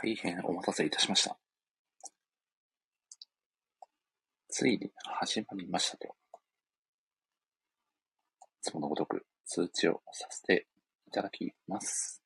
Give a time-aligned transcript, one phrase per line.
[0.00, 1.36] 大変お待たせいたしました。
[4.48, 6.06] ついに始まりましたと。
[6.06, 6.10] い
[8.62, 10.68] つものごとく通知をさせて
[11.08, 12.22] いただきます。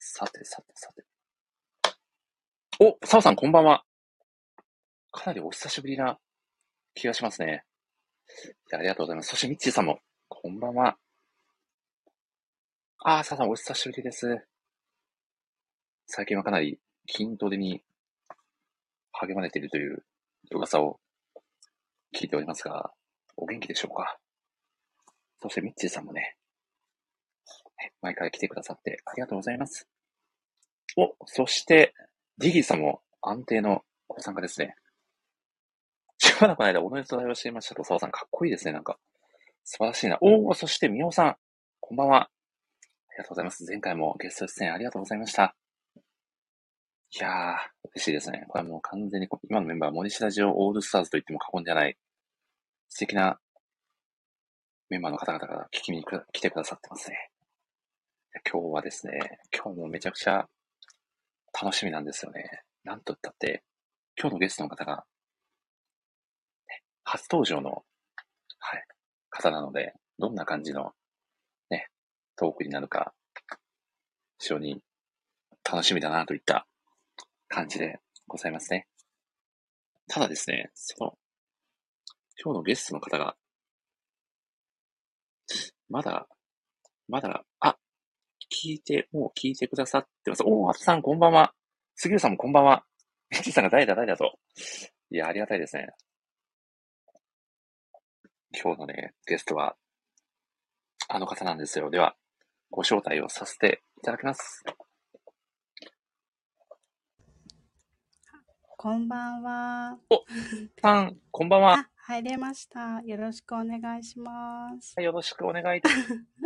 [0.00, 1.04] さてさてさて。
[2.80, 3.84] お、澤さんこんばんは。
[5.12, 6.18] かなりお久しぶりな
[6.94, 7.64] 気がしますね。
[8.72, 9.30] ありがとうございます。
[9.30, 10.96] そしてミッチーさんも、こんばんは。
[13.04, 14.46] あー、澤さんお久しぶりです。
[16.06, 16.78] 最近はかなり
[17.10, 17.82] 筋トレに
[19.10, 20.04] 励まれているという
[20.52, 21.00] 噂を
[22.16, 22.92] 聞いておりますが、
[23.36, 24.18] お元気でしょうか？
[25.40, 26.36] そしてミッチーさんもね、
[28.02, 29.88] 毎回来てくださってありがとうございます。
[30.96, 31.94] お、そして、
[32.38, 34.76] ディギーさんも安定のご参加ですね。
[36.18, 39.00] しばらくの間おめでとうごしていましたと、澤さんかっこいいですね、なんか。
[39.64, 40.18] 素晴らしいな。
[40.20, 41.36] おー、そしてみおさん、
[41.80, 42.30] こんばんは。
[43.12, 43.64] ありがとうございます。
[43.66, 45.54] 前回もゲスト出演ありがとうございました。
[47.14, 47.56] いやー、
[47.94, 48.46] 嬉しいですね。
[48.48, 51.98] これはもう完全に今のメンバーは、森下ラジオオールスターズと言っても過言ではない、
[52.88, 53.38] 素敵な
[54.88, 57.30] メンバーの方々が聞きに来てくださってますね。
[58.50, 60.48] 今日はですね、今日もめちゃくちゃ
[61.62, 62.62] 楽しみなんですよね。
[62.82, 63.62] なんと言ったって、
[64.18, 65.04] 今日のゲストの方が、
[67.04, 67.84] 初登場の、
[68.58, 68.86] はい、
[69.28, 70.92] 方なので、どんな感じの、
[72.42, 73.12] トークになるか、
[74.40, 74.82] 非常に
[75.62, 76.66] 楽しみだなといった
[77.46, 78.88] 感じでございますね。
[80.08, 81.12] ただですね、その、
[82.42, 83.36] 今日のゲストの方が、
[85.88, 86.26] まだ、
[87.06, 87.76] まだ、あ、
[88.50, 90.42] 聞いて、もう聞いてくださってます。
[90.44, 91.54] おー、あとさんこんばんは。
[91.94, 92.84] 杉浦さんもこんばんは。
[93.30, 94.40] ミッチさんが誰だ誰だと。
[95.12, 95.90] いや、ありがたいですね。
[98.60, 99.76] 今日のね、ゲストは、
[101.06, 101.88] あの方なんですよ。
[101.88, 102.16] では、
[102.72, 104.64] ご招待をさせていただきます。
[108.78, 109.98] こんばんは。
[110.80, 111.74] さん、こんばんは。
[111.74, 113.02] あ、入れました。
[113.04, 114.98] よろしくお願いします。
[115.02, 115.94] よろしくお願いいたし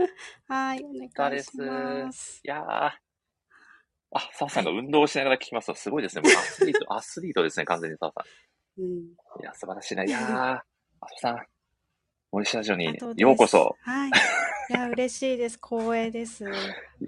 [0.48, 2.40] はい、お願いします。
[2.44, 2.64] いやー。
[2.64, 3.00] あ、
[4.32, 6.22] 澤さんが運動をしながら聞きますと、すごいですね。
[6.22, 8.24] もうアスリート、アスリートですね、完全に澤さ
[8.78, 8.82] ん。
[8.82, 8.98] うん。
[9.00, 10.04] いや、素晴らしいな。
[10.04, 10.24] いやー、
[11.00, 11.46] あとさん、
[12.32, 13.76] 森下ラジオにようこそ。
[13.82, 14.10] はい。
[14.10, 14.12] い
[14.72, 15.58] や、嬉しいです。
[15.64, 16.44] 光栄です。
[16.44, 16.48] い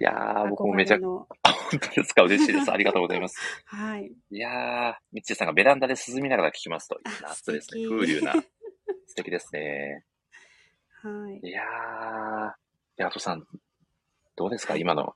[0.01, 1.27] やー、僕もめちゃ憧れの
[1.71, 2.23] 本当ですか？
[2.23, 2.71] 嬉しいです。
[2.71, 3.37] ありがとうございます。
[3.67, 4.13] はい。
[4.31, 6.97] いやー、ミッチーさんがベランダで涼みながら聞きますと。
[6.97, 7.85] いいあ夏ですね。
[7.91, 8.33] 風流な。
[9.07, 10.05] 素敵ですね。
[11.03, 11.41] はい。
[11.47, 12.53] いやー、
[12.97, 13.45] で、あとさん、
[14.37, 14.77] どうですか？
[14.77, 15.15] 今の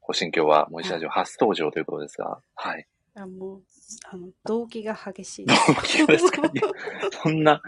[0.00, 2.40] ご心境は、森下ラジオ初登場ということですが。
[2.54, 2.86] はい。
[3.16, 3.62] あもう、
[4.10, 6.62] あの、動機が激しいどういうですかいや
[7.22, 7.62] そんな、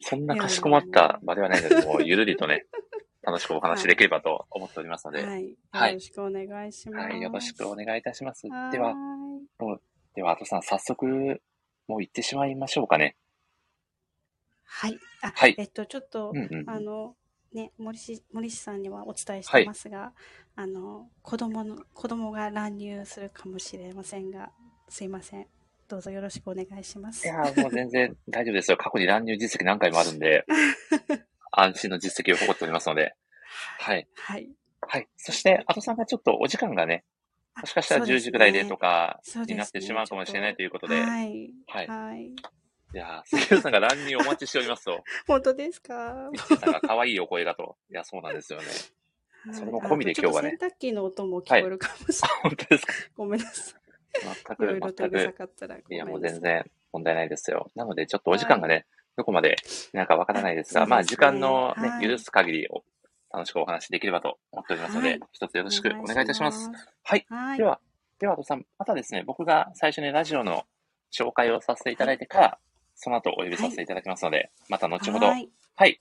[0.00, 2.66] そんなかしこまった場ではないので、もうゆるりとね、
[3.22, 5.56] 楽しくお話しできればと思っておりますので、はい。
[5.70, 7.12] はいよろしくお願いします。
[7.12, 8.48] はい、よろしくお願いいたします。
[8.48, 8.96] はーいでは、
[10.14, 11.40] では、あとさん、早速、
[11.86, 13.16] もう行ってしまいましょうかね。
[14.64, 14.98] はい。
[15.22, 16.64] あ、はいえっと、ちょっと、うんうん。
[16.66, 17.14] あの、
[17.52, 20.12] ね、森氏森氏さんにはお伝えしてますが、
[20.56, 24.52] あの、子供の、子供が乱入するかもしれませんが、
[24.90, 25.46] すいません。
[25.88, 27.26] どうぞよろしくお願いします。
[27.26, 28.76] いやー、もう全然大丈夫ですよ。
[28.78, 30.44] 過去に乱入実績何回もあるんで、
[31.52, 33.14] 安心の実績を誇っておりますので。
[33.78, 34.06] はい。
[34.16, 34.48] はい。
[34.82, 35.08] はい。
[35.16, 37.04] そして、あとさんがちょっとお時間がね、
[37.54, 41.50] あもしかしたら10そうです時ぐらいでとかになってしまうかもしれないということで、はい。
[41.66, 42.26] はいはい。
[42.26, 42.34] い
[42.92, 46.28] やー、杉浦さんが乱入お待ちしておりますと、 本当ですか？
[46.32, 47.76] ミッチーさんが可愛いお声がと。
[47.90, 48.66] いや、そうなんですよね。
[49.52, 52.40] それも込みで今日はね洗濯機の音も聞こえるかもしれない。
[52.42, 52.92] 本当ですか？
[53.16, 53.79] ごめんなさい。
[54.14, 55.38] 全く、いろいろとうるさ全く。
[55.38, 56.04] かったらごいや。
[56.04, 57.70] もう全然問題ないですよ。
[57.74, 59.56] なので、ちょっとお時間がね、どこまで
[59.92, 62.82] なんかわからないですが、あまあ、時間のね、はい許す限りを
[63.32, 66.64] 楽しくお話しできればと思っておりますので、はい一つよろしくお願いいたします。
[66.64, 66.70] す。
[67.02, 67.26] はい。
[67.28, 67.58] はい。
[67.58, 67.80] では、
[68.18, 70.64] では、あとさん、またですね、僕が最初にラジオの
[71.12, 72.58] 紹介をさせていただいてから、
[72.94, 75.26] その後お呼びさせていただきますので、また後ほど。
[75.26, 75.32] は。
[75.32, 75.50] はい
[75.86, 75.98] い。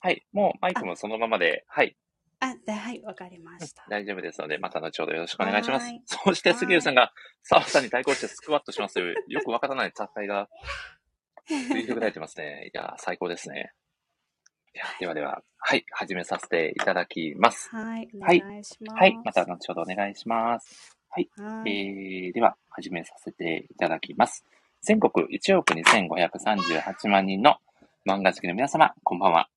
[0.00, 0.24] はい。
[0.32, 1.96] もうマイクもそのままで、はい。
[2.40, 3.84] あ、ではい、わかりました。
[3.88, 6.02] 大丈夫ですので、また後ほどよろしくお願いしますはい。
[6.04, 7.12] そして、杉浦さんが、
[7.42, 10.48] 澤さんに対抗してスクワットしますという、よくわからない雑貨が
[11.48, 12.70] 繰り広げられてますね。
[12.74, 13.72] いや、最高ですね。
[14.74, 17.70] いや、ではでは、はい、始めさせていただきます。
[17.70, 18.98] はい、おはい願いします。
[18.98, 20.98] はい、また後ほどお願いします。
[21.08, 21.30] はい。
[21.66, 24.44] えー、では、始めさせていただきます。
[24.82, 27.56] 全国1億2538万人の
[28.06, 29.48] 漫画好きの皆様、こんばんは。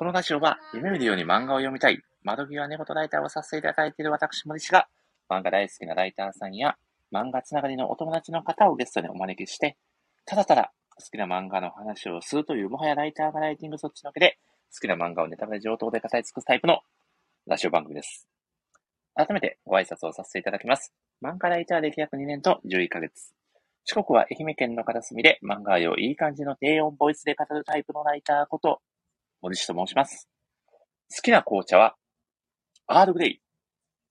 [0.00, 4.88] このラジオは、夢見るように漫画を読みたい、窓際寝言ライターをさせていただいている私森氏が、
[5.28, 6.78] 漫画大好きなライターさんや、
[7.12, 9.76] 漫画つながりのお友達の方をゲストにお招きして、
[10.24, 14.38] ただただ好きな漫画の話をするという、もはやライターがライティングそっちのけで、
[14.72, 16.78] 好きな漫画をネタバレ上等で語り尽くすタイプの
[17.46, 18.26] ラジオ番組です。
[19.14, 20.94] 改めてご挨拶をさせていただきます。
[21.22, 23.34] 漫画ライター歴約2年と11ヶ月。
[23.84, 28.80] 四国は愛媛県の片隅で漫画愛をいい感じの低音ボイスで語るタイプのライターこと、
[29.42, 30.28] 森氏と申します。
[31.10, 31.96] 好きな紅茶は、
[32.86, 33.40] アールグレイ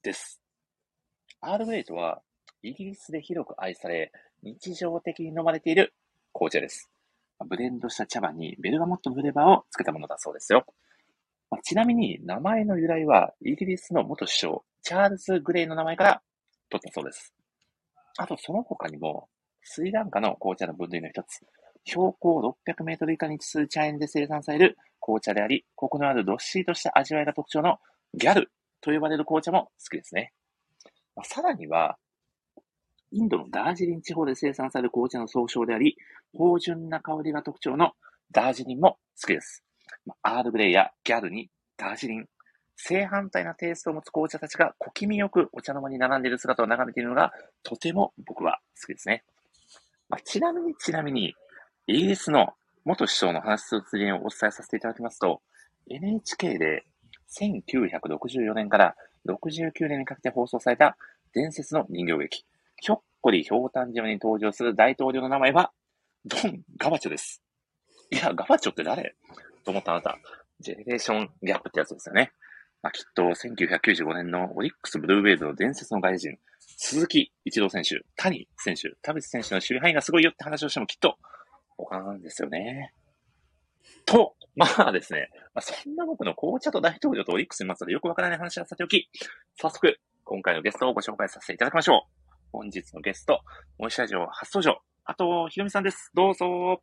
[0.01, 0.41] です。
[1.39, 2.23] アールグレイとは、
[2.63, 4.11] イギリスで広く愛され、
[4.41, 5.93] 日常的に飲まれている
[6.33, 6.89] 紅茶です。
[7.47, 10.65] ブレンドした茶葉にベルガモットのフレバーをつけたものだそうですよ。
[11.51, 16.21] まあちなみに、名前の由来は、イギリスの元首相、チャールズ・グレイの名前から
[16.69, 17.35] 取ったそうです。
[18.17, 19.29] あと、その他にも、
[19.61, 21.45] スリランカの紅茶の分類の一つ、
[21.85, 27.77] 標高600メートル以下に位置する茶園で生産される紅茶であり、コクのあるどっしりとした味わいが特徴の
[28.13, 28.51] ギャル
[28.81, 30.33] と呼ばれる紅茶も好きですね。
[31.15, 31.97] まあさらには、
[33.11, 35.97] インドのダージリン地方で生産される紅茶の総称であり、
[36.33, 37.93] 芳醇な香りが特徴の
[38.31, 39.63] ダージリンも好きです。
[40.05, 42.25] まあアールグレイやギャルにダージリン、
[42.75, 49.23] 正反対なテイストを持つ紅茶たちが小気味よくお茶の間に並んでいる姿を眺めているのがとても僕は好きですね。
[50.09, 51.35] まあ、ちなみにちなみに、
[51.87, 52.53] イギリスの
[52.89, 55.43] 元首相の話す発言をお伝えさせていただきますと、
[55.91, 56.85] NHK で
[57.39, 58.95] 1964年から
[59.27, 60.97] 69年にかけて放送された
[61.35, 62.45] 伝説の人形劇、
[62.77, 65.71] ひょっこりひょうたん島に登場する大統領の名前は、
[66.25, 67.43] ドン・ガバチョです。
[68.09, 69.15] いや、ガバチョって誰？
[69.63, 70.17] と思ったあなた、
[70.59, 72.31] ジェネレーションギャップってやつですよね。
[72.81, 81.17] まあ、きっと1995年のオリックス・ブルーウェーズの伝説の外人、鈴木一郎選手、谷選手、田淵選手の守備範囲がすごいよって話をしてもきっと
[81.85, 82.93] 他なんですよね。
[84.05, 89.09] と、まあですね、まあ、そんな僕の紅茶と大統領とオリックスにまつわるよくわからない話はさておき、
[89.55, 92.29] 早速、今回のゲストをご紹介させていただきましょう。
[92.51, 93.41] 本日のゲスト、
[93.77, 96.11] 森下ラジオ初登場、あと、ひろみさんです。
[96.13, 96.81] どうぞ。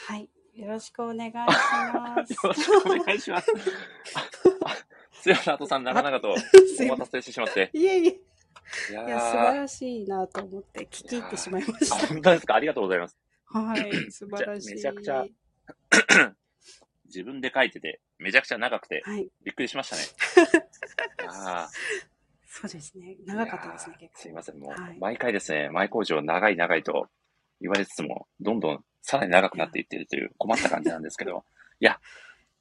[0.00, 0.28] はい。
[0.54, 2.32] よろしくお願いします。
[2.34, 3.50] よろしくお願いします。
[4.14, 4.20] あ
[4.64, 4.76] あ
[5.12, 7.70] すいません、あとさん、長々とお待たせしてしまって。
[7.72, 8.20] いえいえ。
[8.90, 12.54] いいやーや、素晴らしいなと思って聞き入ってしまいましあ、本当ですか？
[12.54, 13.16] ありがとうございます。
[13.52, 13.58] た。
[13.58, 14.10] はい。
[14.10, 14.74] 素晴らしい。
[14.74, 15.24] めちゃくちゃ
[17.06, 19.28] 自分で書いてて、めちゃくちゃ長くて、はい。
[19.44, 20.02] びっくりしましたね。
[21.28, 21.68] あ
[22.46, 23.16] そうですね。
[23.24, 24.20] 長かったですね、結構。
[24.20, 27.08] すいません、もう、はい毎回ですね、前工場長い長いと
[27.60, 31.44] 言われつつも、どんどんさらに長くなっていっているという 困った感じなんですけど、
[31.80, 32.00] いや、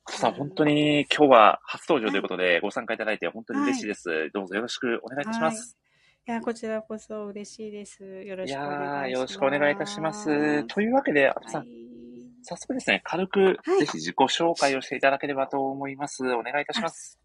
[0.10, 4.30] さん、本当に今日は初登場ということでご参加いただいて本当に嬉しいです。
[4.34, 5.78] どうぞよろしくお願いいたします。
[6.28, 8.04] いや、こちらこそ嬉しいです。
[8.04, 9.12] よろいしくお願いしやー、ます。
[9.12, 10.66] よろしくお願いいたします。
[10.66, 11.70] というわけで、あとさん、はい。
[12.44, 16.24] 早速ですね、軽くはいぜひ自己紹介をしていただければと思います。
[16.34, 17.18] お願いいたします。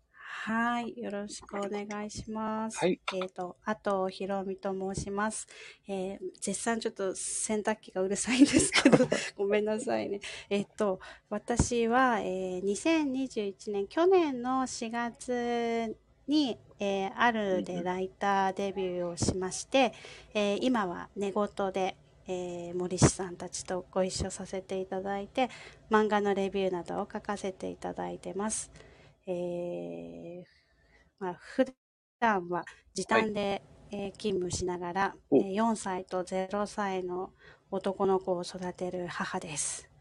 [0.44, 0.94] はい。
[0.96, 2.78] よろしくお願いします。
[2.78, 3.00] はい。
[3.12, 5.48] えっ、と、あと、ひろみと申します。
[5.88, 8.98] えー絶賛ちょっと洗濯機がうるさいんですけど、
[9.36, 10.20] ごめんなさいね。
[10.48, 15.96] えっ、と、私は、えー2021年、去年の4月
[16.28, 19.92] に、えーあるでライターデビューをしまして、
[20.34, 21.96] えー今は寝言で、
[22.26, 25.50] えー森氏さんたちとご一緒させていただいて、
[25.90, 28.70] 漫画のレビューなどを書かせていただいてます。
[29.26, 30.44] えー
[31.20, 31.66] まあ、普
[32.20, 37.32] 段は時短で、えー勤務しながら、おえー4歳と0歳の
[37.72, 39.91] 男の子を育てる母です。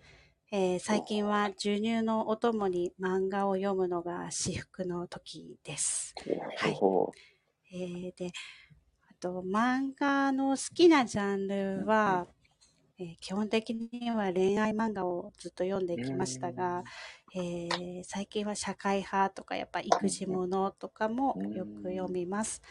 [0.51, 6.17] えー最近は授乳のお供に漫画を読むのが至福の時です。
[6.55, 6.84] はい。
[7.74, 8.31] えーで、
[9.10, 12.27] あと漫画の好きなジャンルは、
[13.00, 16.84] えー基本的には恋愛漫画をずっと読んできましたが、
[17.36, 22.62] えー最近は社会派とかやっぱ育児ものとかもよく読みます。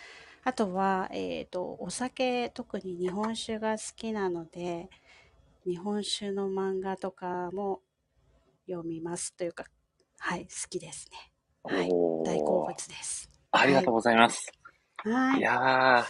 [0.45, 4.89] あとは、えー、とお酒特に日本酒が好きなので
[5.67, 7.81] 日本酒の漫画とかも
[8.67, 9.65] 読みますというか
[10.19, 11.33] はい好きですね。
[11.63, 11.89] はい。
[11.89, 13.31] 大好物です。
[13.51, 14.51] ありがとうございます。
[15.05, 15.41] はい。
[15.41, 15.43] い。
[15.43, 16.07] やー、い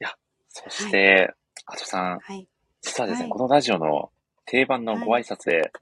[0.00, 0.12] や、
[0.48, 1.32] そして、
[1.66, 2.48] あとさん、はい。
[2.80, 3.30] 実はですね、はい。
[3.30, 4.10] このラジオの
[4.46, 5.72] 定番のご挨拶で、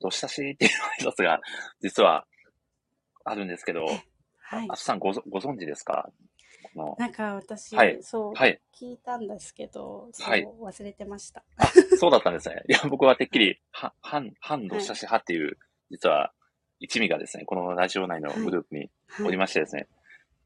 [0.00, 1.40] どしたしっていう挨拶が
[1.80, 2.26] 実は
[3.24, 3.92] あるんですけど、は
[4.64, 4.68] い。
[4.68, 6.10] あとさんごぞご存知ですか？
[6.10, 6.12] こ
[6.76, 8.60] のなんか私、はいそう、はい。
[8.78, 11.44] 聞いたんですけど、はい忘れてました。
[11.98, 12.62] そうだったんですね。
[12.68, 15.58] いや、僕はてっきり、は、反、反どしたし派っていう、
[15.90, 16.32] 実は
[16.80, 18.90] 一味がですね、このラジオ内のグループに
[19.20, 19.36] おりはい。
[19.38, 19.86] ましてですね、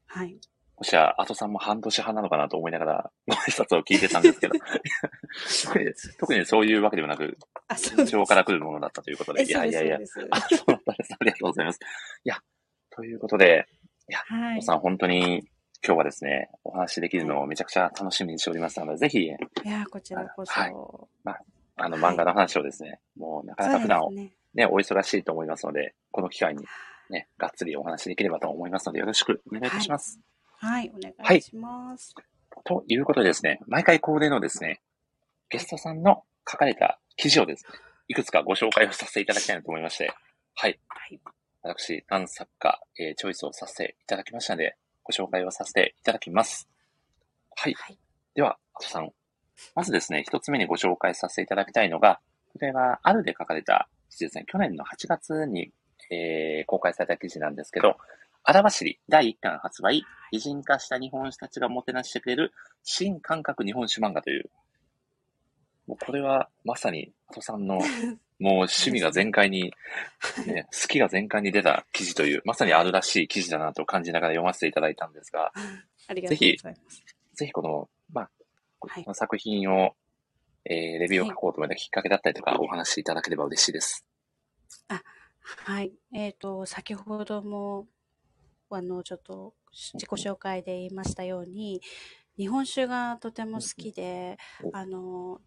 [0.06, 0.38] はい。
[0.78, 4.54] もしや、アトさんも半年派なのかなと思いながら、ご挨拶を聞いてたんですけど、
[5.66, 8.12] 特に特にそういうわけではなく、あ、そうです。
[8.12, 9.98] 上から来るものだったということで、えいやいやいや
[10.30, 11.14] あ、そうだったんです。
[11.18, 11.80] ありがとうございます。
[12.24, 12.36] いや、
[12.90, 14.62] ということで、ですはいお。
[14.62, 15.48] さん、本当に
[15.84, 20.52] 今日はですね、お話しできるのをめちゃくちゃ楽しみにしておりますので、ぜひ、いや、こちらこそ。
[20.52, 20.74] はい
[21.80, 24.32] あの、はい漫画の話をですね、もうなかなか普段、すね。
[24.54, 26.64] ね、お忙しいと思いますので、この機会に
[27.08, 30.18] ね、がっつりお話しできればと思いますので、よろしくお願いいたします。
[30.56, 32.14] はい、お願いします。
[32.64, 34.80] ということでですね、毎回恒例のですね、
[35.50, 37.70] ゲストさんの書かれた記事をですね、
[38.08, 40.12] いくつかご紹介をさせていただきたいなと思いまして、
[40.54, 40.80] はい。
[40.88, 41.20] はい。
[41.62, 44.76] 私、何作か、えーチョイスをさせていただきましたので、
[45.08, 46.68] ご紹介をさせていただきます。
[47.56, 47.74] はい。
[47.74, 47.98] はい。
[48.34, 49.10] では、あとさん。
[49.74, 52.20] まずですね、一つ目にご紹介させていただきたいのが、
[52.52, 54.44] これは、あるで書かれた記事ですね。
[54.46, 55.72] 去年の8月に、
[56.10, 57.96] えー公開された記事なんですけど、
[58.44, 64.50] 荒走り第1巻発売、擬人化した日本酒たちがもてなしてくれる新感覚日本酒漫画という、
[65.86, 67.78] もうこれはまさに、あとさんの
[68.38, 69.72] もう趣味が全開に、
[70.46, 75.52] ね、好きが全開に出た記事という、まさにあるらしい記事だなと感じながら読ませていただいたんですが、
[76.08, 77.02] ありがとうございます。
[77.34, 78.30] ぜひこの、まあ、
[78.80, 79.94] はいこの作品を、
[80.64, 84.04] えーレビューを書こうと思ったきっかけだったりとか、お話しいただければ嬉しいです。
[85.64, 85.92] はい。
[86.12, 87.86] えっ、と、先ほども、
[88.70, 89.54] あの、ちょっと
[89.94, 91.80] 自己紹介で言いましたように、
[92.36, 94.38] 日本酒がとても好きで
[94.72, 95.40] あの、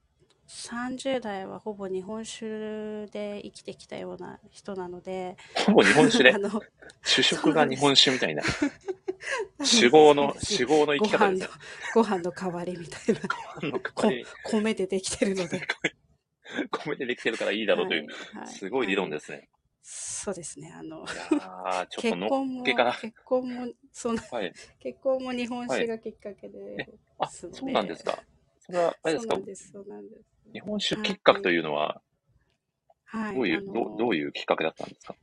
[0.52, 6.36] 30代はほぼ日本酒で生きてきたような人なので、ほぼ日本酒 で
[7.04, 8.44] 主食が日本酒みたいな、
[9.64, 11.52] 酒豪の、酒豪の生ごき方飯のです。、
[11.94, 13.22] ご飯の代わりみたいな、
[14.44, 15.62] 米でできてるので。
[16.84, 19.48] 米でできてるからいいだろうという、はいすごい理論でですね。
[19.82, 20.72] そうですね。
[20.76, 21.06] あの、
[21.98, 24.54] 結婚も結婚もそんなはい。
[24.80, 28.22] 結婚も日本酒がきっかけで、えあ、そうなんですか。
[28.60, 29.36] それは、あれですか？
[29.36, 32.02] そうなんですそうなんです日本酒きっかけというのは、
[33.06, 35.16] はいどういう、あのどうどういうきっかけだったんですか？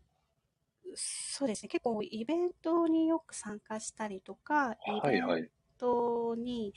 [0.95, 5.51] そうですね結構イベントによく参加したりとかイベンはいはい。
[5.79, 6.75] トに、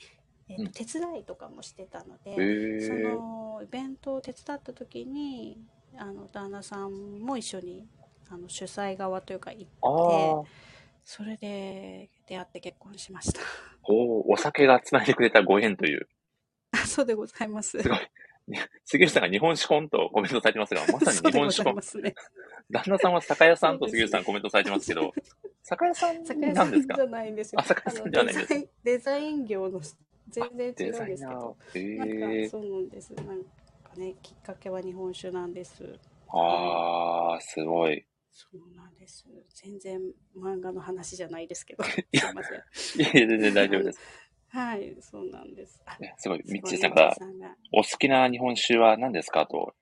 [0.48, 3.02] えーとうん手伝いとかもしてたので、へそー。
[3.02, 5.58] のイベントを手伝った時に
[5.96, 7.86] あの旦那さんも一緒に
[8.28, 10.52] あの主催側というか行あってあ、
[11.04, 13.40] それで出会って結婚しました
[13.84, 16.08] おお酒が繋いでくれたご縁という。
[16.72, 17.98] あ そうでございますすごい。
[18.84, 21.72] 杉内さんが日本酒婚とコメントされてますが、 まさに日本酒婚。
[21.72, 22.14] いますね
[22.70, 25.12] 旦那さんは酒屋さんと杉内さんコメントされてますけど、
[25.62, 26.94] 酒屋さん酒屋さなんですか？
[26.94, 27.60] んじゃないんですよ。
[27.60, 29.80] あ酒屋さんじゃないんですデザイン業の
[30.28, 31.96] 全然違うんデですけど、ー。
[31.96, 32.50] なんか。
[32.50, 33.12] そうなんです。
[33.14, 35.98] なんかね、きっかけは日本酒なんです。
[36.28, 38.06] ああ、すごい。
[38.34, 39.26] そうなんです。
[39.54, 40.00] 全然
[40.34, 42.58] 漫画の話じゃないですけど、すいやいません。
[43.02, 44.00] いえいえ、全然大丈夫です。
[44.52, 45.82] はい、そうなんです。
[46.18, 46.42] すごい。
[46.46, 47.16] ミッチーさんが
[47.72, 49.46] お好きな日本酒は何ですか？
[49.46, 49.74] と。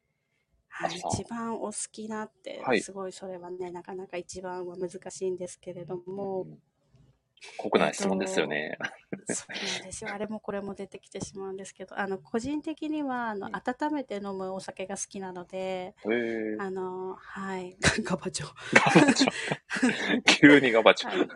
[0.68, 6.46] はい、一番お好きなって、はいすごいそれはね、なかなか一番は難しいんですけれども、
[7.56, 8.78] 酷な質問ですよね。
[9.28, 10.10] そうなんですよ。
[10.12, 15.94] あれもこれも出てきてしまうんですけど、あの、個人的には、あの、うん温めて飲むお酒が好きなので。
[16.60, 18.46] あの、はい、 ガバチョ。
[18.94, 19.30] ガバチョ。
[20.40, 21.28] 急にガバチョ。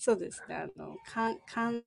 [0.00, 0.56] そうですね。
[0.56, 1.82] あの、缶、缶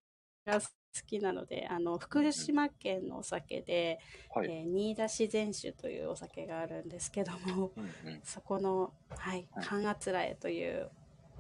[0.46, 0.68] が好
[1.08, 3.98] きなので、あの、福島県のお酒で、
[4.34, 4.52] はい。
[4.52, 10.92] えー新田自然酒というお酒があるんですけども、うんうんそこの、はいはい、缶あつらえという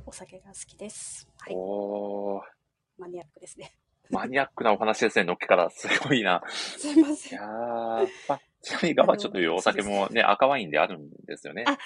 [0.08, 1.30] お酒が好きです。
[1.38, 2.42] はい、おー、
[2.98, 3.76] マニアックですね。
[4.10, 5.70] マニアックなお話ですね、のっけから。
[5.70, 6.42] すごいな。
[6.50, 7.38] すいません。
[7.38, 11.66] いやー、まあ、ちなみにガバチョというお酒もね、赤ワインであるんですよね。
[11.68, 11.78] あ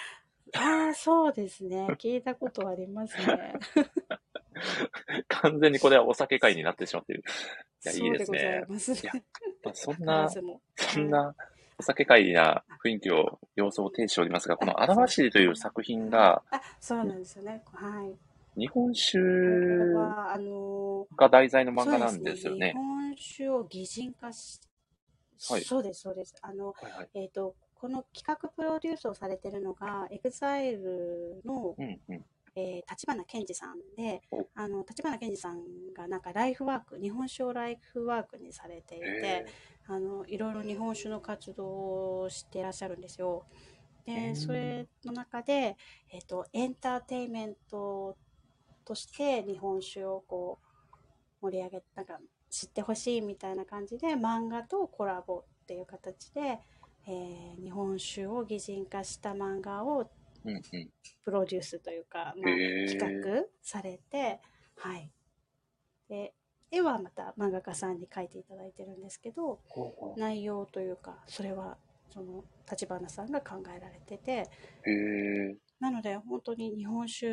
[0.56, 1.88] ああ、そうですね。
[1.98, 3.54] 聞いたことありますね。
[5.28, 7.24] 完全にこれはお酒会になってしまっている。
[7.86, 8.42] いや、いいですねい。
[8.42, 9.14] いや。
[9.64, 11.36] まあそん必な、そんな
[11.80, 17.64] お酒会な雰囲気を、様子を呈しておりますが、この荒走りという作品が、あ、そうなんですよね。
[17.74, 18.16] はい。
[18.60, 19.20] 日本酒
[21.16, 22.88] が題材のー、漫画なんですよねそう日。
[22.88, 24.60] 本酒を擬人化し、
[25.50, 26.34] はいそうです、そうです。
[26.42, 27.10] あの、はいはい。
[27.14, 32.26] えっ、と、この企画プロデュースをされてるのが、 EXILE の、うんうん。
[32.60, 35.62] えー、橘ケンチさんでお、あの、橘ケンチさん
[35.96, 39.46] がなんかライフワーク、日本酒をライフワークにされていてへ、
[39.86, 43.46] あのいろいろ日本酒の活動をしていらっしゃるんですよ。
[43.52, 45.76] うんでそれの中で、
[46.10, 48.16] えっとエンターテインメント
[48.86, 50.60] として日本酒をこ
[50.94, 50.98] う
[51.42, 52.18] 盛り上げなんか
[52.50, 56.60] 知ってほしいみたいな感じで漫画とコラボっていう形で、
[57.06, 60.10] えー日本酒を擬人化した漫画を。
[61.24, 62.56] プロデュースというか、まあ、
[62.90, 64.40] 企画されて、
[64.78, 65.10] はい。
[66.10, 66.34] で、
[66.72, 69.60] 絵はまた漫画家さんに描いていただいてるんですけど、
[70.16, 71.78] 内容というか、それは、
[72.10, 74.50] その、立花さんが考えられてて。
[75.80, 77.28] なので、本当に日本酒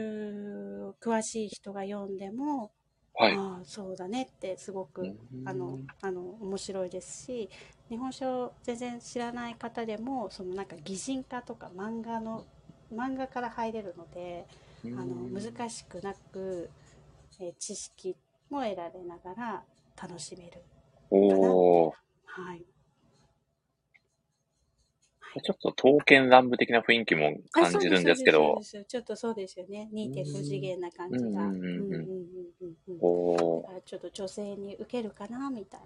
[1.01, 2.73] 詳しい人が読んでも、
[3.15, 3.33] はい。
[3.37, 7.49] ああ、そうだねってすごく、うんあの、あの、面白いですし、
[7.89, 12.45] 日本酒を全然知らない方でも、そのなんか擬人化とか漫画の
[12.95, 14.47] 漫画から入れるので、
[14.85, 16.71] あの難しくなく、
[17.41, 18.17] えー、知識
[18.51, 19.63] も得られながら
[20.01, 20.59] 楽しめるか
[21.11, 21.95] なお
[22.27, 22.65] はい。
[25.43, 28.61] ちょっと刀剣乱舞的な雰囲気も感じるんですけど。
[28.63, 29.89] ちょっとそうですよね。
[29.93, 31.51] 2.5次元な感じが。
[33.01, 35.81] おだちょっと女性に受けるかな、みたい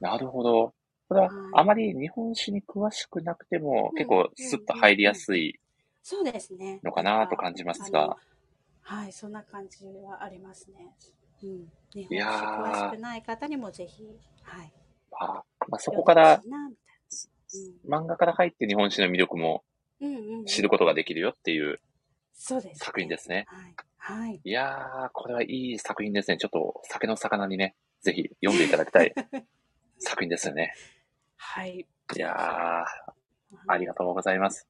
[0.00, 0.10] な。
[0.10, 0.72] なるほど。
[1.08, 5.60] これはあまり日本史に詳しくなくても、結構スッと入りやすい
[6.06, 6.80] そうですね。
[6.84, 8.18] のかなと感じますが。
[8.82, 10.94] はい、そんな感じはありますね。
[11.42, 11.72] うん。
[11.94, 14.04] 詳しくない方にもぜひ、
[14.42, 14.72] はい。
[15.18, 16.74] あまあ、そこから読ん
[17.88, 19.64] 漫画から入って日本史の魅力も。
[20.46, 21.80] 知ることができるよっていう
[22.34, 22.74] そうです、ね。
[22.74, 23.46] 作品ですね。
[23.48, 23.74] はい。
[23.96, 24.40] はい。
[24.44, 26.36] いやー、これはいい作品ですね。
[26.36, 29.14] ちょっと酒の魚にね、ぜひ読んでいただきたい
[29.98, 30.74] 作品ですよね。
[31.36, 31.86] はい。
[32.14, 32.84] いやー、
[33.66, 34.68] ありがとうございます。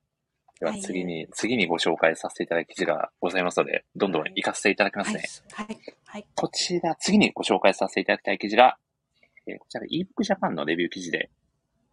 [0.61, 5.29] でははい次に、次にご紹介させていただく記事がございますので、どんどん行かせていただきますはいね。。
[5.53, 5.79] はい。
[6.05, 6.27] はい。
[6.35, 8.79] こちら、次にご紹介させていただきたい記事が、
[9.47, 11.31] えーこちらが ebook Japan のレビュー記事で、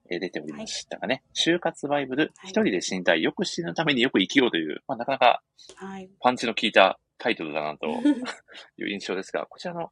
[0.10, 5.44] えー出ておりましたがね、就活バイブル、はい一人で死にたい、よく死ぬためによく生きようという、まあ、なかなか
[5.76, 6.10] はい。
[6.20, 7.88] パンチの効いたタイトルだなと
[8.78, 9.92] いう印象ですが、こちらの、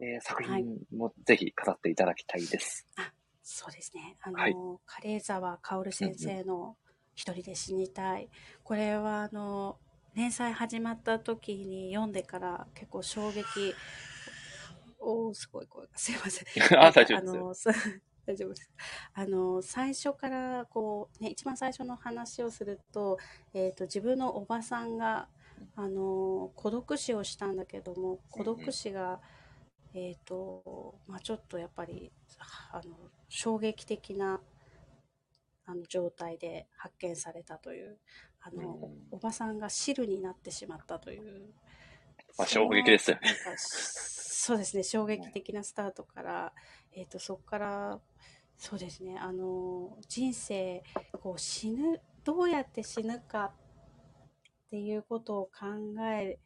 [0.00, 2.86] えー作品もぜひ語っていただきたいです。
[3.42, 4.16] そうですね。
[4.22, 4.54] あの、はい
[4.86, 6.76] カレー沢薫先生の
[7.14, 8.28] 一人で死にたい。
[8.62, 9.78] これはあの、
[10.14, 13.44] 連載始まった時に読んでから結構衝撃。
[15.00, 15.90] おー、すごい声が。
[15.96, 16.46] すいません。
[16.78, 17.68] あ、大丈夫です
[18.26, 18.70] 大丈夫です。
[19.12, 23.18] あの、最初から、こう、ね、一番最初の話をすると、
[23.52, 25.28] えっ、と、自分のおばさんが、
[25.76, 29.20] あの、孤独死をしたんだけども、孤独死が、
[29.92, 32.10] えっ、と、まあちょっとやっぱり、
[32.70, 32.96] あの、
[33.28, 34.40] 衝撃的な、
[35.66, 37.98] あの、状態で発見されたという、
[38.40, 38.98] あの、うん。
[39.10, 41.52] おばさんが汁になってしまったという、
[42.36, 43.34] まあ衝撃ですよね。
[43.56, 46.52] そうですね、衝撃的なスタートから、
[46.92, 48.00] えっ、と、そこから、
[48.56, 50.82] そうですね、あの、人生、
[51.22, 53.50] こう死ぬ、どうやって死ぬかっ
[54.70, 55.66] ていうことを考
[56.10, 56.38] え、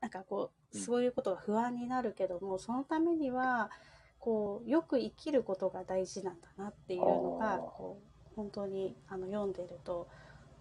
[0.00, 0.82] なんかこう、うん。
[0.82, 3.70] そういうことが不安になるけども、そのためには、
[4.18, 10.06] こう、よく生きることが大事なんだなっていうのが、こう、本当にあの読んでると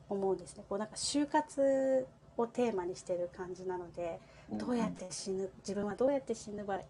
[0.09, 0.63] 思うんですね。
[0.67, 2.07] こう、なんか就活
[2.37, 4.19] をテーマにしてる感じなので、
[4.51, 6.85] どうやって死ぬ、自分はどうやって死ぬばい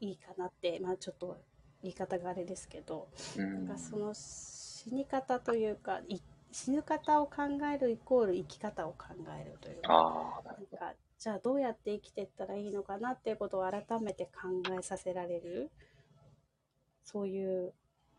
[0.00, 1.38] いかなって、まあちょっと
[1.82, 9.08] 言い方があれですけど、うんなんかその死に方というか、い死ぬ方を考えるイコール生き方を考
[9.40, 15.70] えるというか、なんかじゃあどうやって生きていったらいいのかなっていうことを改めて考えさせられる、
[17.04, 17.72] そういう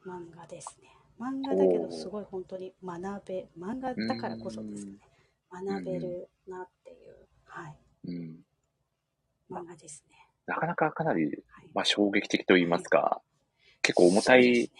[0.06, 0.97] 漫画ですね。
[1.20, 4.92] 漫画だけどすごい本当に学べ、漫画だからこそですか
[5.62, 5.72] ね。
[5.72, 7.78] 学べるなっていう、はい、
[8.08, 8.40] うん。
[9.50, 10.16] 漫画ですね。
[10.46, 11.36] なかなかかなり、はい
[11.74, 13.22] まあ、衝撃的と言いますか、
[13.82, 14.72] 結構重たい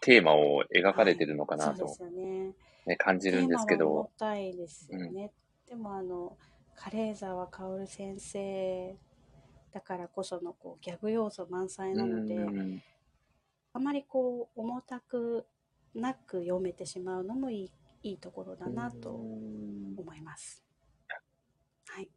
[0.00, 2.54] テーマを描かれてるのかなとね。
[2.86, 5.32] ね、感じるんですけテーマは重ど、たいですよね。
[5.68, 6.36] でもあの、
[6.74, 8.96] カレー沢薫先生
[9.72, 12.82] だからこそのこうギャグ要素満載なので、うん
[13.74, 15.46] あまりこう重たく
[15.94, 17.70] なく読めてしまうのもいい
[18.04, 20.62] いいところだなとうん思います。
[21.86, 22.08] はい。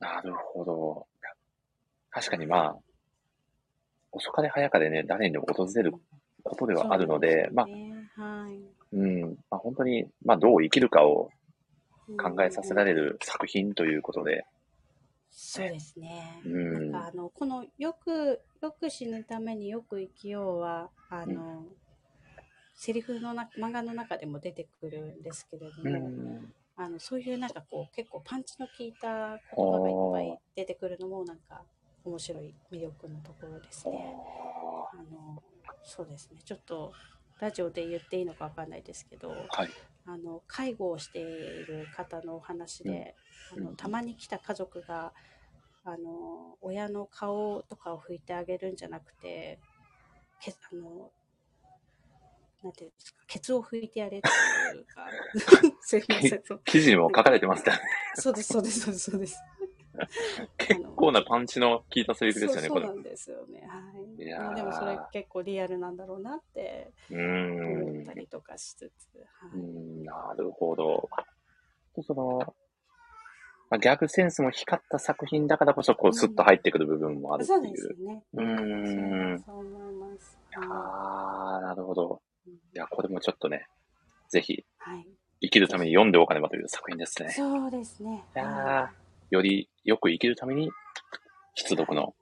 [0.00, 1.06] なるほど。
[2.10, 2.76] 確かにまあ、
[4.10, 5.92] 遅かれ早かれね、誰にでも訪れる
[6.42, 8.60] ことではあるので、ですねはい。
[8.92, 11.30] うん、まあ本当に、まあどう生きるかを
[12.20, 13.04] 考えさせられる。
[13.12, 14.44] る作品ということで、
[15.30, 16.40] そうですね。
[16.44, 21.64] うんなんかあのこのよくよく死ぬためによく生きようはあの、
[22.84, 31.62] セリフのな漫画の中でも出てくるんですけれどうも、ん、あのそういうなんかこう結構パンチの効いた言葉がいっぱい出てくるのもなんか
[32.04, 34.16] 面白い魅力のところですね。
[34.92, 35.40] あの
[35.84, 36.40] そうですね。
[36.44, 36.92] ちょっと
[37.38, 39.68] ラジオで言っていいのかわかんないですけど、はい。
[40.04, 43.14] あの介護をしている方のお話で、
[43.56, 45.12] うんあのたまに来た家族が
[45.84, 49.60] あの親の顔とかを拭いてあげるんじゃなくて
[50.40, 51.12] けあの
[52.62, 54.28] なんていうんですかケツを拭いてやれって
[54.76, 55.06] いうか
[55.80, 57.82] すいませんそう記事にも書かれてますからね。
[58.14, 59.42] そうですそうですそうですそうです
[60.56, 62.86] 結構なパンチの効いたセリフですよね、これ。
[62.86, 68.12] そうそうなんですよねはいいやあでもそれ結構リアルなんだろうなってう思っんた。
[68.14, 71.08] りとかしつつ、はいうん、なるほど。
[72.06, 72.38] その、
[73.70, 78.02] まあ、ギャグセンスも光った作品だからこそ、こう、スッと入ってくる部分もあるってそうですいう。
[78.04, 78.22] よね。
[78.32, 80.38] うーんそうそう思います。
[80.56, 82.22] ああ、なるほど。
[82.46, 83.66] うんいや、これもちょっとね、
[84.28, 85.06] ぜひはい。
[85.42, 87.30] 生きるために読んでおかねばという作品ですね。
[87.30, 88.24] そうですね。
[88.34, 90.70] いやーよりよく生きるために、
[91.54, 92.14] 必読の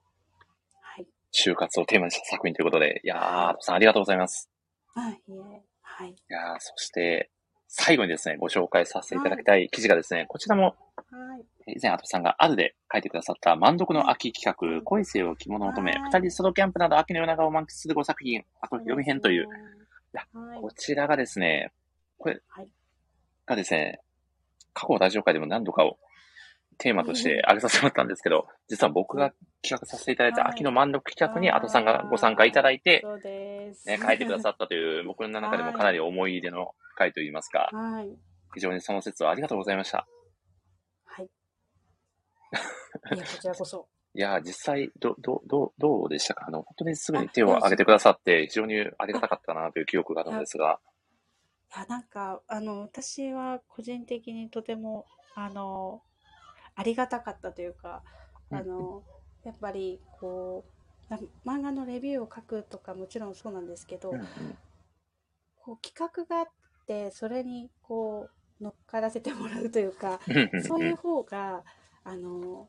[0.81, 1.07] はい。
[1.33, 4.49] 就活をテーマにした作品ということで、いやー、アトさんありがとうございます。
[4.95, 5.61] あ、いえ。
[5.81, 6.09] はい。
[6.09, 7.29] いやー、そして、
[7.67, 11.75] 最後にですね、ご紹介させていただきたい記事がですね、こちらも、はい。
[11.75, 19.47] 以前、アトさんがあるで書いてくださった、満読の秋企画、恋せよ着物乙女、はい二人ソロキャンプなど秋の夜長を満喫する5作品、あと読み編という、や
[20.13, 20.61] はい。
[20.61, 21.71] こちらがですね、
[22.17, 22.71] これはい
[23.45, 24.01] がですね、
[24.73, 25.97] 過去ラジオ会でも何度かを
[26.77, 33.03] テーマとして挙げさせてもらったんですけど、実は僕が企画させていただいたはい秋の満読企画にアトさんがご参加いただいて。
[33.85, 38.09] ね、書いてくださったという、僕の中でもかなり思い入れの回といいますか、はい。
[38.53, 40.07] 非常にその説はありがとうございました。
[41.05, 41.25] はい。
[41.25, 43.87] いや、こちらこそ。
[44.13, 46.45] いやー、実際、ど、ど、どう、どうでしたか？
[46.47, 50.79] あの、本当にすぐに手を挙げてくださって、非常にありがたかったなという記憶があるんですが、
[51.75, 56.01] いや、なんか、あの、私は個人的にとても、あの、
[56.75, 58.03] ありがたかったというか、
[58.49, 59.03] あの、
[59.45, 60.65] やっぱり、こ
[61.09, 64.11] う、な漫画のレビューを書くとかもちろんそうなんですけど、
[65.55, 66.45] こう企画があっ
[66.87, 70.19] て、それにこう乗っからせてもらうというか、
[70.65, 71.63] そういう方が、
[72.03, 72.67] あの、うん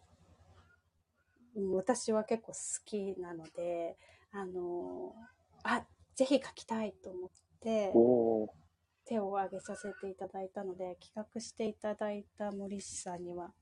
[1.74, 3.96] 私は結構好きなので、
[4.32, 5.14] あの、
[5.64, 5.84] あ、
[6.14, 7.92] ぜひ書きたいと思って、
[9.04, 13.52] 手を挙げさせていただいたので、企画していただいた森氏さんには、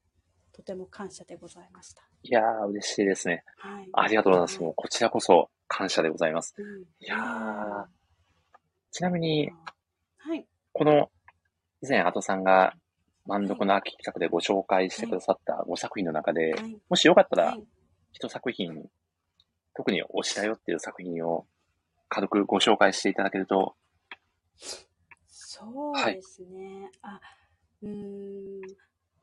[0.52, 2.02] とても感謝でございました。
[2.22, 3.44] いやー、嬉しいですね。
[3.56, 3.88] はい。
[3.92, 4.56] ありがとうございます。
[4.58, 6.54] はもうこちらこそ感謝でございます。
[6.58, 7.84] うんいやー
[8.92, 9.50] ちなみに、
[10.18, 10.46] はい。
[10.72, 11.10] この、
[11.82, 12.74] 以前、アトさんが、
[13.26, 16.78] 満読の秋企画でご紹介してくださった5作品の中で、はい。
[16.88, 17.64] もしよかったらはい、
[18.12, 18.90] 一作品、
[19.74, 21.46] 特に推したよっていう作品を
[22.08, 23.76] 軽くご紹介していただけると、
[25.28, 26.90] そうですね。
[27.02, 27.20] あ、
[27.82, 28.60] うーん。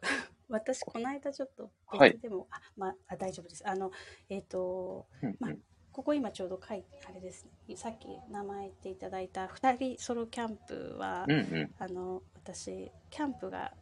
[0.50, 3.67] 私、この間ちょっとはい別でも、あ、まあ、大丈夫です。
[3.67, 3.91] あの、
[4.30, 5.08] えっ、と、
[5.39, 5.62] まあうんうん
[5.97, 7.76] ここ今ちょうど書いて、あれですね。
[7.76, 11.76] さっき名前言っていただいた二人ソロキャンプは、うんうん。
[11.80, 13.73] あの、私、キャンプが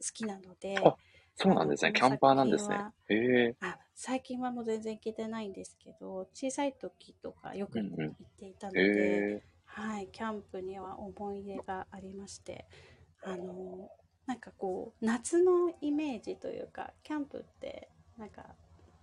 [0.00, 0.96] 好きなので、あ
[1.36, 1.92] そうなんですね。
[1.92, 2.78] キャンパーなんですね。
[3.08, 3.56] へえ。
[3.60, 8.84] あ最近はもう全然行けてないんですけど小さい時とかよくうんうん行っていたので、へ
[9.36, 9.42] え。
[9.66, 12.66] はい、キャンプには思い出がありまして
[13.24, 13.90] あの
[14.26, 18.44] なんかこう夏のイメージというかキャンプってなんか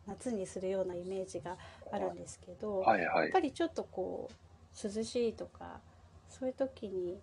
[0.08, 1.58] 夏にするようなイメージが
[1.92, 3.32] あるんですけど、やっはいはい。
[3.32, 5.80] ぱりちょっとこう涼しいとか
[6.30, 7.20] そういう時に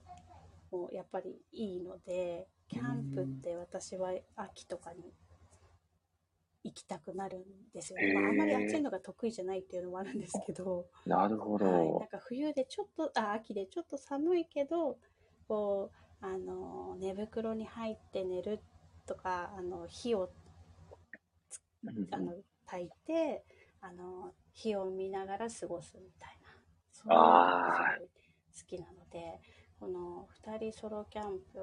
[0.71, 5.13] もやっぱりいいのでキャンプって私は秋とかに
[6.65, 7.99] 行きたくなるんですよ。
[7.99, 12.01] ね、まあ、あんまり暑いのが得意じゃないっていうのもあるんですけど、なるほはい、なんど。
[12.11, 14.99] か冬でちょっとあ秋でちょっと寒いけど
[15.47, 15.91] こ
[16.23, 18.61] うあの寝袋に入って寝る
[19.07, 20.31] とかあの火を
[22.11, 22.35] あの
[22.67, 23.45] 炊いて
[23.81, 26.49] あの火を見ながら過ごすみたいな。
[26.93, 29.41] そういうのあが好きなので
[29.79, 31.61] この2人ソロキャンプ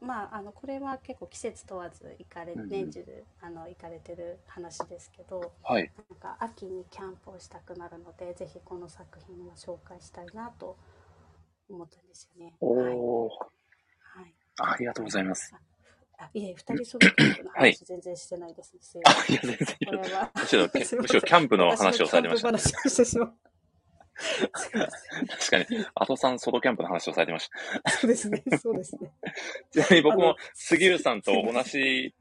[0.00, 3.04] まああのこれは結構季節問わず行かれうんうん年中
[3.40, 5.90] あの行かれてる話ですけどはい。
[6.10, 10.76] なんか秋にキャンプをしたくなるのでぜひこの作品は紹介したいなと
[11.68, 12.54] 思ったんですよね。
[12.60, 14.22] はい。
[14.22, 15.52] はいありがとうございます。
[16.18, 18.78] あいえ、二人ソロキャンプのはい話全然してないですね。
[18.82, 19.00] すい
[19.32, 20.30] いや、全然いいこれは。
[20.34, 22.48] むしろ、むしろキャンプの話をされてました。
[22.52, 23.18] 私
[24.14, 27.48] 確かに、アトさんソロキャンプの話をされてまし
[27.84, 27.90] た。
[27.90, 29.12] そうですね、そうですね。
[29.72, 32.14] ちなみに僕も杉浦さんと同じ、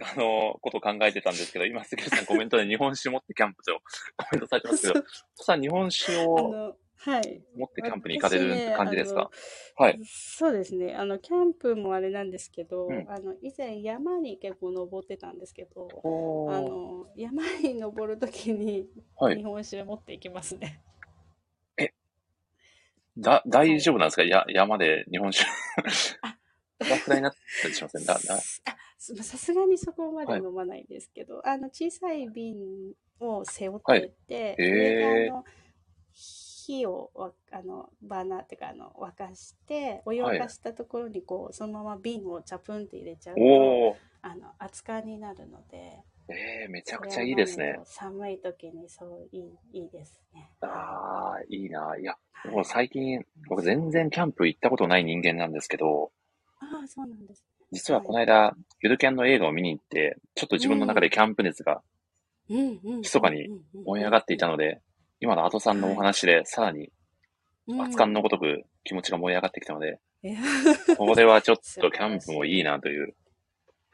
[0.00, 3.78] あの、ことを考えてたんですけど、今杉浦さんコメントで日本酒持ってキャンプと
[4.16, 5.02] コメントされてますけど、
[5.36, 7.42] トさん日本酒あをの、はい。
[7.54, 9.30] 持ってキャンプに行かれる感じですか？
[9.76, 10.00] あのはい。
[10.06, 10.94] そうですね。
[10.94, 15.88] あの、キャンプもあれなんですけど、うんあの、以前山に結構登ってたんですけど、
[16.50, 19.44] あの、山に登るときにはい日。
[19.44, 20.80] 本酒を持っていきますね。
[23.18, 24.22] だ、大丈夫なんですか？
[24.24, 25.48] や、山で日本酒。
[26.22, 26.36] あ。
[26.80, 32.56] バタフライになったりしませんだ、さすがにそこまで飲まないですけど、あの小さい瓶
[33.20, 34.54] を背負ってって、はい。
[34.58, 35.42] へー。
[36.66, 43.96] 火をわあのバーナーっていうかあの沸かしてお湯を沸かしたところにこう、そのまま瓶をチャプンって入れちゃうと。
[44.26, 47.78] あの熱燗になるのでえー、めちゃくちゃいいですね。
[47.84, 49.40] 寒い時にそうい
[49.72, 50.50] いいいですね。
[50.60, 51.96] あー、いいな。
[51.98, 56.12] いや、はいもう最近、僕全然キャンプ行ったことない人間なんですけど、
[56.60, 57.44] ああそうなんです。
[57.72, 61.82] 実はこの間、ゆるキャンの映画を見に行って、ちょっと自分の中でキャンプ熱が
[62.48, 63.00] うんうん。
[63.00, 63.48] 密かに
[63.84, 64.80] 燃え上がっていたので、
[65.20, 66.90] 今のアトさんのお話でさらに
[67.66, 69.98] うん熱燗のごとく気持ちが燃え上がってきたので、
[70.96, 73.14] これはちょっ素とキャンプもいいなという。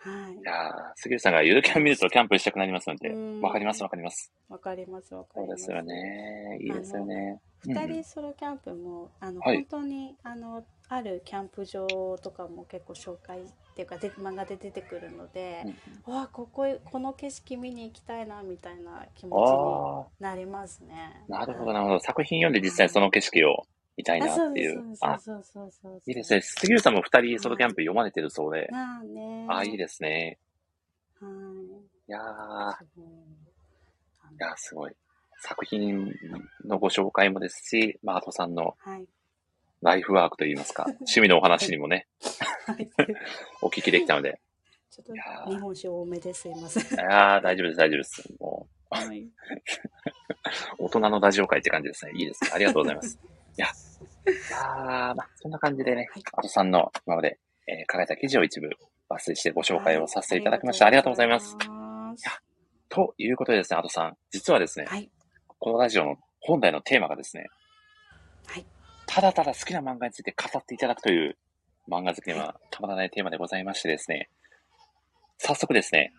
[0.01, 0.43] はいい。
[0.45, 4.33] やー、杉浦さんがゆるキャン見るとキャンプしたくなりますのでう、んわかりますわかります。
[4.49, 5.65] わかります、わかります。
[5.65, 6.59] そうですよね。
[6.61, 7.41] いいですよね。
[7.65, 21.29] うん二うん人ソロキャンプも、あの、はい本当に、あの、あるキャンプ場とかも結構紹介っていうか、で漫画で出てくるのでうん、わあ、ここ、この景色見に行きたいな、みたいな気持あちになりますね。
[21.29, 22.01] あ、なるほど、はいなるほど。
[22.01, 23.67] 作品読んで実際その景色を
[24.01, 24.83] 見たいなっていう。
[25.03, 26.01] あ、そうそうそう。
[26.07, 26.41] いいですね。
[26.41, 28.67] 杉浦さんも二人ソロキャンプ読まれてるそうで。
[28.71, 29.47] なあね。
[29.51, 30.39] あ、いいですね。
[31.21, 31.31] はい。
[32.09, 32.25] いやー、い
[34.39, 34.93] やー、すごい。
[35.43, 36.13] 作品
[36.65, 39.07] のご紹介もですし、まあ、アトさんのはい。
[39.83, 42.07] ライフワークといいますか、 趣味のお話にもね、
[42.67, 42.91] はい。
[43.63, 44.39] お聞きできたので、
[44.91, 45.15] ちょっと
[45.51, 46.83] 日本酒多めですいません。
[46.83, 48.35] いやー、大丈夫です、大丈夫です。
[48.39, 49.21] もはい。
[49.23, 49.31] う、
[50.85, 52.13] 大人のラジオ会って感じですね。
[52.15, 52.51] いいですね。
[52.53, 53.19] ありがとうございます。
[53.57, 53.69] いや、
[54.27, 58.69] いやー、まあ、そんな感じでねはい、アトさんの今まで、えー書かれた記事を一部
[59.11, 60.87] 抜粋してご紹介をさせていただきました。
[60.87, 61.57] ありがとうございます。
[62.89, 65.11] ということでですね、アトさん、実はですね、はい。
[65.59, 67.47] このラジオの本来のテーマがですね、
[68.47, 68.67] はい。
[69.07, 71.37] ただただ好きな漫画について語っていただくという
[71.89, 74.29] 漫画好きにはたまらないテーマでございましてですね、
[75.39, 76.13] 早速ですね、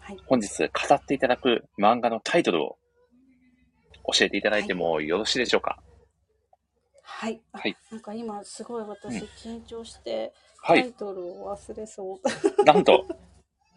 [0.00, 0.16] はい。
[0.26, 2.76] 本日語っていただく漫画のタイトルを
[4.12, 5.78] 教えていただいてもよろしいでしょうか？
[7.06, 7.40] はい。
[7.52, 12.64] あはいなんか今すごい私うん緊張してはい、タイトルを忘れそう。
[12.64, 13.06] なんと、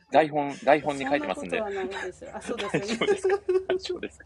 [0.10, 2.32] 台本、 台本に書いてますんで、そんなことはないですよ。
[2.34, 2.82] あ、そうですね。
[2.88, 4.26] 丈夫ですか大丈夫ですか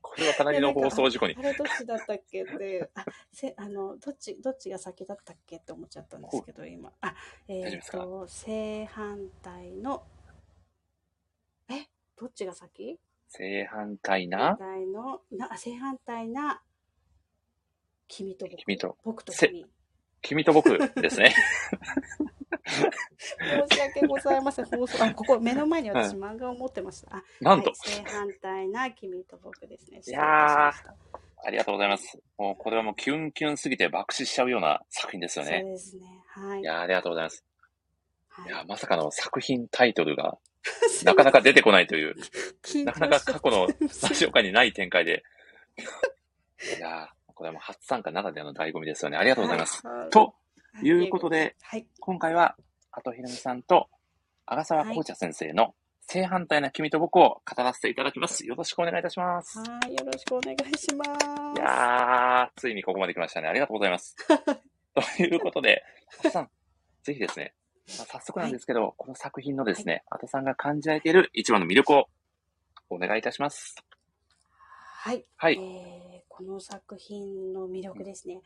[0.00, 1.36] これはかなりの放送事故に。
[1.38, 6.92] あれどっちだったっけって、あ、せ、あの、どっち、どっちが先だったっけって思っちゃったんですけど、今。
[7.02, 7.14] あ、
[7.46, 10.02] えっ、と、正反対の、
[11.68, 11.86] え、
[12.16, 12.98] どっちが先？
[13.28, 16.62] 正反対反な対の、な、正反対な、
[18.10, 18.56] 君と僕。
[18.58, 19.64] 君と、僕とせ君。
[20.20, 21.34] 君と僕ですね。
[22.66, 24.64] 申し訳ございません。
[24.66, 27.16] 放送、あ、ここ目の前に私漫画を持ってました。
[27.16, 30.00] あ、なんとはい、正反対な君と僕ですね。
[30.06, 30.68] いや
[31.42, 32.20] ありがとうございます。
[32.36, 35.64] もうこれはもうキュンキュンすぎて爆死しちゃうような作品ですよそうね。
[35.64, 36.02] ですね。
[36.26, 36.60] はい。
[36.60, 37.44] いやーありがとうございます。
[38.28, 40.38] はいいやーまさかの作品タイトルが
[41.04, 42.14] なかなか出てこないという、
[42.84, 43.66] なかなか過去の
[44.02, 45.22] ラジオ界にない展開で。
[46.76, 49.16] いやーこれはもう初参加ならではの醍醐味ですよね。
[49.16, 49.80] ありがとうございます。
[49.86, 50.34] はいと
[50.82, 51.86] いうことで、はい。
[51.98, 52.54] 今回は、
[52.92, 53.88] あとひろみさんと、
[54.44, 58.46] 阿沢紅茶先生の正反対な君と僕を語らせていただきます。
[58.46, 59.58] よろしくお願いいたします。
[59.58, 59.94] はい。
[59.94, 61.10] よろしくお願いします。
[61.58, 63.48] いやー、ついにここまで来ましたね。
[63.48, 64.14] ありがとうございます。
[65.16, 65.82] ということで、
[66.20, 66.50] あとさん、
[67.04, 67.54] ぜひですね、
[67.96, 72.04] まあ早速なんですけど、この作品のですね、あとさんが感じられている一番の魅力を
[72.90, 73.76] お願いいたします。
[74.98, 75.24] はい。
[75.38, 75.54] はい。
[75.54, 76.09] えー
[76.40, 78.40] この作品の魅力ですね。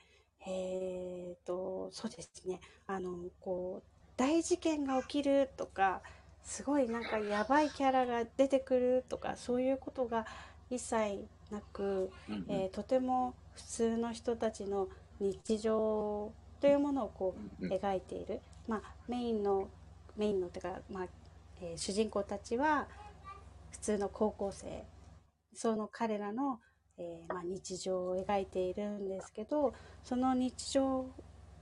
[0.44, 2.58] えーと、そうですね。
[2.88, 6.02] あの、こう、大事件が起きるとか、
[6.42, 10.26] すごいなんかやばいキャラが出てくるとか、そういうことが
[10.70, 12.10] 一切なく、
[12.48, 14.88] えーとても普通の人たちの
[15.20, 19.68] 日常というものをこううん描いている、まあ、メインの
[20.16, 21.06] メインのてか、まあ
[21.62, 22.88] えー主人公たちは
[23.70, 24.84] 普通の高校生
[25.54, 26.58] その彼らの、
[26.98, 31.06] えーまあ、日常を描いているんですけどその日常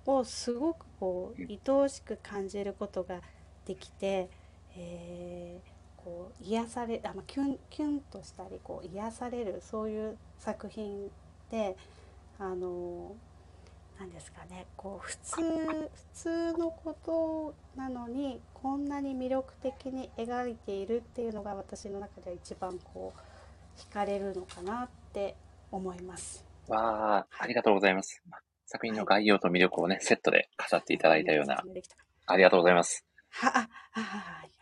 [0.06, 3.20] をすごくこう愛おしく感じることが
[3.64, 4.28] できて、
[4.76, 5.72] えー
[6.04, 11.10] こう癒されあ、キュンキュンとしたりこう癒されるそういう作品
[11.50, 11.76] で
[12.38, 13.14] あの
[14.00, 25.01] なんですかねこう普通普通のことなのにこんなに魅力的に描いているっていうのが私の中では一番こう惹かれるのかなって
[25.70, 26.44] 思います。
[26.68, 28.22] わー、ありがとうございます。
[28.28, 31.62] まあ作品の概要と魅力をね、セットで飾っていただいたような、
[32.26, 33.04] ありがとうございます。
[33.30, 34.52] はああはい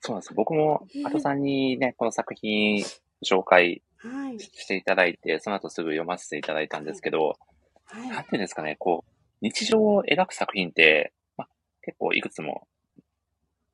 [0.00, 0.34] そうなんです。
[0.34, 2.82] 僕も、あとさんにね、この作品
[3.24, 4.28] 紹介はい。
[4.28, 7.36] はいしていただいて、その後すぐ読ませていただいたんですけど、
[7.84, 8.08] はい。
[8.08, 9.10] なんていうんですかね、こう、
[9.42, 11.48] 日常を描く作品って、まあ、
[11.82, 12.68] 結構いくつも、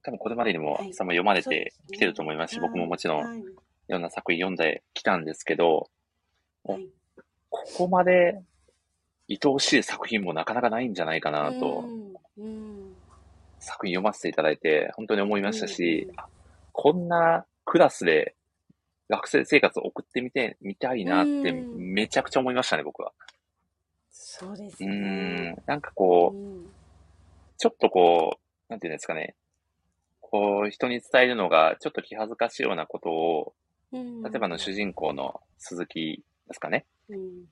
[0.02, 0.94] 多分これまでにも、はい。
[0.94, 3.44] さんも読まれてきてると思いますし、僕ももちろん
[3.88, 5.88] はいいろんな作品読んできたんですけど、
[6.64, 6.86] はい。
[7.50, 8.42] ここまで
[9.28, 11.84] 愛おしい作品もなかなかないんじゃないかなと、
[12.36, 12.94] うんうん
[13.60, 16.26] 作品読ませていただいて、本当に思いましたし、うんあ
[16.72, 18.34] こんなクラスで
[19.08, 21.92] 学生生活を送ってみて、みたいなってうん。
[21.94, 23.12] めちゃくちゃ思いましたね、僕は。
[24.10, 24.88] そうですね。
[25.52, 26.66] ん、なんかこう、うん。
[27.58, 29.34] ちょっとこう、なんていうんですかね、
[30.20, 33.54] こう、人に伝えるのがちょっと気恥ずかしいようなことを、
[34.00, 36.86] うん例えばあの主人公の鈴木ですかね。
[37.08, 37.44] うん。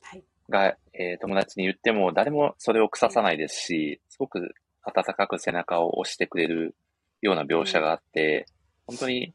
[0.00, 0.24] はい。
[0.48, 6.74] が、えー友達に言っても誰もそれを腐さないですし、すごく温かく背中を押してくれる
[7.20, 8.46] ような描写があって、
[8.86, 9.34] 本当に、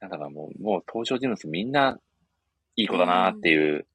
[0.00, 1.98] なんだろう、もう、もう登場人物みんな
[2.76, 3.86] いい子だなっていう、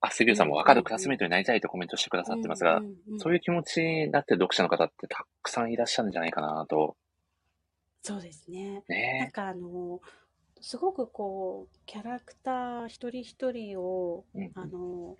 [0.00, 2.82] あ、杉浦さんもわかるクラスメイトになりたいとコメントしてくださってますが
[3.18, 6.96] そういう気持ちになってる読者の方ってたくさんいらっしゃるんじゃないかなと。
[8.02, 8.72] そうですね。
[8.72, 10.00] なんねかあの、
[10.62, 14.38] すごくこう、キャラクター一人一人を、え。
[14.38, 15.18] うんあの、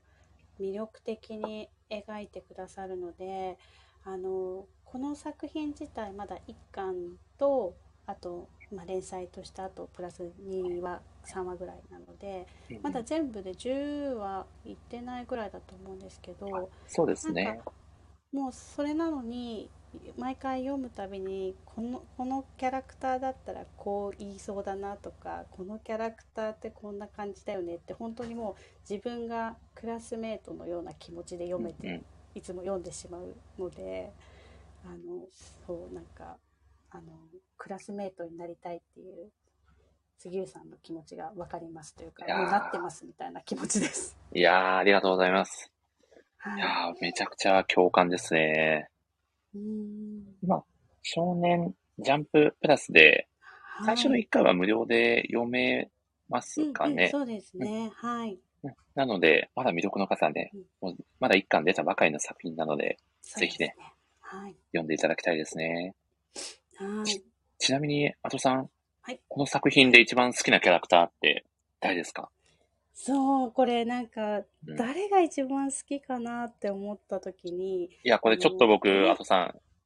[0.61, 3.59] 魅力的に描いてくださるので、
[4.05, 7.75] あの、この作品自体まだ1巻と、
[8.07, 17.73] あと、まあ、連載とした後プラス2話3話ぐらいなのでうんまだ全部で10話いってないぐらいだと思うんですけどそうですなんねか。
[18.33, 19.71] もうそれなのに
[20.17, 32.03] 毎回読むたびにこのこのキャラクターだったらこう言いそうだなとかこのキャラクターってこんな感じだよねって本当にもう自分がクラスメートのような気持ちで読めて、
[32.35, 34.13] いつも読んでしまうので
[34.85, 35.27] あの
[35.67, 36.37] そうなんか
[36.91, 37.03] あの
[37.57, 39.31] クラスメートになりたいっていう
[40.19, 44.17] 杉浦さんの気持ちが分かりますというかもうなってますみたいな気持ちです。
[44.33, 45.73] いやー、ありがとうございます。
[46.39, 48.89] はいやー、めちゃくちゃ共感ですね。
[49.55, 50.25] うーん
[51.03, 53.27] 少年ジャンププラスで、
[53.85, 55.91] 最初のはい1回は無料で読め
[56.29, 57.09] ますかね？
[57.11, 57.91] そうですね。
[57.95, 58.39] はい。
[58.95, 64.55] なので、まだ魅力の方ねうん、もうまだ1巻出たばかりの作品なので、ぜひねそうですね。
[64.73, 65.95] 読んでいただきたいですね。
[66.77, 66.89] はい。
[66.99, 67.23] はい。
[67.59, 68.71] ちなみに、あとさん、
[69.03, 71.45] はいこの作品で一番好きなキャラクターって
[71.81, 72.31] 誰ですか？
[72.95, 74.77] そう、これなんか、うん。
[74.77, 79.41] 誰が一番好きかなって思った時に、いや、これちょっと僕、あとさん、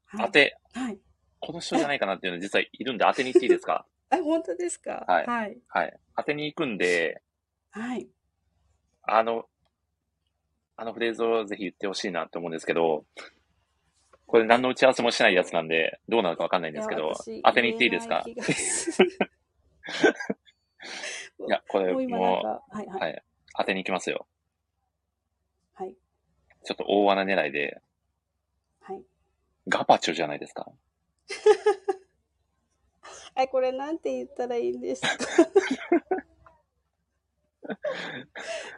[0.07, 0.27] はい。
[0.27, 0.99] 当て、はい。
[1.41, 3.87] この人じゃないかなっていうの実はいるんで当てに行っていいですか？
[4.11, 5.05] あ、本当ですか？
[5.07, 5.27] はい。
[5.27, 5.59] はい。
[5.69, 5.97] はい。
[6.17, 7.23] 当てに行くんで、
[7.71, 8.09] はい。
[9.03, 9.49] あの、
[10.77, 13.05] あのフレーズをぜひ言ってほしいなって思うんですけど、
[14.27, 17.13] これ何の打ち合わせもしないやつなんで、どうなるかわかんないんですけど
[17.45, 18.25] 当てに行っていいですか？
[21.39, 22.99] いや、これもうもか、はいは。
[22.99, 23.17] はいい、
[23.57, 24.27] 当てに行きますよ。
[25.75, 25.95] はい。
[26.65, 27.81] ちょっと大穴狙いで、
[28.81, 29.03] はい。
[29.69, 30.67] ガパチョじゃないですか。
[33.39, 35.09] え、これなんて言ったらいいんですか？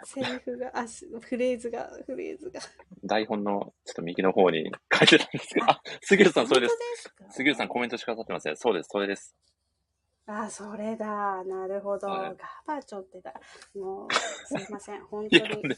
[0.04, 2.60] セリフが、あ、すフレーズが、フレーズが。
[3.04, 6.76] 台本のちょっと右の方に書いてたんですけど、あ、杉浦さんそれです。
[7.30, 8.56] 杉浦さんコメントしてくださってますね。
[8.56, 9.36] そうです、それです。
[10.30, 11.42] あ、それだ。
[11.44, 12.06] なるほど。
[12.06, 12.36] はい
[12.66, 13.32] ガバチョってだ。
[13.74, 15.00] もう、すいません。
[15.08, 15.48] 本当に。
[15.48, 15.76] とんでい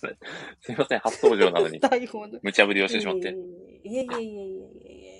[0.61, 2.41] すいません、初登場なのに、 台本の。
[2.43, 3.29] 無茶ぶりをしてしまって。
[3.85, 5.07] いえいえいえいえいえい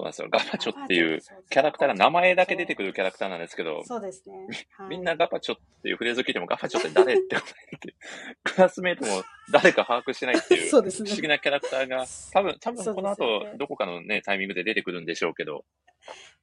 [0.00, 0.28] そうなんですよ。
[0.30, 4.34] ガパチョっていうキャラクターが名前だけ出てくるキャラクターなんですけど、そうですね。
[4.78, 4.88] はい。
[4.88, 7.36] みんなガパチョっていうフレーズを聞いてもガパチョって誰って
[8.42, 11.10] クラスメイトも誰か把握してないっていう、そうですね。
[11.10, 15.64] 不思議なキャラクターが、多分、多分この後どこかのね、タイミングで出てくるんでしょうけど、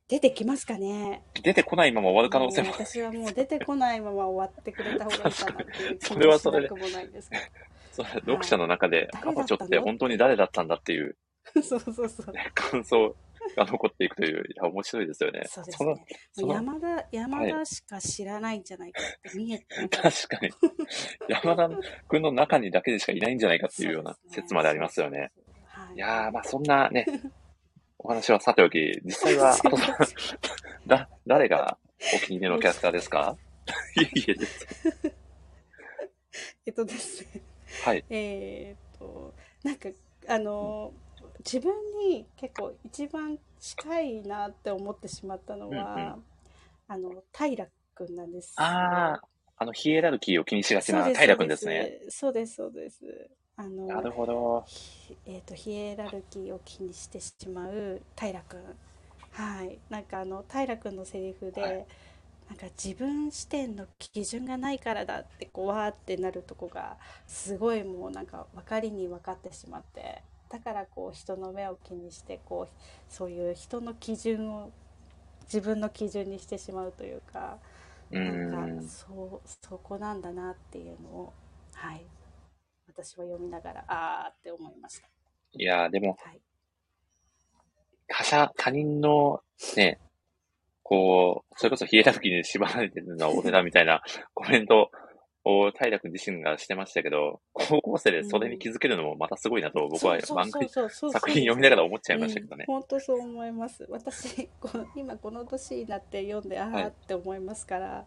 [0.07, 1.23] 出てきますかね。
[1.41, 7.37] 出てこないまま終わる可能性も私はもう出てこないまま終わってくれた方がいいかなっていう気それはそれでもしなくもないんですけ
[7.91, 9.23] それ読者の中で、はい。
[9.25, 11.17] ガパチョって本当に誰だったんだっていう。
[11.55, 11.61] ど。
[11.63, 12.33] そうそうそう。
[12.53, 13.15] 感想
[13.55, 15.41] が残っていくという、いや、面白いですよね。
[15.41, 15.95] のそうですね。
[16.33, 20.49] その山田、山田しか知らないんじゃないかって見えて、 確かに。
[21.27, 21.69] 山田
[22.07, 25.31] 君の中にだけでしかいないんじゃないかっていうような説までありますよね。。
[25.65, 27.05] はいいやー、まあそんなね、
[27.99, 29.97] お話はさておき、実際は、 あとさん、
[30.87, 31.77] だ、誰が
[32.15, 33.37] お気に入りのキャラクターですか？
[33.97, 34.67] いえいえです。
[36.65, 37.41] えっとですね。
[37.83, 38.05] はい。
[38.09, 39.33] えーっと、
[39.63, 39.89] なんか、
[40.27, 40.93] あの、
[41.39, 41.73] 自分
[42.09, 46.23] に結構一番近いなって思ってしまったのは、うんうん
[46.89, 48.63] あの、平君なんですよ。
[48.63, 49.21] ああ、
[49.57, 51.99] あの、ヒエラルキーを気にしがちな平君ですね。。
[52.09, 53.29] そうです、そうです。
[53.57, 54.63] あの、なるほど。
[54.65, 58.61] ひえー、とヒエラルキーを気にしてしまう平君
[59.31, 61.85] はいなんかあの平君のセリフで、はい
[62.47, 66.95] なんか自分視点の基準がないからだってこうわーってなるとこが
[67.27, 72.73] すごいもうなんか分かりに分かってしまってだからこう人の目を気にしてこう
[73.09, 74.71] そういう人の基準を
[75.43, 77.57] 自分の基準にしてしまうというか
[78.11, 78.77] うなん。
[78.77, 81.33] かそうそこなんだなっていうのを
[81.73, 82.05] はい
[82.87, 85.07] 私は読みながらあーって思いました。
[85.53, 86.41] いやー、でも、はい
[88.07, 89.41] 他者、他人の、
[89.75, 89.99] ね、
[90.81, 94.01] こう、それこそヒエラルキーに縛られてるのは俺だみたいな
[94.33, 94.89] コメント
[95.47, 102.65] を平君自身がしてましたけど、高校生でそれに気づけるのもまたすごいなと僕は漫画作品読みながら思っちゃいましたけどね。
[102.67, 103.85] 本当そう思います。
[103.89, 108.05] 私この今この年になって読んであはいあって思いますから、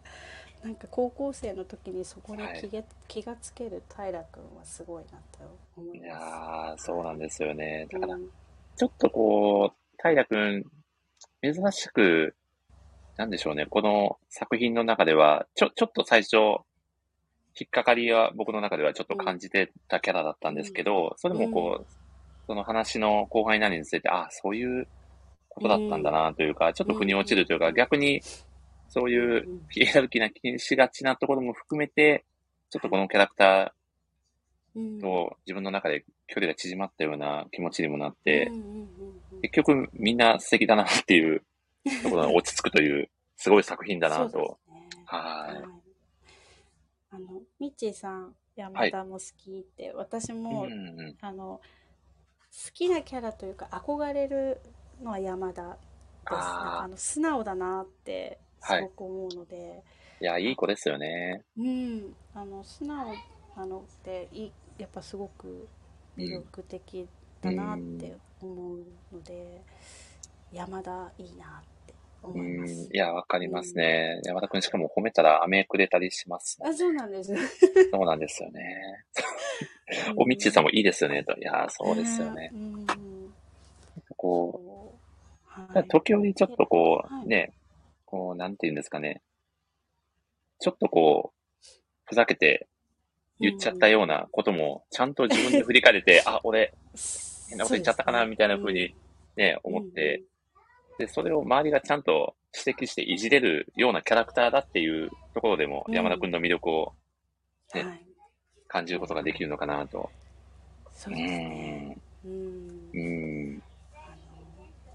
[0.63, 2.59] なんか高校生の時にそこにはい。
[2.61, 6.07] 気が,、気がつける平君はすごいなと思いいます。
[6.07, 7.87] やー、そうなんですよね。
[7.91, 8.29] だからう、ん。
[8.75, 10.63] ちょっとこう、平くん、
[11.41, 12.35] 珍しく、
[13.17, 16.37] なんでしょうね、この作品の中では、ちょ、ちょっと最初、
[17.59, 21.85] 引っかかりは僕の中ではちょっと感じてたキャラだったんですけど、それもこう、
[22.47, 24.87] その話の後半になるにつれて、あ、そういう
[25.49, 27.75] ことだったんだなというか、ちょっと腑に落ちるというか、うん。
[27.75, 28.21] 逆に、
[28.87, 32.25] そういううんヒエラルキーな気にしがちなところも含めて、
[32.69, 33.73] ちょっとこのキャラクタ
[34.75, 34.97] うん。
[34.97, 38.79] ーと自分の中で距離が縮まったような気持ちにもなってうん、うんうん
[39.33, 39.41] うん。
[39.41, 41.43] 結局みんな素敵だなっていう
[42.03, 44.59] ところに落ち着くという、 すごい作品だなと。
[44.69, 44.77] ね。
[45.05, 45.80] はい
[47.11, 51.61] あのミッチーさん山田も好きって、私も、うんうんあの
[52.51, 54.59] 好きなキャラというか憧れる
[55.01, 55.77] のは山田です。
[56.29, 59.81] あの素直だなってすごく思うので、
[60.19, 61.43] いや、いい子ですよね。
[61.57, 63.13] うん、あの素直
[63.55, 65.67] なのっていいやっぱすごく
[66.17, 67.07] 魅力的
[67.41, 68.79] だなって思う
[69.13, 69.63] ので、
[70.51, 71.70] 山田いいなって
[72.21, 72.97] 思いまうん、すい。
[72.97, 74.21] や、わかりますね。
[74.23, 76.57] 山田くんしかも褒めたら飴くれたりします。
[76.63, 77.33] あ、そうなんです。
[77.91, 79.05] そうなんですよね。
[80.15, 81.37] おみっちーさんもいいですよね、と。
[81.37, 82.51] いや、そうですよね。
[82.53, 82.85] うん。
[84.09, 84.95] ここ
[85.45, 85.87] うう、はい。
[85.87, 87.53] 時折ちょっとこはいう、ね、
[88.05, 89.21] こう、なんていうんですかね。
[90.59, 91.67] ちょっとこう、
[92.05, 92.67] ふざけて
[93.39, 96.73] 言っちゃったようなことも、ちゃんと自分で振り返れて、 あ、俺、
[97.49, 98.95] 変なこと言っちゃったかな、みたいな風に
[99.35, 100.23] ね、思って、
[101.01, 102.35] で、それを周りがちゃんと
[102.65, 106.93] 指摘していじれるようなキャラクターだっていうところでも、うん山田くんの魅力を
[107.75, 108.05] ねうんはい。
[108.67, 110.09] 感じることができるのかなと。
[110.93, 111.97] そうですね。
[112.25, 112.97] うんう。
[112.97, 113.63] ん。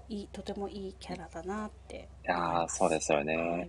[0.09, 3.35] いいとてもいいキャラだなっていやーそうですよね。
[3.35, 3.47] はい。
[3.57, 3.67] はい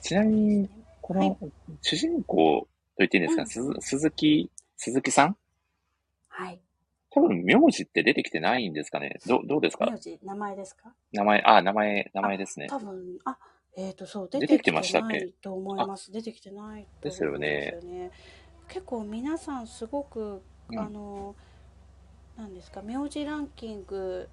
[0.00, 0.68] ちなみに、
[1.00, 1.38] この
[1.80, 5.36] 主人公と言っていいんですか、うん鈴鈴木、鈴木さん？
[6.28, 6.60] はい。
[7.14, 9.86] 多分、名字って出てきてないんですかねどどうですか？
[9.86, 10.92] 名字、名前ですか？
[11.12, 12.66] 名前、あ、名前、名前ですね。
[12.68, 13.38] 多分、あ、
[13.76, 15.18] えっ、と、そう、出てきてましたっけ？
[15.18, 16.10] ないと思います。
[16.12, 18.10] 出てきてないと思うんですよね。
[18.68, 21.36] 結構皆さんすごく、うんあの、
[22.36, 24.28] なんですか、名字ランキング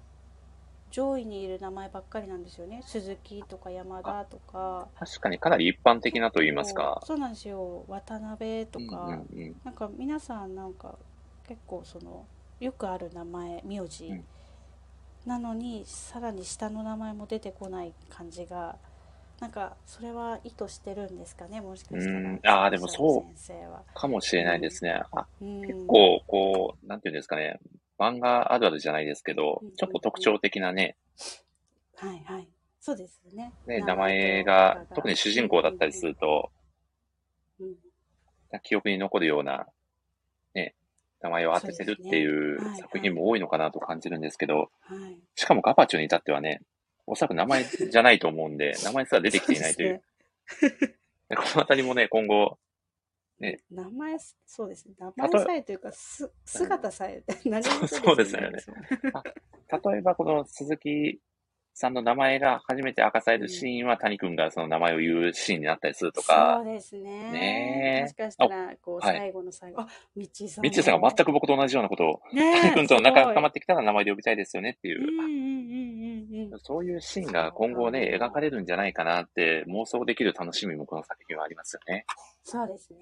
[0.90, 2.82] 上位にいる名前ばっかりなんですよね。
[2.84, 4.88] 鈴木とか山田とか。
[4.98, 7.00] 確かにかなり一般的なと言いますか。
[7.04, 7.84] そうなんですよ。
[7.88, 9.04] 渡辺とか。
[9.06, 10.98] うんうんうんなんか皆さんなんか
[11.46, 12.26] 結構その
[12.64, 14.24] よくある名前名字、うん。
[15.26, 18.76] なのにさらに下の名前も出てこない感じが
[19.40, 22.40] なんかそれは意図してるんですかねもしかしたうん。
[22.42, 25.02] らあーでもそうかもしれないですね。
[25.10, 27.58] あうん、結構、こう、なんていうんですかね。
[27.98, 30.96] 漫画あるあるじゃないですけどうん、ちょっと特徴的なね、
[31.96, 32.48] はいはい。
[32.80, 33.52] そうですよね。
[33.66, 36.50] ね、名前が、特に主人公だったりすると、
[38.62, 39.66] 記憶に残るような、
[40.54, 40.74] ね、
[41.22, 45.18] 名前を当ててるっていう作品も多いのかなと感じるんですけど、はい。
[45.36, 46.60] しかもガパチョに至ってはね、
[47.06, 50.02] おそらく名前じゃないと思うんで、名前すら出てきていないという。
[51.28, 52.58] で このあたりもね、今後、
[53.70, 54.16] 名前
[54.46, 54.94] そうですね。
[54.98, 58.58] 名前さえというかす姿さえ 何もそうですよね。
[59.84, 61.20] 例えばこの鈴木
[61.74, 67.32] さんの名前が初めて明かされるシーンは、谷くんがその名前を言うシーンになったりするとそかう、ですね。
[67.32, 70.72] ねえもしかしたら、こう、はい最後の最後、あ、みちさん。
[70.72, 76.58] さんが全く僕と同じようなことを、谷くんと仲が深まっってきたら名前で呼びたいですよねっていう、うんうんうんうんうん。
[76.60, 82.04] そういうシーンが今後ね、描かれるんじゃないかなって妄想できる楽しみもこの作品はありますよね。
[82.42, 82.98] そうですね。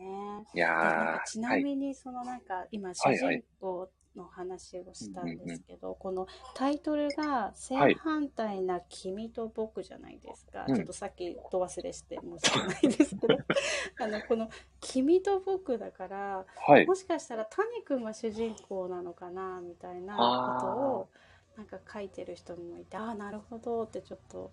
[0.55, 1.65] いやちなはい。
[1.65, 10.65] みに、そのなんか、今、主はいはい人公の話をしたんですけど、うこのタイトルが正反対な君と僕じゃないですか。
[10.69, 13.37] うんちょっとさっきど忘れして申し訳ないですけど、
[14.01, 14.49] あの、この
[14.81, 16.87] 君と僕だから、はい。
[16.87, 21.09] もしかしたら谷君が主人公なのかなみたいなことを
[21.57, 24.51] なんか書いてる人もいてああなるほどってちょっと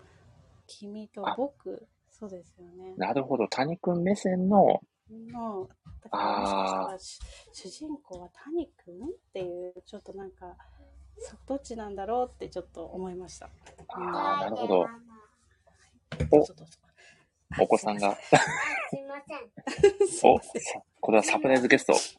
[0.68, 1.88] 君と僕。
[2.10, 2.96] そうですよね。
[2.98, 3.48] なるほど。
[3.48, 5.70] 谷くん目線の、の
[6.04, 7.20] だからもしかしたらし
[7.54, 10.56] 主人公は谷君っていうちょっとなんか
[11.18, 13.50] そどっちなんだろうってちょっと思いました。
[13.90, 14.88] ああ、なるほど。
[16.30, 16.78] どうぞどうぞ
[17.60, 20.32] お子さんが、すいません。
[20.32, 20.52] お、さ
[21.00, 21.94] これはサプライズゲスト。
[21.94, 22.12] サ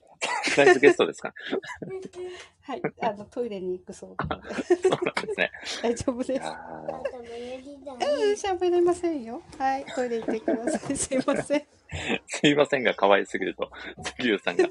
[0.55, 1.33] プライズゲストですか？
[2.63, 5.53] はい、あのトイレに行くそうなのでそうなんですね。
[5.83, 6.33] 大丈夫です。
[6.33, 8.01] いやあんたもやりだうん、
[8.33, 9.43] 喋れませんよ。
[9.59, 10.97] はい、トイレ行ってください。
[10.97, 11.63] すいません。
[11.93, 13.71] ー すいませんが、可愛すぎると、
[14.17, 14.65] 杉浦さんが。
[14.65, 14.69] い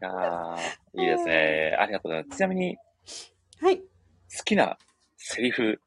[0.00, 1.76] やーいいですね。
[1.78, 2.36] ありがとうございます。
[2.36, 2.76] ちなみに、
[3.60, 3.78] はい。
[3.78, 3.84] 好
[4.44, 4.78] きな
[5.16, 5.80] セリフ、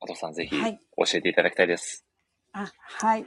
[0.00, 2.06] 加藤さんぜひはい教えていただきたいです。
[2.52, 3.26] あ、はい。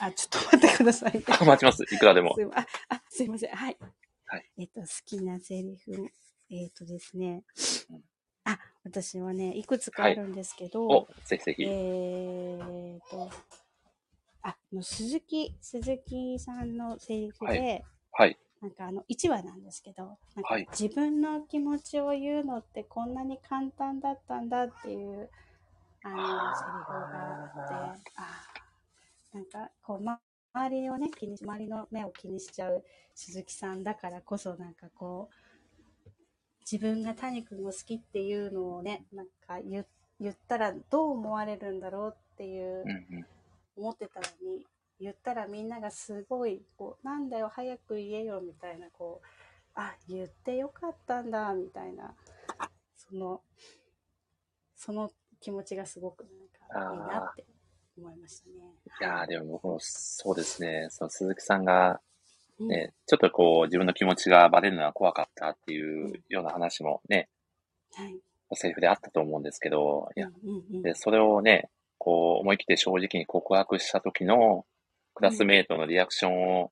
[0.00, 1.22] あ、ちょっと待ってくださいね。
[1.28, 1.82] あ 待ちます。
[1.94, 3.54] いくらでもあ、あ、すいません。
[3.54, 3.76] はい。
[4.26, 4.50] はい。
[4.58, 6.10] えっと、好きなセリフ。
[6.50, 7.42] えっとですね
[7.90, 8.02] うん。
[8.44, 11.64] あ、私はね、いくつかあるんですけど、お、ぜひぜひ。
[11.64, 13.30] えっと、
[14.46, 18.38] あ、あの鈴木、鈴木さんのセリフで、ははい。
[18.60, 25.28] なんかあの、1話なんですけど、なんかはい自分の気持ちを言うのってこんなに簡単だったんだっていう、
[26.04, 26.16] あの、
[26.56, 30.20] セリフがあって、あーなんかこう、ま、
[30.54, 32.84] 周りをね、気にし、周りの目を気にしちゃう
[33.14, 36.10] 鈴木さんだからこそ、なんかこう、
[36.60, 39.84] 自分が谷君を好きっていうのをね、なんか言
[40.18, 43.26] 言ったらどう思われるんだろうっていううんうん。
[43.76, 44.64] 思ってたのに
[45.00, 49.26] 言ったらみんながすごいこうなんだよ早く言えよみたいなこう
[49.74, 52.14] あ言ってよかったんだみたいな
[52.96, 53.40] その
[54.74, 55.10] その
[55.40, 56.24] 気持ちがすごく
[56.72, 57.44] なんかいいなって
[57.98, 58.54] 思いましたね。
[59.00, 60.88] いやーでも僕もそうですね。
[60.90, 62.00] その鈴木さんが
[62.58, 67.28] うんね、ちょっとこう自分の気持ちがバレるのは怖かったっていうような話もね、
[67.94, 68.16] はい。
[68.54, 71.68] セリフであったと思うんですけど、いや、うんうんうんで、それをね、
[71.98, 74.64] こう思い切って正直に告白した時の
[75.14, 76.70] クラスメートのリアクションを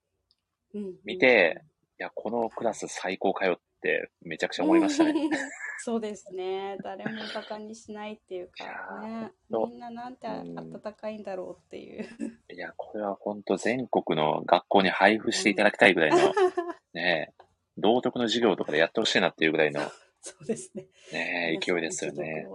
[1.04, 1.62] 見て、
[1.98, 5.10] いや、このクラス最高かよってめちゃくちゃ思いましたね。
[5.10, 5.30] うん
[5.78, 6.78] そうですね。
[6.82, 8.64] 誰もバカにしないっていうか
[9.02, 9.32] ね。
[9.50, 12.08] みんななんて温かいんだろうっていう。
[12.50, 16.16] いや、これは本当全国の学校に配布していただきたいぐらいの、
[16.94, 17.34] ね、
[17.76, 19.82] 道徳の授業とかでやってほしいなっていうぐらいの、
[20.22, 20.86] そうですね。
[21.12, 22.46] ね、勢いですよね。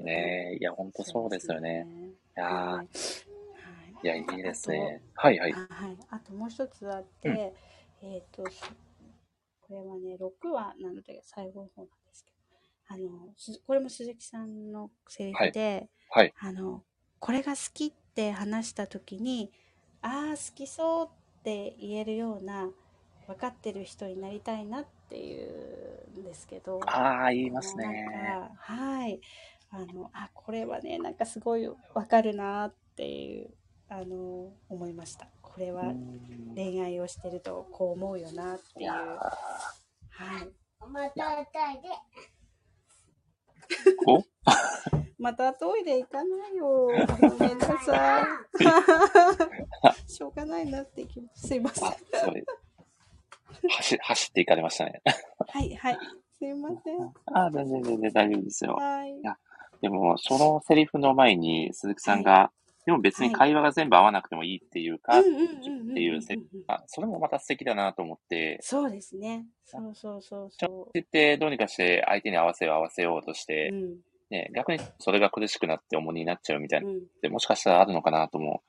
[0.00, 1.86] ねいや、本当そうですよね。
[2.38, 2.88] いやーはい
[4.00, 5.02] いや、いいですね。
[5.14, 5.74] はいはいあ。
[5.74, 5.96] はい。
[6.10, 7.28] あともう一つあって、
[8.02, 8.62] うんえっ、と、す
[9.60, 16.32] これはね、6話なので最後の方なんですけど、あの、すこれも鈴木さんのセリフで、はい。
[16.38, 16.84] あの、
[17.18, 19.50] これが好きって話した時に、
[20.00, 22.70] ああ、好きそうって言えるような、
[23.26, 28.06] 分かってる人になりたいなっていうんですけど、ああ、言いますね。
[28.64, 29.20] かはい。
[29.70, 31.76] あの、あ、これはね、なんかすごいわ
[32.08, 33.50] かるなっていう、
[33.88, 35.28] あの、思いました。
[35.42, 38.90] これはうん恋愛をしてるとこう思うよなっていう。
[38.90, 38.98] は
[40.40, 40.48] い。
[40.88, 41.88] またたいで。
[44.06, 44.22] ーお？
[45.18, 46.86] またトイレ行かないよ。
[46.86, 46.92] ご
[47.44, 48.26] めんなさい。
[50.10, 51.48] しょうがないなって気持ち。
[51.48, 51.92] すいません。
[53.68, 55.02] 走、走っていかれましたね。
[55.48, 55.98] はい、はい。
[56.38, 57.12] すいません。
[57.34, 58.74] あ、全然全然大丈夫ですよ。
[58.74, 59.20] はい。
[59.82, 62.50] やでも、そのセリフの前に鈴木さんが、
[62.86, 69.46] でも別に会話が全部合わなくてもいいっていうか、っていうセリフあそれもまた素敵だなと思って、そうですね。
[69.64, 73.46] そうそうそうそ言ってどうにかして相手に合わせよう合わせようとしう。
[73.46, 73.96] てう、ん。
[74.30, 77.32] ね、逆にそれが苦しくなって重荷になっちゃうみたいなうん。
[77.32, 78.62] もしかしたらあるのかなとも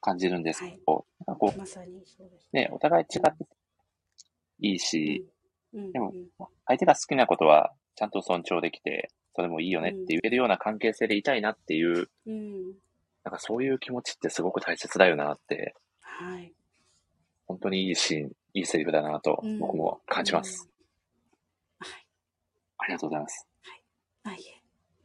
[0.00, 3.46] 感じるんですけど、なんかこうですう、ね、お互い違って
[4.60, 5.26] いいし、
[5.74, 5.92] うん。
[5.92, 12.72] でもうん相手が好きなことはちゃんと尊重できて、それもいいよねって言えるような関係性でいたいなっていう、うん。
[13.22, 16.52] なんかそういう気持ちってすごく大切だよなって、はい。
[17.46, 20.70] 本当にいいシーン、いいセリフだなとうん僕も感じます。
[21.80, 21.86] うん。
[21.86, 22.06] はい。
[22.78, 23.46] ありがとうございます。
[24.24, 24.38] あ、いえ。
[24.38, 24.42] い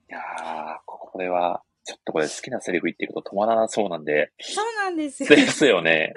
[0.08, 5.30] やー、これは、ちょっとこれ好きなセリフ言っていくと止まらなそうなんで、そうなんですよ。
[5.30, 6.14] ですよね。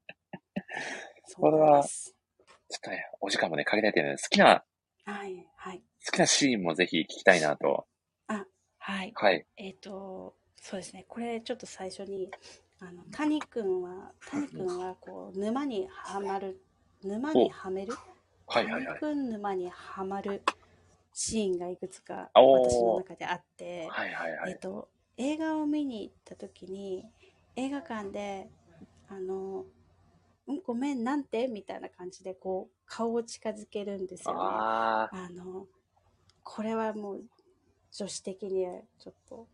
[1.26, 2.14] そうなんです
[2.70, 4.64] ちょっとね、お時間もね、かけたいてね、好きな、
[5.04, 5.46] はい。
[6.02, 6.10] はい。
[6.10, 7.86] 好きなシーンもぜひ聞きたいなと。
[8.78, 9.12] はい。
[9.14, 9.46] はい。
[9.56, 11.04] えっ、と、そうですね。
[11.08, 12.30] これちょっと最初に、
[12.80, 16.60] あの、谷くんは、谷くんは、こう、沼にはまる、
[17.04, 17.94] 沼にはめる？
[18.46, 18.98] はいはいはい谷。
[18.98, 20.42] くん沼にはまる
[21.12, 24.52] シーンがいくつか私の中であって、はいはいはい。
[24.52, 27.04] えっと、映画を見に行った時に
[27.54, 28.48] 映画館で
[29.08, 29.64] あの
[30.48, 34.40] 「うんごめんなんて?」みたいな感じでこう顔を近づけるんですよね。
[34.40, 35.66] ああの
[36.42, 37.22] これはもう
[37.92, 38.66] 女子的に
[38.98, 39.46] ちょっと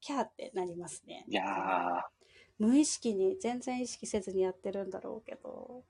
[0.00, 1.24] キャーってなりますね。
[1.28, 2.00] ー、いやー、
[2.58, 5.84] 無意識に全然意識せずにやってるんだろうけど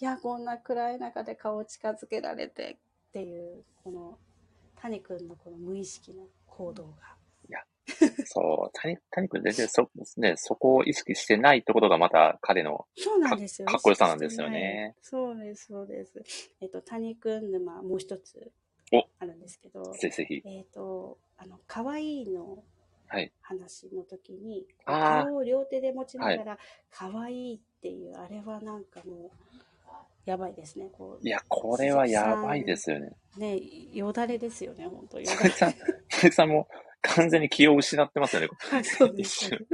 [0.00, 2.78] いやこんな暗い中で顔を近づけられて
[3.08, 4.18] っていうこの
[4.76, 7.20] 谷君のこの無意識の行動が
[8.24, 13.66] そう、谷、谷君全然そ、ね、そこを意識してないところがまた彼の、そうなんですよ。
[13.66, 16.22] かかっこよさなんですよねそうです、そうです。
[16.60, 18.59] えっと、谷くん沼、もう一つお
[19.18, 20.42] あるんですけど、ぜひぜひ。
[20.44, 22.62] えっと、あの、可愛いの
[23.08, 23.32] はい。
[23.42, 26.58] 話の時に、あー顔を両手で持ちながら、
[26.90, 29.30] 可愛いっていう、あれはなんかもう、
[30.26, 30.88] やばいですね。
[30.92, 33.10] こういや、これはやばいですよね。
[33.36, 33.58] ね、
[33.92, 35.74] よだれですよね、本当よだ鈴木さん、
[36.08, 36.68] 鈴木さんも
[37.02, 38.48] 完全に気を失ってますよね。
[38.72, 38.82] れ。
[38.84, 39.66] そうです一瞬。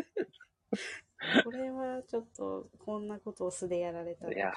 [1.45, 4.53] これはちょっと、こんなことを素でやられたらいや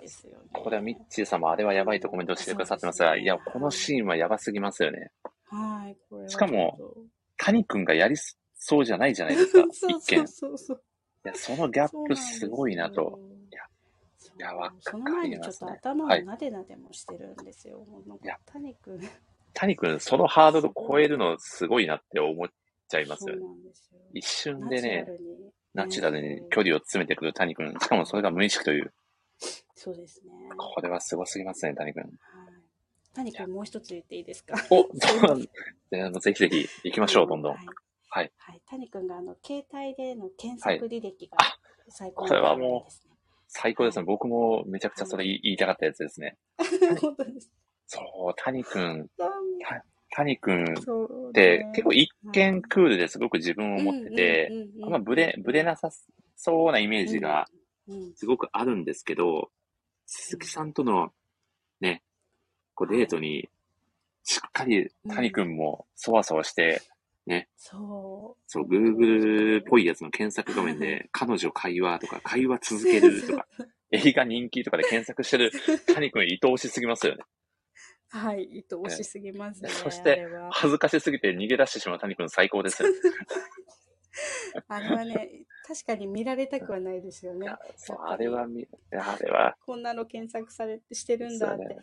[0.00, 0.48] いですよね。
[0.52, 5.10] これはミッチーさんもあれはやばいとコメントしてくださってますが、いや、このシーンはやばすぎますよね。
[5.44, 6.78] はい、これはしかも
[7.36, 8.16] 谷くんがやり
[8.54, 10.28] そうじゃないじゃないですか、そう一見。
[10.28, 10.82] そうそうそう。
[11.26, 13.18] いや、そのギャップすごいなと。
[14.36, 17.86] いやわかその前にちょっと頭をはいなでなでもしてるんですよ。
[18.06, 19.00] なんかいや谷君。
[19.52, 22.48] 谷くん、そのハードル超えるのすごいなって思っ
[22.88, 23.42] ちゃいますよね。
[24.12, 25.06] 一瞬でね、
[25.74, 27.72] ナナチュラルに距離を詰めてくる谷くん。
[27.72, 28.92] しかもそれが無意識という。
[29.74, 30.32] そうですね。
[30.56, 32.02] これはすごすぎますね、谷くん。
[32.02, 32.10] はい。
[33.14, 34.54] 谷君もう一つ言っていいですか？
[34.70, 35.20] お、 そう
[35.90, 37.54] なんでぜひぜひ行きましょう、どんどん。
[37.54, 37.66] はい。
[38.08, 38.32] はい。
[38.36, 38.62] はい。
[38.66, 41.58] 谷君があの、携帯での検索履歴があ
[41.88, 43.14] 最高これはもうですね。
[43.48, 44.04] 最高ですね。
[44.04, 46.36] 僕もめちゃくちゃそれ言いたかったやつですね。
[47.00, 47.50] 本当です。
[47.86, 49.30] そう、谷くん、そう
[50.14, 51.72] 谷くんってね。
[51.74, 54.50] 結構一見クールですごく自分を持ってて、
[54.82, 55.90] あんまブレ、ブレなさ
[56.36, 57.48] そうなイメージが
[58.14, 59.50] すごくあるんですけど、
[60.06, 61.10] 鈴木さんとの
[61.80, 62.02] ね、
[62.74, 63.48] こうデートに、
[64.22, 66.80] しっかり谷くんもそわそわして、
[67.56, 73.46] そそう、Google っぽいやつの検索画面で、 彼女会話とか、会話続けるとか、
[73.90, 75.50] 映画人気とかで検索してる
[75.94, 77.24] 谷くん愛おしすぎますよね。
[78.14, 78.18] う。
[78.18, 78.48] はい。
[78.70, 79.68] 愛おしすぎますね。
[79.68, 82.82] そして恥ずかしすぎて逃げ出してしまう谷くん最高です。
[84.68, 91.78] あれはね、確かに見られたくはないですよねあれはみ、あれは、こんなの検索されてしてるんだって。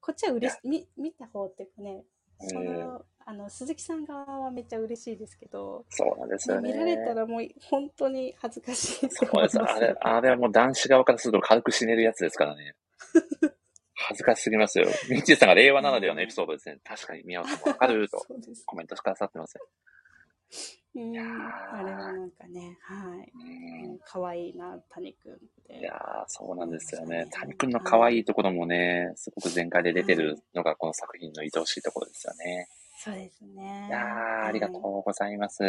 [0.00, 2.04] こっちは嬉し見見た方っていうかね、
[2.40, 6.72] そうんの、あの、鈴木さん側はめっちゃ嬉しいですけど、そうなんですよね。
[6.72, 12.74] 見られたらもう本当に恥ずかしいそうですあれ、あれはもう男子側からすると軽く死ねるやつですからね。
[14.00, 14.86] 恥ずかしすぎますよ。
[15.10, 16.78] ミッチーさんが令和ならではのエピソードですね。
[16.84, 18.24] 確かに宮尾さんもわかると。
[18.64, 19.68] コメントしてくださってますよ。
[20.94, 23.32] うん、あれはなんかね、はい。
[24.04, 25.78] 可愛いな、谷くんって。
[25.78, 27.26] いやー、そうなんですよね。
[27.30, 32.68] 谷くんの可愛いところもね、すごく全開で出てるのがこの作品の愛おしいところですよね。
[32.96, 33.86] そうですね。
[33.88, 35.62] いやー、ありがとうございます。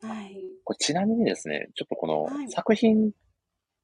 [0.00, 0.36] はい。
[0.64, 3.12] これちなみにですね、ちょっとこのはい作品、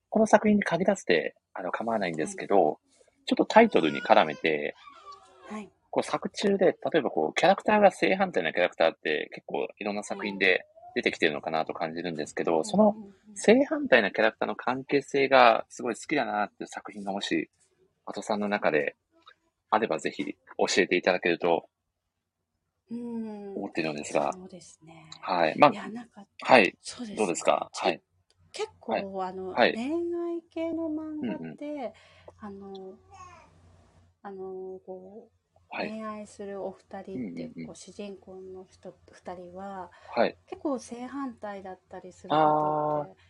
[0.09, 2.81] この作品に限らずてあの構わないんですけど、
[3.29, 4.75] ちょっとタイトルに絡めて、
[5.49, 5.69] はい。
[5.91, 10.65] こう作中で、例えばこう、キャラクターが正反対なキャラクターって結構いろんな作品で
[10.95, 12.97] 出てきてるのかなと感じるんですけど、その
[13.35, 17.51] 正反対なキャラクターの関係性がすごい好きだなっていう作品がもし、
[18.07, 18.97] アトさんの中で
[19.71, 20.37] あればぜひ教
[20.79, 21.69] えていただけると
[22.91, 25.11] うん思ってるのですが、そうですね。
[25.21, 25.55] はい。
[25.59, 26.75] まいや、なんか、あ、はい。
[26.81, 27.71] そうですねどうですか？
[27.75, 28.01] ちはい。
[28.59, 29.31] 結構、はい。
[29.31, 29.75] あの、はい。
[29.75, 31.95] 恋愛系の漫画って、
[32.41, 32.95] あの、
[34.23, 35.91] あの、こう、はい。
[35.91, 37.67] 恋愛するお二人っていう、うんうんうん。
[37.67, 40.37] こう主人公の人二人ははい。
[40.47, 43.05] 結構正反対だったりするあー。
[43.05, 43.21] ことって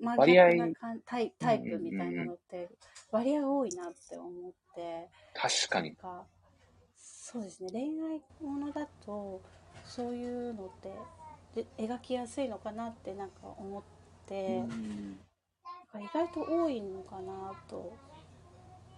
[0.00, 2.68] 真割合逆なかんタイタイプみたいなのって
[3.10, 5.88] 割合多いなって思って確かに。
[5.88, 5.96] なん。
[5.96, 6.24] か
[6.96, 7.70] そうですね。
[7.72, 9.42] 恋愛ものだと
[9.84, 10.94] そういうのってで
[11.78, 13.82] 描きやすいのかなってなんか思っ
[14.26, 15.18] て、うん
[16.00, 17.92] 意外と多いのかなと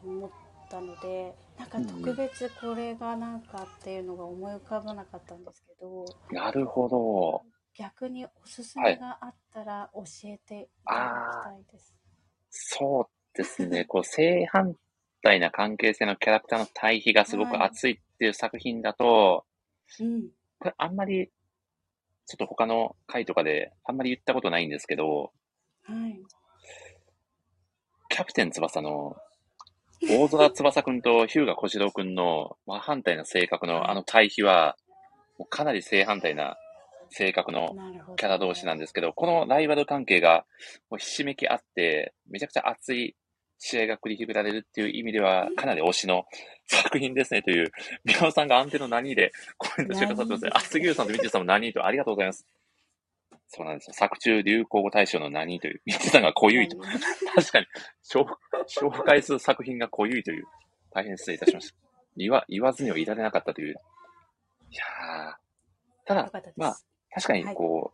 [0.05, 0.31] 思っ
[0.71, 7.43] たのでなんか特別これがなんかっていうのが思い浮かばなかったんですけど、なるほど。
[7.77, 11.95] 逆におすすめがあったら教えていただきたいです。
[12.51, 13.85] そうですね。
[13.85, 14.77] こう、正反
[15.23, 19.45] 対な関係性のキャラクターの対比がすごく熱いっていう作品だと、
[19.99, 20.29] うん、
[20.61, 21.31] これあんまり、
[22.27, 25.33] ちょっと他の回とかであんまり言ったことないんですけど、
[25.83, 26.21] はい。
[28.09, 29.17] キャプテン翼の
[30.09, 34.77] 大空翼くんと日向小次郎くんの真反対な性格のあの対比は、
[35.51, 36.57] かなり正反対な
[37.11, 37.75] 性格の。
[38.17, 40.45] キャラ同士なんですけど、このライバル関係が
[40.91, 43.17] もうひしめき合って、めちゃくちゃ熱い
[43.67, 46.25] 試合が繰り広げられるっていう意味では、かなり推しの
[46.67, 47.73] 作品ですねという、
[48.05, 50.51] 宮尾さんが安定の何でコメントしてくださってますね。
[50.53, 52.47] あ、杉浦さんとミッチーさんも何とありがとうございます。
[53.49, 53.95] そうなんですよ。
[53.95, 56.77] 作中流行語大賞の何という、ミッチーさんが濃ゆいと。
[57.35, 57.67] 確かに、
[58.07, 58.27] 紹
[58.69, 60.45] 紹介する作品が濃ゆいという、
[60.93, 61.77] 大変失礼いたしました。
[62.19, 63.75] 言わ、言わずにはいられなかったという。
[64.71, 65.35] いやー。
[66.05, 66.77] ただまあ、
[67.15, 67.93] 確かにこ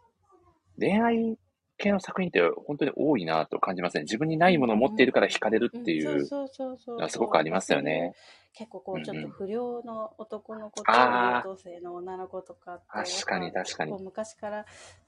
[0.77, 1.39] う、恋愛
[1.81, 4.03] 系の作品って本当に多いなと感じますね。
[4.03, 6.97] 自分にないものを持っているから惹かれるっていううんそうそうそうそう。
[6.97, 8.15] のはすごくありますよね。
[8.53, 13.93] 結構こうちょっと不良の男の子と優等生の女の子とかって確かに確かに。
[14.03, 14.65] 昔からあ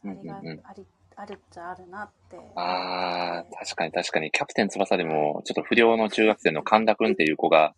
[0.08, 0.60] れがうんうんうん。
[0.64, 2.38] ありあるっちゃあるなって。
[2.56, 4.30] あー、確かに確かに。
[4.30, 7.74] キャプテン翼でも、ちょっと不良の中学生の神田くんっていう子が、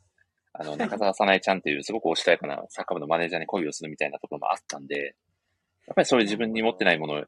[0.52, 5.16] あの、中澤さなえちゃんっていうすごくおしとやかなサッカー部のマネージャーに恋をするみたいなところもあったんで、
[5.86, 7.24] やっぱりそういう自分に持ってないもの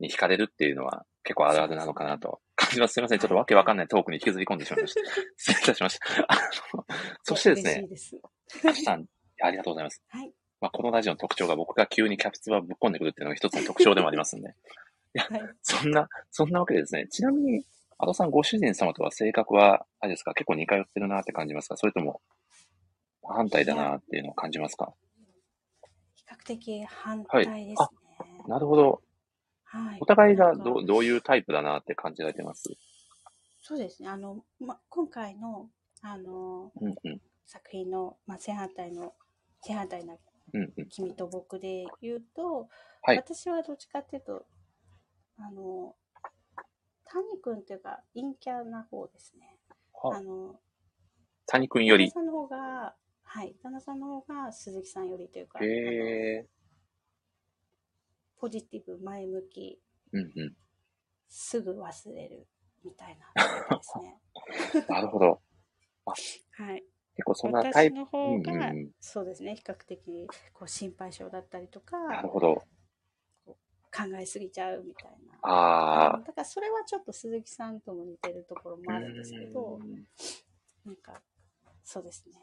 [0.00, 2.94] に惹かれるっていうのは結構あるあるなのかなと感じます。
[2.94, 3.18] すみません。
[3.18, 5.00] ちょっとわけわかんないトークに引きずり込んでしまいました。
[5.36, 6.06] 失礼いたしました。
[6.28, 6.34] あ
[6.74, 6.86] の
[7.22, 8.68] そしてですね嬉しい、です。
[8.68, 9.06] あちさん、
[9.42, 10.02] ありがとうございます。
[10.08, 10.32] はい。
[10.60, 14.48] まあ、このラジオの特徴が僕が急にキャプツバぶっ込んでくるっていうのが一つの特徴でもありますんで。
[15.16, 15.42] はい。
[15.62, 17.06] そんな、そんなわけでですね。
[17.08, 17.64] ちなみに、
[17.98, 21.76] アドさん、ご主人様とは性格は、あれですか結構似通ってるなって感じますか？
[21.76, 22.20] それとも、
[23.22, 24.92] 反対だなっていうのを感じますか？
[26.14, 27.88] 比較的反対ですね。
[28.46, 29.02] なるほど。
[29.72, 30.00] はい。
[30.00, 32.76] お互いがなんかどうどういうタイプだなって感じられてます？
[33.62, 34.08] そうですね。
[34.08, 35.70] あの、ま、今回の、
[36.02, 37.20] あの、うんうん。
[37.46, 39.14] 作品の、ま、正反対の、
[39.62, 40.16] 正反対な
[40.54, 40.88] うんうん。
[40.88, 42.68] 君と僕で言うと、
[43.02, 44.46] はい私はどっちかっていうと、
[45.38, 45.96] あの、
[47.04, 49.58] 谷君っていうか、陰キャな方ですね。
[49.94, 50.60] はあの、
[51.46, 52.10] 谷君より。
[52.10, 55.70] 旦那さんの方が、はい、旦那さんの方が鈴木さんよりというか、あのへ
[56.38, 56.48] え。
[58.40, 59.78] ポジティブ、前向き、
[60.12, 60.56] うんうん。
[61.28, 62.46] すぐ忘れる
[62.84, 64.18] みたいなですね。
[64.88, 65.42] なるほど。
[66.06, 66.82] はい。
[67.16, 67.96] 結構そんなタイプ。
[67.96, 72.64] 私の方が、うんうんうんそうですね、比較的こう心配性だったりとか、なるほど。
[73.92, 75.38] 考えすぎちゃうみたいな。
[75.42, 76.18] ああ。
[76.20, 80.06] だからそれはちょっと鈴木さんとも似てるところもあるんですけどう、ん
[80.86, 81.20] なんか、
[81.84, 82.36] そうですね。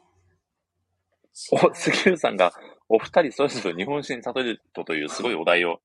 [1.52, 2.52] お、杉浦さんが、
[2.88, 5.80] お二人それぞれ日本史に例えるとというすごいお題を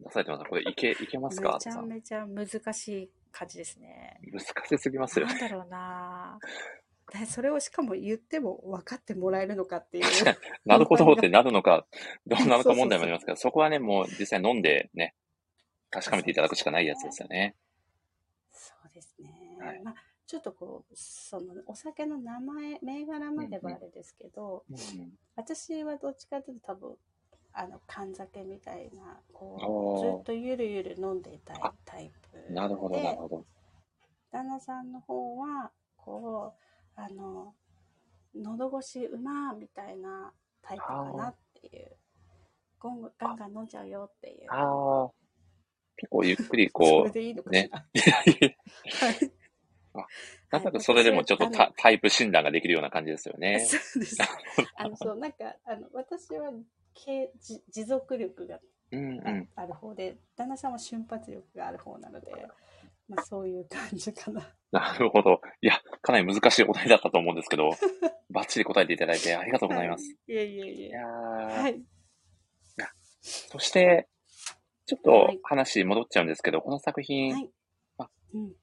[0.00, 0.44] 出されてます。
[0.44, 1.54] これいけ、 いけますか？
[1.54, 4.20] めちゃめちゃ難しい感じですね。
[4.32, 5.34] 難しすぎますよな。
[5.34, 6.38] んだろうな
[7.12, 10.04] でそれをしかも言っても分かってもらえるのかっていう。
[10.64, 11.86] なるほどってなるのか、
[12.26, 15.14] ど うなのか問題もありますから、そこはね、もう実際飲んでね、
[15.90, 17.56] 確かめていただくしかないやつですよね。
[18.50, 19.56] そうですね。
[19.60, 19.94] はいまあ、
[20.26, 26.96] ちょっとこう、そのお酒の名前、銘柄まではあれですけど、うん私はどっちかというと多分、
[27.54, 32.52] あの、缶酒みたいな、こう、ずっとゆるゆる飲んでいたいあタイプで。
[32.52, 33.44] なるほど、なるほど。
[34.30, 36.52] 旦那さんの方は、こ
[36.96, 37.54] う、あの、
[38.34, 40.32] 喉越しうまーみたいな
[40.62, 41.96] タイプかなっていう。
[42.80, 44.50] ゴンガンガン飲んじゃうよっていう。
[44.50, 45.10] ああ。
[45.96, 47.70] 結構ゆっくりそこれでいいのかしね
[49.00, 49.32] はい。
[50.50, 53.60] なんとなくそれでもちょっと私タタイプ診断ができるような感じですよね。
[53.60, 54.18] そうです。
[54.76, 56.52] あの、そう、なんか、あの、私は、
[56.94, 58.60] け持持続力が
[58.92, 59.20] うん
[59.56, 59.68] あ,、うん。
[59.68, 62.30] る方で、旦那さんは瞬発力がある方なので、
[63.08, 64.42] まあ、そういう感じかな。
[64.70, 65.40] なるほど。
[65.60, 67.70] いや、かなり難しいお題だったと思うんですけど、
[68.30, 70.04] バッチリ答えていただいてありがとうございます。
[70.04, 70.32] はい。
[70.32, 70.86] いえいえいえ。
[70.88, 71.82] いやーはい。
[73.22, 74.08] そして、
[74.86, 77.50] ちょっとはい話戻っちゃうんですけど、この作品、はい。
[77.98, 78.54] あうん。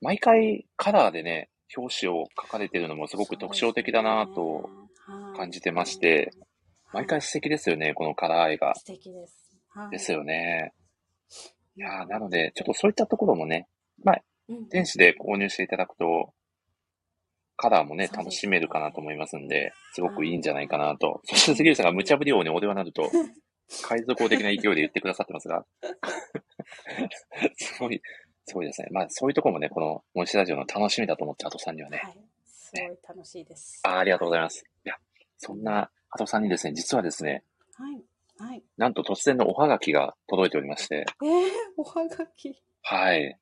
[0.00, 4.68] 毎回カラーでね、表紙を書かれてるのもすごく特徴的だなと
[5.36, 6.32] 感じてまして、
[6.92, 8.74] 毎回素敵ですよね、このカラー絵が。
[8.74, 9.50] 素敵です。
[9.68, 9.90] はい。
[9.90, 10.72] ですよね。
[11.76, 13.68] いやーなので、ちょっとそういったところもね、
[14.02, 16.32] まあ、うん、電子で購入していただくと、
[17.56, 21.20] カラーもね、楽しめるかなと思いますんで、すごくいいんじゃないかなと。
[21.24, 23.10] そして杉内さんが無茶ぶり王にお電話になると、
[23.86, 25.64] 海賊王的な勢いで言ってくださってますが、
[27.56, 28.00] すごい、
[28.46, 28.88] すごいですね。
[28.90, 32.18] まあ、そういうところもね、この、モンシラジオの楽しみだと思って、アトさんにはね、はい。
[32.46, 33.80] すごい楽しいです。
[33.84, 34.64] あーありがとうございます。
[34.84, 34.96] いや、
[35.36, 37.44] そんなアトさんにですね、実はですね、
[37.74, 38.02] はい。
[38.38, 38.62] はい。
[38.76, 41.30] なんと突然のおはがきが届いておりまして、えー、
[41.76, 42.54] おはがき。
[42.82, 43.38] はい。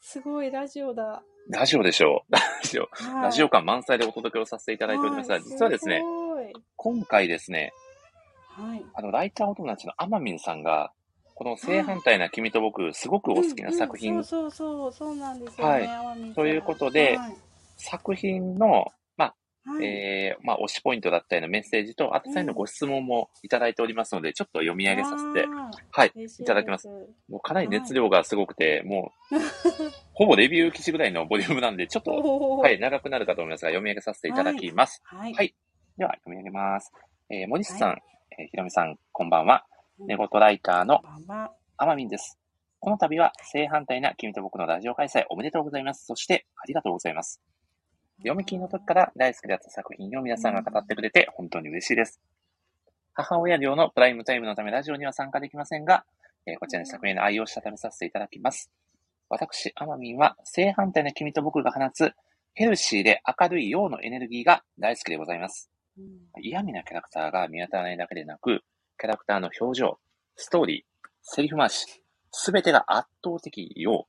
[0.00, 1.22] すごい、ラジオだ。
[1.48, 2.32] ラジオでしょう。
[2.34, 2.88] ラジオ。
[2.90, 6.52] はいラジオ感満載でお届けをさせていただいておりますが、はい実はですねい。
[6.76, 7.72] 今回ですね、
[8.48, 8.84] はい。
[8.94, 10.92] あの、ライターお友達のアマミンさんが、
[11.34, 15.72] この正反対な君と僕、すごくお好きな作品、うんうんそうそうそう、そうなんですよね。
[15.72, 17.36] はい天海さんということではい
[17.82, 18.84] 作品の、まあ、
[19.64, 25.46] はいえー、まあ、推しポイントだったりのメッセージと、あとさんのご質問もいただいておりますので、ちょっと読み上げさせて、
[25.90, 26.88] はい、嬉しいいただきます
[27.28, 29.38] もうかなり熱量がすごくて、もう、
[30.14, 32.10] ほぼレビュー記事ぐらいのボリュームなんで、ちょっと、
[32.58, 35.00] はい、長くなるかと思いますが、読み上げさせていただきます。
[35.04, 35.34] はい。
[35.34, 35.54] はい
[35.98, 36.90] では、読み上げます。
[37.28, 37.90] えー、森下さん、
[38.38, 39.66] えーひろみさん、こんばんは。
[39.98, 41.52] 寝言ライターのこんばんは。
[41.76, 42.38] アマミンです。
[42.80, 46.06] この度は正反対な君と僕のラジオ開催おめでとうございます。
[46.06, 47.42] そして、ありがとうございます。
[48.22, 52.20] 読み切りの時から大好きだった作品を皆さんが語ってくれて本当に嬉しいです。
[53.14, 56.04] 母親寮のプライムタイムのためラジオには参加できませんが、
[56.46, 58.70] えーこちらの作品の愛をしたためさせていただきます。
[59.28, 62.12] 私、アマミンは正反対な君と僕が放つ
[62.54, 65.70] ヘルシーで明るい陽のエネルギーが大好きでございます。
[65.98, 66.06] うん
[66.40, 68.60] 嫌味なキャラクターが見当たらないだけでなく、
[68.98, 69.98] キャラクターの表情、
[70.36, 74.06] ストーリー、セリフ回し、すべてが圧倒的用。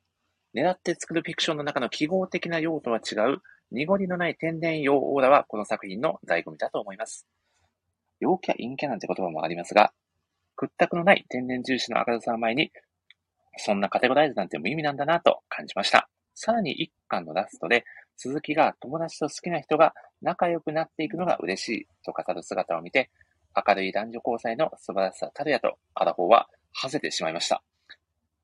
[0.56, 3.42] 狙って作るフィクションの中の記号的な用とは違う、
[3.74, 7.26] 濁りのない天然用オーラはこの作品の醍醐味だと思います。
[8.20, 9.92] 陽キャ、陰キャなんて言葉もありますが、
[10.56, 12.72] 屈託のない天然重視の明るさを前に、
[13.58, 16.08] そんなカテゴライズなんて無意味なんだなと感じました。
[16.36, 17.84] さらに一巻のラストで、
[18.16, 23.10] 鈴木が友達と好きな人が仲良くなっていくのが嬉しいと語る姿を見て、
[23.68, 27.64] 明るい男女交際の素晴らしさたるやと、アラフォーは馳せてしまいました。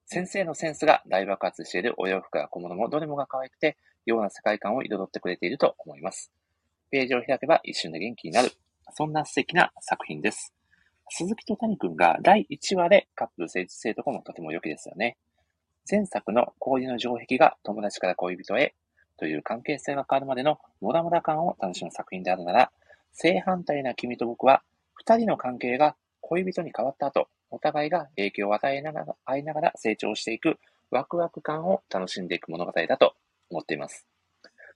[0.05, 6.31] 先生のセンスが大爆発しているお洋服や小物もどれもが可愛くて、ような世界観を彩ってくれていると思います。
[6.91, 8.51] ページを開けば一瞬で元気になる。
[8.95, 10.53] そんな素敵な作品です。
[11.09, 15.17] 鈴木と谷くんが第1話でカップル成立性とかもとても良きですよね。
[15.89, 18.75] 前作の氷の城壁が友達から恋人へ
[19.17, 22.71] という関係性が変わるまでのモダモダ感を楽しむ作品であるなら、
[23.11, 24.61] 正反対な君と僕は、
[24.93, 30.59] 二人の関係が恋人に変わった後、お互いが影響を与えながら、合いながら成長していく
[30.91, 33.15] ワクワク感を楽しんでいく物語だと
[33.49, 34.07] 思っています。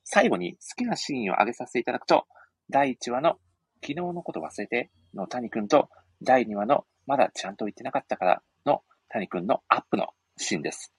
[0.03, 2.25] 最後に好きなシーンを挙げさせていただくと、
[2.69, 3.37] 第1話の
[3.81, 5.89] 昨日のこと忘れての谷くんと、
[6.21, 10.07] 第2話のまだちゃんと言ってなかったからの谷くんのアップの
[10.37, 10.93] シーンです。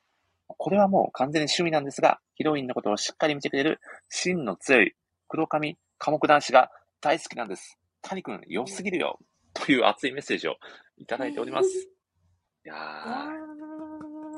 [0.47, 4.95] これはもう完全に趣味なんですが、ヒロインのことをしっかり見てくれる芯の強い
[5.29, 6.71] 黒髪寡黙男子が
[7.01, 7.79] 大好きなんです。
[8.03, 9.19] 谷くん良すぎるよ
[9.55, 10.57] という熱いメッセージを
[10.99, 11.69] いただいております。
[12.67, 13.74] いやー、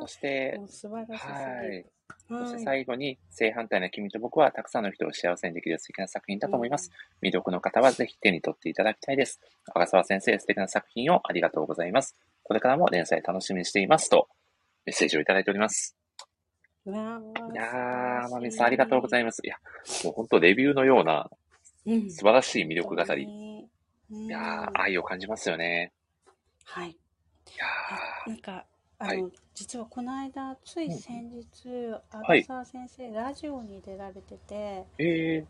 [0.07, 1.69] そーして素晴らしすぎはい。
[1.69, 1.93] る。
[2.29, 2.65] そしてはい。
[2.65, 6.91] 最後に、正反対な君と僕はたくさんの人を幸せにできる素敵な作品だと思います。
[7.21, 9.41] 未読の方はぜひ手に取っていただきたいです。
[9.67, 12.15] 赤澤先生、素敵な作品をありがとうございます。
[12.43, 14.29] これからも連載楽しみにしていますと、
[14.85, 15.97] メッセージをいただいております。
[16.87, 19.41] いやー、まみさんありがとうございいます。
[19.45, 19.57] いや、
[20.05, 21.29] もう本当レビューのような。
[21.85, 23.27] 素晴らしい魅力語り。
[23.27, 24.27] り。
[24.27, 25.93] いやー、愛を感じますよね。
[26.65, 26.91] はい。
[26.91, 26.97] い
[27.59, 27.67] や
[28.27, 28.67] なんか、
[28.99, 31.69] あはいの、実はこの間、つい先日、
[32.13, 32.41] はい。
[32.43, 35.47] 赤澤先生、ラジオに出られてて、ー、え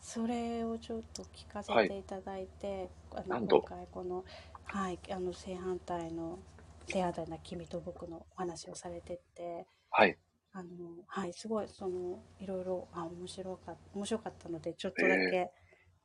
[0.00, 3.60] それをちょっと聞かせていただいて、あのなんと。
[3.60, 4.24] 今回この、
[4.66, 6.38] はい、あの正反対の
[6.86, 10.16] 正反対な君と僕のお話をされてて、ー、はい。
[10.52, 10.68] あの
[11.08, 15.50] はいすごいそのいろいろあ面白か面白かったのでちょっとだけ、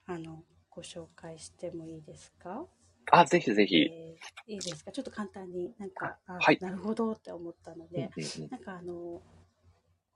[0.07, 2.65] あのご紹介してもいいですか？
[3.11, 3.75] あ、ぜひぜひ。
[3.77, 4.15] えー
[4.47, 4.91] いいですか？
[4.91, 9.21] ちょっと簡単になんかあ、はいなるほどって思ったので、うんうんうんなんかあの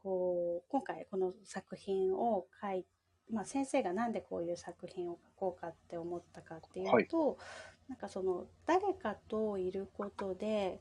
[0.01, 2.85] こう今回この作品を書い
[3.31, 7.37] まあ、先生がなんでこういう作品を書こうかって思ったかっていうと、
[7.87, 10.79] なんかその誰かといることで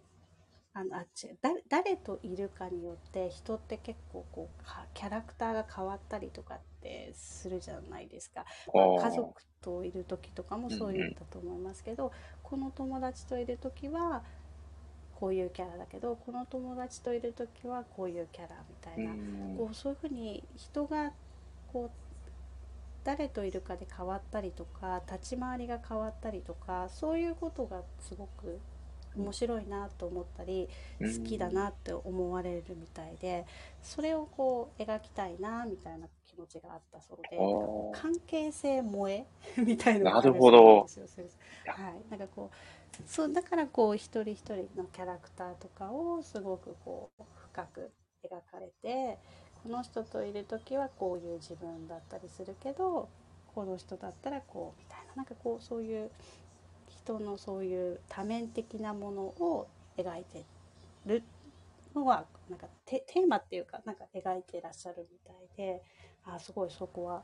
[0.79, 8.45] あのあ違う誰誰といるかによって人って結構こうかキャラクターが変わったりとかってするじゃないですか。
[8.73, 12.13] まあ家族といる時とかもそういうんだと思いますけど、
[12.45, 14.23] この友達といる時は
[15.17, 19.57] こういうキャラだけどこの友達といる時はこういうキャラみたいな、うん。
[19.59, 21.13] こうそういうふうに人が
[21.73, 21.91] こう
[23.03, 28.61] 誰といるかで変わったりとか立ち回りが変わったりとかそういうことがすごく
[29.17, 30.69] 面白いなと思ったり
[31.01, 33.47] 好きだなって思われるみたいで
[33.83, 37.39] それをこう描きたいなみたいな気持ちがあったそうで
[38.01, 39.27] 関係性萌え？
[39.59, 40.87] みたいななるほど。
[41.67, 42.57] はい、なんかこう
[43.07, 47.93] そうだからこう一人一人のキャラクターとかをすごくこう深く
[48.25, 49.19] 描かれて
[49.63, 53.09] この人といる時はこういう自分だったりするけど
[53.55, 56.11] この人だったらこうみたいななんかこうそういう
[57.17, 60.45] 人のそういう多面的なものを描いて
[61.07, 61.23] る
[61.95, 65.83] のはなんかテテーマっていうかなんか描いてらっしゃるみたいで
[66.25, 67.23] あすごいそこは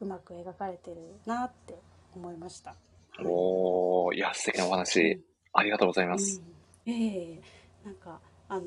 [0.00, 1.78] うまく描かれてるなって
[2.14, 2.70] 思いました。
[2.70, 2.76] は
[3.22, 5.22] いおー、いや、素敵なお話、
[5.52, 6.42] ありがとうございます。
[6.86, 7.40] うん、ええ
[7.84, 8.62] なんかあの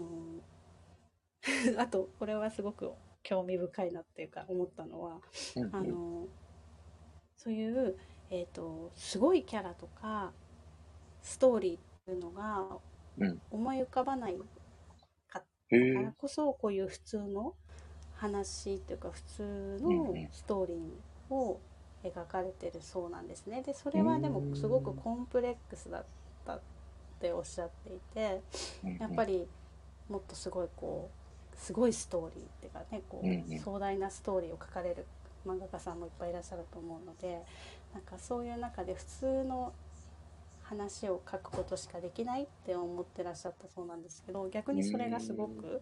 [1.43, 2.91] ー あとこれはすごく
[3.22, 5.22] 興味深いなっていうか思ったのは
[5.55, 6.28] うんうんあのー
[7.38, 7.95] そういう、
[8.32, 10.34] えー、とすごいキャラとか
[11.26, 12.80] ストーリーっていうのが
[13.17, 13.41] うん。
[13.51, 14.38] 思い浮かばない
[15.30, 16.13] かへだからー。
[16.17, 17.55] こそこういう普通の
[18.15, 19.43] 話っていうか普通
[19.84, 20.30] うんのうん。
[20.32, 21.61] ストーリーを
[22.03, 23.63] 描かれてるそうなんですね。
[23.63, 26.05] でそれはでもすごくコンプレックスだっ
[26.45, 26.61] たっ
[27.19, 28.41] ておっしゃっていて
[28.99, 29.47] やっぱり、り
[30.09, 31.09] もっとすごいこ
[31.53, 35.05] うすごいストーリーっていうかねこう壮大なストーリーを書かれる
[35.45, 37.41] 漫画家さんもいっぱいいらっしゃると思うので
[37.93, 39.73] なんかそういう中で普通の
[40.68, 45.82] 話を書くことしかできないって思ってらっしゃったそうなんですけど逆にそれがすごく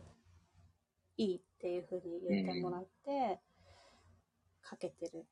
[1.17, 3.39] いいっていうふうに言ってもらって
[4.69, 5.25] 書けてる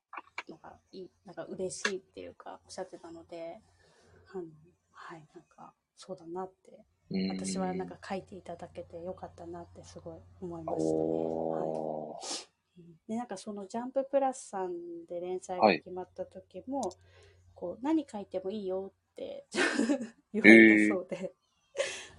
[0.50, 3.60] のがいいなんか嬉しいっていうかおっしゃってたので
[4.34, 4.44] あの
[4.92, 11.00] はいなんかそうだなってうん私はなんか書いていただけてよかったなってすごい思いましたね。
[11.02, 13.10] はい。
[13.10, 16.82] でなんかその「ジャンププラス」さんで連載が決まった時も、
[17.54, 18.94] こう何書いてもいいよ
[20.34, 21.34] 言われたそうで、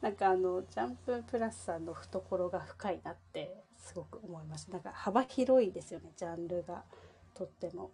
[0.00, 4.70] なんかあのジャンププラスさんの懐が深いなってすごく思います。
[4.70, 6.84] なんか幅広いですよねジャンルが
[7.34, 7.90] とっても、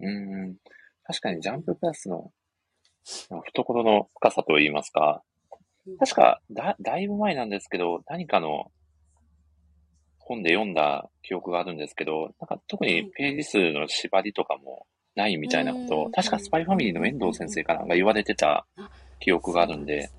[0.00, 0.56] うん、うん。
[1.04, 2.32] 確かにジャンププラスの
[3.04, 5.22] 懐の深さといいますか、
[5.86, 5.98] うん。
[5.98, 8.70] 確かだ、だいぶ前なんですけど、何かの
[10.18, 16.12] 本で読んだ記憶があるんですけど、なんか特にページ数の縛りとかもないみたいなことを、うん。
[16.12, 18.66] 確かスパイファミリーの遠藤先生かなんか言われてた
[19.20, 20.10] 記憶があるんで、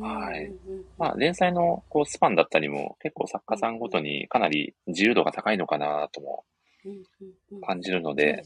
[0.00, 0.52] はい。
[0.98, 6.44] まあ連載のこうスパンだったりも結構作家さんごとにかなり自由度が高いのかなとも
[7.66, 8.44] 感じるので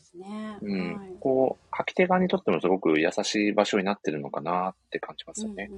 [0.60, 0.94] うん。
[0.96, 5.70] はい、こう書き手側にとってもすごく優しい場所になってるのかなって感じますよね。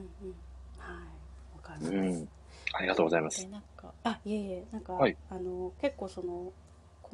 [1.76, 1.94] い。
[1.94, 2.28] うん。
[2.72, 3.42] ありがとうございます。
[3.42, 3.48] で。
[3.48, 4.64] なんかあいえいえ。
[4.72, 5.16] なんか、はい。
[5.30, 6.52] あの結構その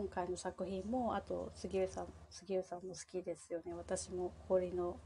[0.01, 4.97] 今回の作品もあと杉浦さん杉浦さんも好きですよね私も氷の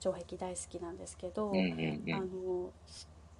[0.00, 2.20] 城壁大好きなんですけど、うんうんうあん。
[2.20, 2.72] の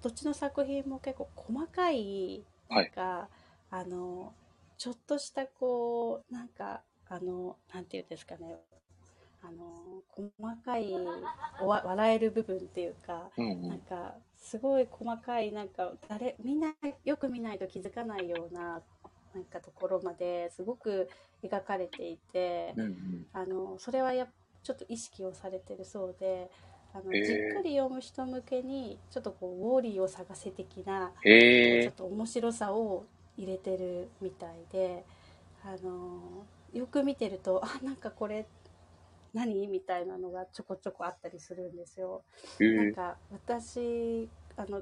[0.01, 3.27] どっちの作品も結構細かいなんか、
[3.69, 4.31] あの
[4.77, 8.55] ちょっとしたこうなんかあのなんていうんですかね
[9.43, 10.31] あの細
[10.63, 10.93] かい
[11.61, 13.67] 笑える部分っていうかうんうん。
[13.67, 18.81] なんかすごい細かいなんか誰みんなよく見ないと気づかないような
[19.33, 21.09] なんかところまですごく
[21.43, 23.25] 描かれていてうんうん。
[23.33, 24.27] あのそれはやっ
[24.63, 26.51] ちょっと意識をされてるそうで
[26.93, 31.87] あの、へーじっくり読む人向けにちょっとこうウォーリーを探せ的なちょへえ。
[31.87, 33.05] っと面白さを
[33.37, 35.05] 入れてるみたいで
[35.63, 38.45] あのよく見てるとあなんかこれ
[39.33, 39.67] 何？
[39.67, 42.23] みたいなのがちょこちょこあったりするんですよ。
[42.59, 42.75] へえ。
[42.75, 44.27] なんか私
[44.57, 44.81] あの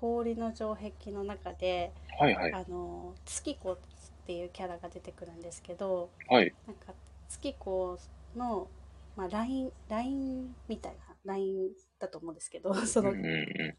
[0.00, 2.52] 氷の城壁の中で、はいはい。
[2.52, 3.78] あの月子っ
[4.26, 6.52] ていうキャラが出てくるんですけどはい。
[6.66, 6.92] なんか
[7.28, 7.98] 月子
[8.36, 8.68] の、
[9.16, 13.12] まあ、LINE, LINE みたいな LINE だと思うんですけどその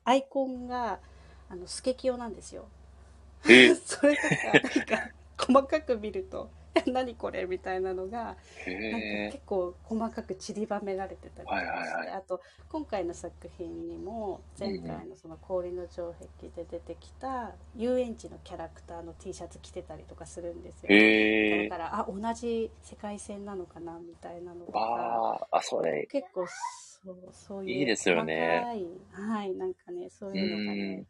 [0.03, 0.99] アイコンが
[1.49, 2.65] あのスケキヨなんですよ。
[3.41, 6.51] それとかなんか細かく見ると
[6.87, 9.29] 「何これ?」みたいなのがへなんかえ。
[9.31, 21.69] 結構細かく散りばめられてたりとかして、はいはいはいあと今回の作品にも前回のその氷の城壁で出てきた遊園地のキャラクターの T シャツ着てたりとかするんですよ。
[21.69, 21.69] だ。
[21.69, 28.63] からあ同じ世界線なのかなみたいなのとかあそれ、結構そうそういういいですよね
[29.11, 31.05] はいなんかねそうういうのがんね。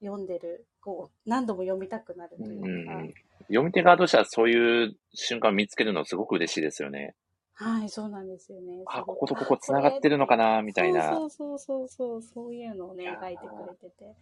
[0.00, 3.14] 読んでるこう何度も読みたくなるとうんいうか、うん。
[3.52, 7.14] 読み手側としてはそういう瞬間を見つけるのすごく嬉しいですよね。
[7.54, 11.12] はいそうなんですよねあ、こことここ繋がってるのかな、みたいな。
[11.12, 14.16] そうそうそうそうそういうのをね描いてくれてて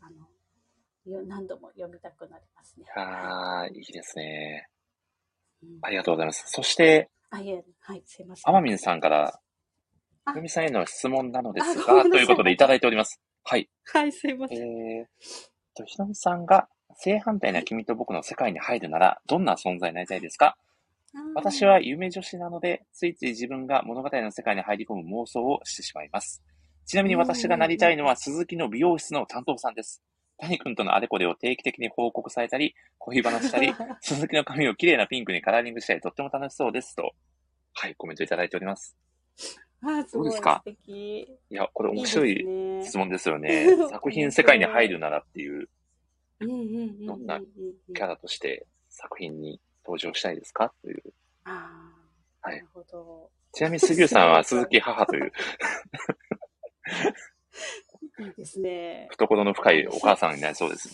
[0.00, 2.86] あのよ何度も読みたくなりますね。
[2.96, 4.68] ああ、いいですね。
[5.62, 6.44] うんありがとうございます。
[6.46, 8.50] そして、あいえはいすいません。
[8.50, 9.38] アマミンさんから、
[10.24, 13.20] あひろみさんへの質問なのですが、ということでいただいております。
[13.44, 13.68] はい。
[13.92, 14.66] はいすいまえせん。
[14.66, 15.04] ー
[15.74, 20.56] と、ひろみさんが正反対な君と僕の世界に入るなら、どんな存在になりたいですか？
[21.34, 26.42] 私は夢女子なので、ついつい自分が物語の世界に入り込む妄想をしてしまいます。
[26.86, 30.02] ちなみに私がなりたいのは鈴木の美容室の担当さんです。
[30.38, 36.96] 谷君とのあれこれを定期的に報告されたり、恋話したり、 鈴木の髪を綺麗なピンクにカラーリングしたり、とっても楽しそうです。
[36.96, 37.12] と、
[37.74, 38.96] はい、コメントいただいております。
[39.82, 40.62] あーすごいどうですか？
[40.64, 41.20] 素敵。
[41.50, 43.66] いや、これ面白い質問ですよね。
[43.66, 45.68] 面白い作品世界に入るならっていう
[46.46, 50.72] どんなキャラとして作品に登場したいですか？
[50.82, 51.02] という。
[51.44, 51.92] あ
[52.42, 53.30] あ、はいなるほど。
[53.52, 55.32] ちなみに杉浦さんは 鈴木母という
[58.20, 59.08] いいですね。
[59.10, 60.88] 懐の深いお母さんになりそうです。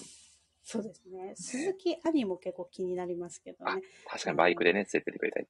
[0.62, 1.34] そうですね。
[1.36, 3.82] 鈴木兄も結構気になりますけどね。
[4.06, 5.46] 確かにバイクでね、連れてってくれたい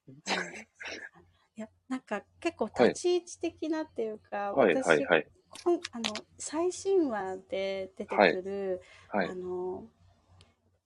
[1.57, 5.27] いや、なんか結構立ち位置的なっていうか、はい、私、はい、はい。
[5.49, 9.29] こんあの最新話で出てくる、はい。
[9.29, 9.83] あ、の、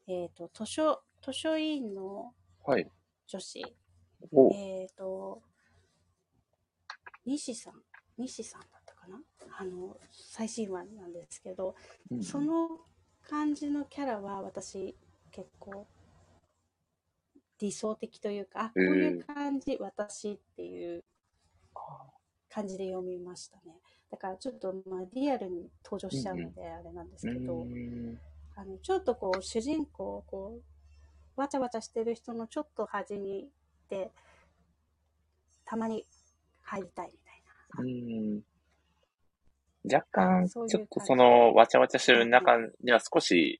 [0.07, 2.34] えっ、と、図書、図書委員の
[2.66, 2.89] はい。
[3.28, 3.76] 女子、
[4.32, 4.53] お。
[4.53, 5.41] えっ、と、
[7.26, 7.74] 西さん、
[8.18, 9.22] 西さんだったかな？
[9.59, 11.76] あの、最新話なんですけど、
[12.09, 12.80] うんその
[13.22, 14.97] 感じのキャラは私
[15.32, 15.88] 結構
[17.59, 21.03] 理想的というか、あ、こういう感じ、私っていう
[22.49, 23.80] 感じで読みましたね。
[24.14, 28.20] だからちょっとまあリアルに登場しちゃうのであれなんですうけど、ん。
[28.55, 30.59] あのちょっとこう主人公こ
[31.36, 33.47] うわちゃわちゃしてる人のちょっと端にい
[33.89, 34.11] て
[35.66, 36.05] たまに
[36.61, 37.43] 入りたいみたい
[37.76, 37.84] な。
[37.84, 38.41] うん。
[39.91, 43.59] 若干、ちょっとその、わちゃわちゃしてる中には少し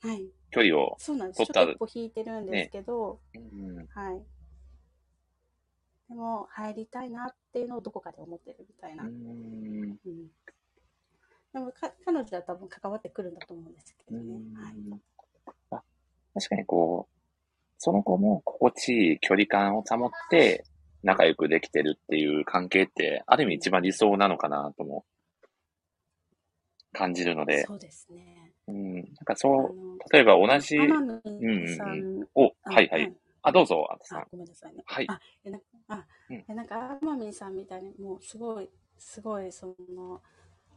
[0.00, 1.38] はい、距離を、そうなんです。
[1.38, 3.76] ちょ取っったと一歩引いてるんですけど、うん。
[3.88, 4.22] はい。
[6.08, 9.04] でも入りたいなっていうのをどこかで思ってるみたいな。
[9.04, 10.30] うんうん
[11.52, 14.34] でもか彼女は多分関わってくるんだと思うんですけどね。
[14.54, 14.74] はい。
[15.70, 15.82] あ
[16.34, 17.18] 確かにこう、
[17.78, 20.64] その子も心地いい距離感を保って
[21.02, 25.04] 仲良くできてるっていう関係って、ある意味一番理想なのかなとも
[26.92, 28.52] 感じるので、そうですね。
[28.66, 30.90] うん、なんかあそう、の例えば同じ、天
[31.32, 33.12] 海さうんん、お、あはいはい。。
[33.48, 34.26] あ、どうぞ、あとさんあ、。
[34.30, 34.82] ごめんなさいね。
[34.86, 35.06] はい。
[35.08, 38.68] あ、えなあ、うんえなんか、天海さんみたいに、もう、すごい、
[38.98, 40.20] すごい、その、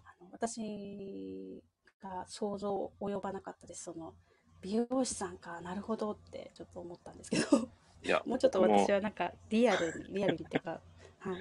[0.05, 1.61] あの私
[2.01, 3.83] が想像及ばなかったです。
[3.83, 4.13] その、
[4.61, 7.69] 美容師さんか、なるほどって、ちょっと思ったんですけど、
[8.03, 10.81] いや、 もうちょっと私はなんか、リアルに、リアルにっていうか、
[11.19, 11.35] はい。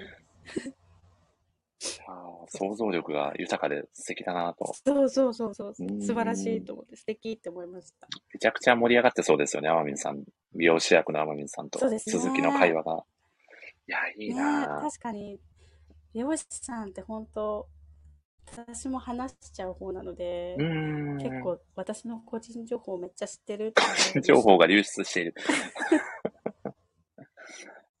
[2.07, 4.73] あー想像力が豊かで素敵だなと。
[4.85, 8.07] そうそうそうそう、うん素晴らしいと思って、素敵って思いました。
[8.33, 10.23] めちゃくちゃ盛り上がってそうですよね、天海さん。
[10.53, 13.03] 美容師役の天海さんとそうですね鈴木の会話が。
[13.87, 15.39] いや、いいねなぁ確かに、
[16.13, 17.67] 美容師さんって本当、
[18.47, 21.17] 私も話しちゃう方なので、うーん。
[21.17, 25.35] 結構私の個人情報めっちゃ知ってるって思う情報が流出している。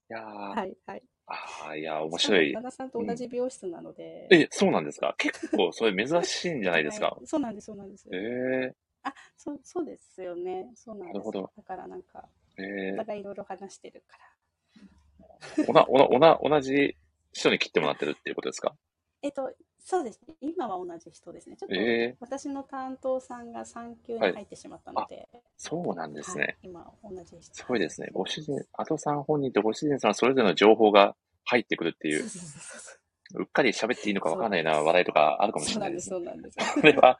[0.09, 1.03] いやー、はいはい。
[1.31, 2.53] あーいや、面白い。
[2.53, 4.27] 旦那さんと同じ美容室なので。
[4.31, 5.15] え、そうなんですか？
[5.17, 7.07] 結構それ珍しいんじゃないですか？
[7.07, 8.07] はいそうなんです、そうなんです。
[8.11, 8.73] えー、
[9.03, 10.71] あ、そう、そうですよね。
[10.75, 11.13] そうなんです。
[11.13, 12.27] なるほどだからなんか、
[12.57, 15.63] えお互いいろいろ話してるから。
[15.63, 16.95] ー、おな、おな、おな、同じ
[17.33, 18.75] 人に切ってもらってるっていうことですか？
[19.21, 19.51] えっと、
[19.83, 20.35] そうですね。
[20.41, 21.57] 今は同じ人ですね。
[21.57, 25.27] ちょっと、えー、私の担当さんが産休にはい入ってしまったので、
[25.57, 26.43] そうなんですね。
[26.43, 27.55] はい、今同じ人。
[27.55, 28.09] すごいですね。
[28.13, 31.15] ご主人、アトさん本人とご主人さんそれぞれの情報が
[31.45, 33.01] 入ってくるっていうそう、そうそうそう
[33.33, 36.09] うっかり喋っていいのかわからないような話題とかあるかもしそうれなんいです。
[36.09, 36.57] そうなんです。
[36.73, 37.19] これは、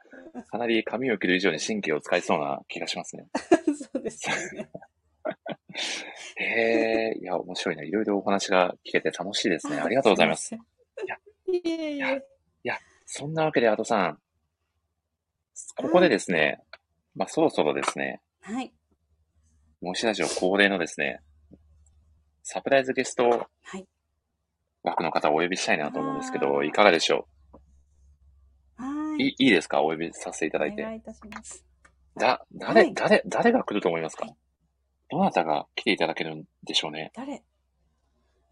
[0.50, 3.26] かなり髪を切る以上に神経を使いそうな気がしますね。
[3.92, 4.68] そうですよね。
[6.36, 7.82] へえ、いや、面白いな。
[7.82, 9.78] いろいろお話が聞けて楽しいですね。
[9.78, 10.48] ありがとうございます。
[10.48, 10.64] すいま
[11.46, 11.54] せん。
[11.54, 12.31] いえいえ。
[13.04, 14.18] そんなわけで、アトさん、
[15.76, 16.62] ここでですね、
[17.14, 18.72] まあ、そろそろですね、はい。
[19.82, 21.20] もしラジオ恒例のですね、
[22.42, 23.86] サプライズゲストはい。
[24.82, 26.66] 枠の方をお呼びしたいなと思うんですけど、あー。
[26.66, 27.28] いかがでしょ
[28.76, 28.86] は
[29.18, 29.22] い。
[29.24, 29.82] ういいいですか？
[29.82, 30.82] お呼びさせていただいて。
[30.82, 31.64] お願いいたします。
[32.16, 32.94] だ、誰、はい。
[32.94, 34.24] 誰、誰が来ると思いますか？
[34.24, 34.36] はい。
[35.10, 37.12] どなたが来ていただけるんでしょうね。
[37.14, 37.42] 誰？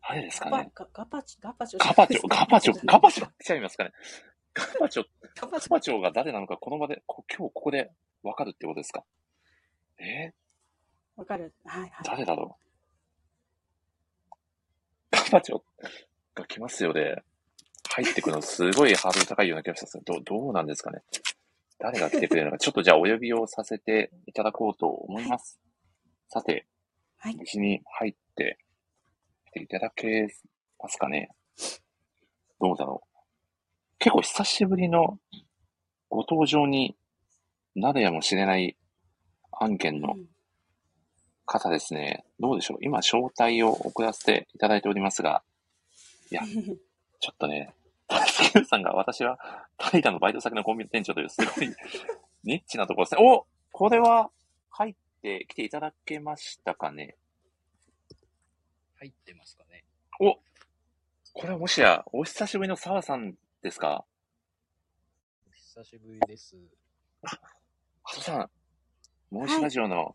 [0.08, 1.78] 誰ですかガねガガパチョ、ガパチョ。
[1.86, 3.92] ガパチョ、 ガパチョ、ガパチョ来ちゃいますかね
[4.54, 5.04] ガパチョ、
[5.36, 6.00] ガパチョ。
[6.00, 7.90] が誰なのかこの場で、こ今日ここで
[8.22, 9.04] わかるってことですか？
[9.98, 10.32] え？
[11.16, 11.52] わかる。
[11.64, 11.90] はいはい。
[11.90, 14.36] ー、誰だろう
[15.10, 15.62] ガパチョ
[16.34, 17.22] が来ますよで、
[17.90, 21.02] 入ってくるのすごいハードル高いような気がしたんですけど、どうどうなんですかね
[21.78, 25.60] 誰が来てくれるのか、ちょっとじゃあお呼びをさせていただこうと思います。
[26.28, 26.66] さて、
[27.18, 27.36] はい。
[27.40, 28.69] うちに入ってき
[29.50, 30.28] ていただけ
[30.78, 31.30] ますかね。
[32.60, 33.18] どうだろう。
[33.98, 35.18] 結構久しぶりの
[36.08, 36.96] ご登場に
[37.74, 38.76] なるやもしれない
[39.52, 40.26] 案件のうん。
[41.50, 42.24] 方ですね。
[42.38, 42.78] どうでしょう。
[42.80, 45.42] 今、招待を送らせていただいておりますが、
[46.30, 47.74] ちょっとね、
[48.06, 49.38] 大輔さんが私は
[49.76, 51.68] タイガのバイト先のコンビニ店長というすごい
[52.44, 53.20] ニッチなところですね。
[53.24, 54.30] おこれは
[54.70, 57.16] 入ってきていただけましたかね
[59.00, 59.84] 入ってますかね。
[60.20, 60.34] お
[61.32, 64.04] これはもしや、お久しぶりの澤さんですか？
[65.48, 66.54] お久しぶりです。
[67.22, 67.30] あ
[68.14, 68.50] とさん、
[69.30, 70.14] モーシラジオの、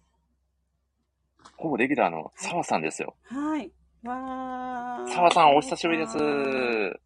[1.58, 3.16] ほぼレギュラーの澤さんですよ。
[3.24, 3.72] はい。
[4.04, 5.14] わー。
[5.14, 7.00] 澤さん、お久しぶりです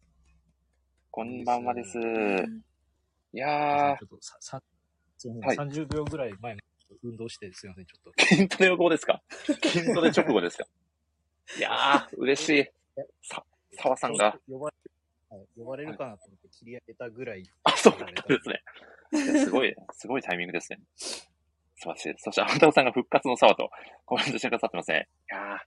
[1.10, 1.98] こんばんはです。
[1.98, 2.62] うん
[3.32, 4.62] いやちょっとさ、さ、
[5.16, 6.60] すいまはいせん、30秒ぐらい前の
[7.04, 8.10] 運動してすいません、ちょっと。
[8.20, 9.22] ー、 筋トレ後ですか？
[9.62, 10.66] 筋トレ直後ですか？
[11.58, 12.66] いやー、嬉しい。
[13.22, 14.76] さ、澤さんが、呼ばれ
[15.56, 17.44] 呼ばれるかなと思って切り上げたぐらい。
[17.64, 18.62] あ、そうだったんですね。
[19.44, 20.80] すごい、すごいタイミングですね。
[20.96, 21.28] 素
[21.76, 22.14] 晴らしい。
[22.18, 23.70] そして、あんたおさんが復活の沢と
[24.04, 25.08] コメントしてくださってますね。
[25.30, 25.58] いやー、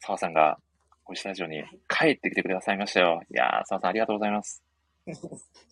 [0.00, 0.58] 沢さんが、
[1.04, 3.22] ごしラジオに帰ってきてくださいましたよ。
[3.30, 4.62] いやー、沢さんありがとうございます。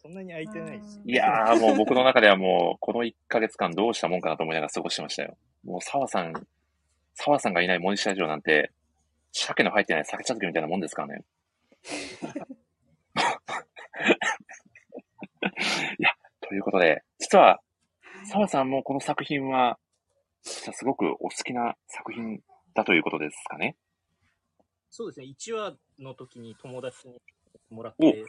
[0.02, 1.00] そんなに空いてないです。
[1.04, 5.36] いやー、もう僕の中ではもう、この1ヶ月間どうしたもんかなと思いながら過ごしてましたよ。
[5.64, 6.34] もう沢さん、
[7.14, 8.70] 沢さんがいないモニシラジオなんて、
[9.32, 11.24] 鮭の入ってない酒茶漬けみたいなもんですからね。
[15.98, 16.10] いや、
[16.40, 17.60] ということで、実は、
[18.24, 19.78] 澤さんもこの作品は、
[20.42, 22.42] 実はすごくお好きな作品
[22.74, 23.76] だということですかね。
[24.90, 27.20] そうですね、1話の時に友達に
[27.70, 28.24] もらって、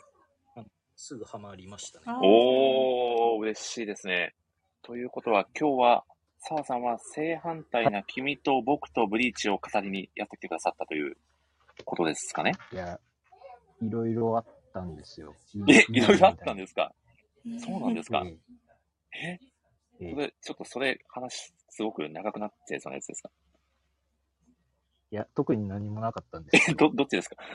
[0.96, 2.06] すぐハマりましたね。
[2.22, 4.34] おー、嬉しいですね。
[4.82, 6.06] ということは、今日は、
[6.48, 11.18] 澤さんは正反対な君と僕とブリーチを語りにやってきてくださったという
[11.86, 12.54] ことですかね。
[12.72, 13.00] いや、
[13.82, 15.34] いろいろあったんですよ。
[15.70, 16.94] え、いろいろあったんですすか
[17.60, 18.24] そうなんですか？
[18.26, 18.38] え
[19.20, 19.40] え？
[20.00, 20.14] ええ。
[20.14, 23.30] これ、ちょっとそれ、話、すごく長くなっちゃいそうなやつですか？
[25.12, 27.36] いや、特に何もなかったんですえ、ど、どっちですか？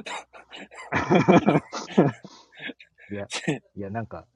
[3.11, 3.27] いや、
[3.77, 4.27] いや、なんか、は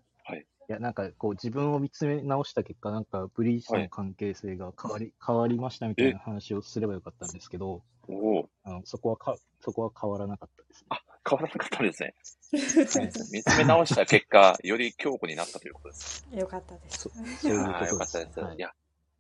[0.69, 10.87] いいや、なんか、こう、自分を見つめ直した結果、なんか、ブリーチの関係性が変わり、変わりましたみたいな話をすればよかったんですけど、おおあのそこはか、そこは変わらなかったですね。
[11.29, 12.07] 変わらなかったですね。
[12.07, 16.27] はい見つめ直した結果、より強固になったということです。
[16.33, 17.09] よかったです。
[17.09, 18.13] そういうああ、よことです。
[18.13, 18.41] かったです。
[18.41, 18.73] はいいや、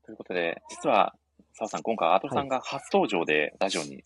[0.05, 1.15] ということで、実は、
[1.55, 4.03] 澤さん、今回、アトさんが初登場でラジオに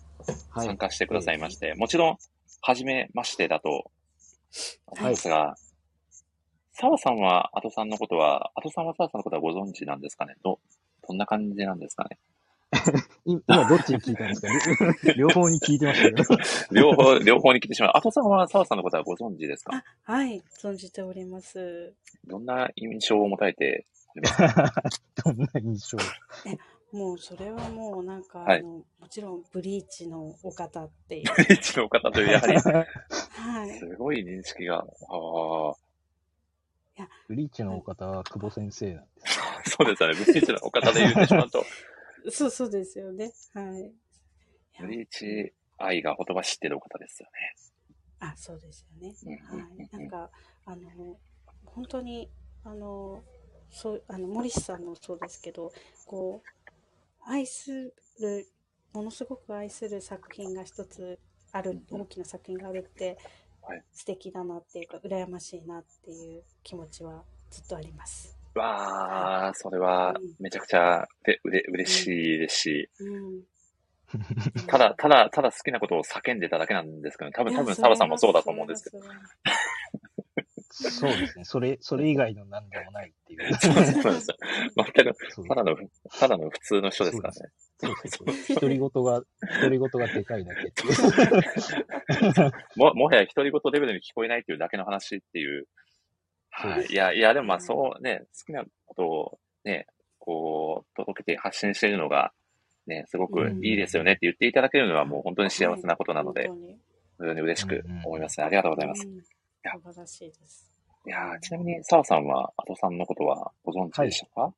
[0.53, 0.67] はい。
[0.67, 2.19] 参加してくださいまして、もちろん、
[2.61, 3.91] 初めましてだと
[4.87, 5.57] 思いますが、
[6.79, 10.35] 澤さんは、アトさんのことは、アトさんは澤さんのことはご存知なんですかね？
[10.43, 10.59] ど、
[11.09, 12.19] どんな感じなんですかね？
[13.25, 15.13] い今、どっちに聞いたんですか？
[15.17, 16.37] 両 両方に聞いてましたけど。
[16.73, 17.93] 両方、両方に来てしまう。
[17.95, 19.85] アトさんは澤さんのことはご存知ですか？
[20.05, 21.95] あ、はい、存じております。
[22.27, 24.37] どんな印象を持たれております？
[24.37, 24.83] か
[25.25, 25.99] どんな印象？
[26.93, 28.69] もうそれはもうなんか、はいあの
[29.01, 31.25] もちろんブリーチのお方っていう。
[31.37, 33.71] ブリーチの方という、やはり、はい。
[33.79, 34.83] すごい認識が、あ
[35.71, 35.75] あ、
[37.29, 39.41] ブリーチのお方は久保先生なんです。
[39.77, 40.15] そうですよね。
[40.15, 41.65] ブリーチのお方で言ってしまうと、
[42.31, 43.33] そうそうですよね。
[43.55, 43.93] はい。
[44.81, 47.29] ブリーチ愛がほとばしってるお方ですよ
[48.21, 49.15] あ、そうですよね。
[49.25, 49.89] うんはい。
[49.93, 50.31] なんか、
[50.65, 51.19] あの、
[51.65, 52.31] 本当に、
[52.65, 53.23] あの、
[53.71, 55.73] そう、あの、森さんもそうですけど、
[56.07, 58.47] こう、愛する、
[58.93, 61.19] ものすごく愛する作品が一つ
[61.53, 63.19] ある、大きな作品があるってはい、
[63.93, 68.37] 素敵だなっていうか、羨ましいなっていう気持ちはずっとあります。
[68.55, 68.61] ね。
[68.61, 73.43] わあ、それはめちゃくちゃでうれ嬉しいですし、うん。
[74.67, 79.05] ただ、ただ、ただ好きなことを叫んでただけなんですけど、多分、多分、いや澤さんもそうだと思うんですけど。。
[80.77, 81.45] そうですね。
[81.45, 83.55] それ、 それ以外の何でもないっていう。
[83.57, 84.27] そうですそうです。
[84.77, 85.77] 全く、ただの、
[86.21, 87.41] ただの普通の人ですからね。
[87.79, 88.57] そうそうそう。
[88.57, 89.23] 独り言が、
[89.61, 90.91] 独り言がでかいだけってい
[92.47, 92.53] う。
[92.77, 95.67] も、もはや独り言レベルに聞こえないっていうだけの話っていう。
[96.51, 96.87] はい。
[96.87, 99.87] いや、いや、でもまあ、そうね、好きなことをね、
[100.19, 102.33] こう、届けて発信しているのが、
[102.87, 106.51] ね、すごくいいですよねって言っていただけるのはもう本当に幸せなことなので、
[107.19, 108.47] 非常に嬉しく思いますね。
[108.47, 109.36] ありがとうございます。
[109.67, 110.73] うんや素晴らしいです。
[111.07, 114.53] いやーちなみに、澤さんは、アトさんのことはご存知でしたか、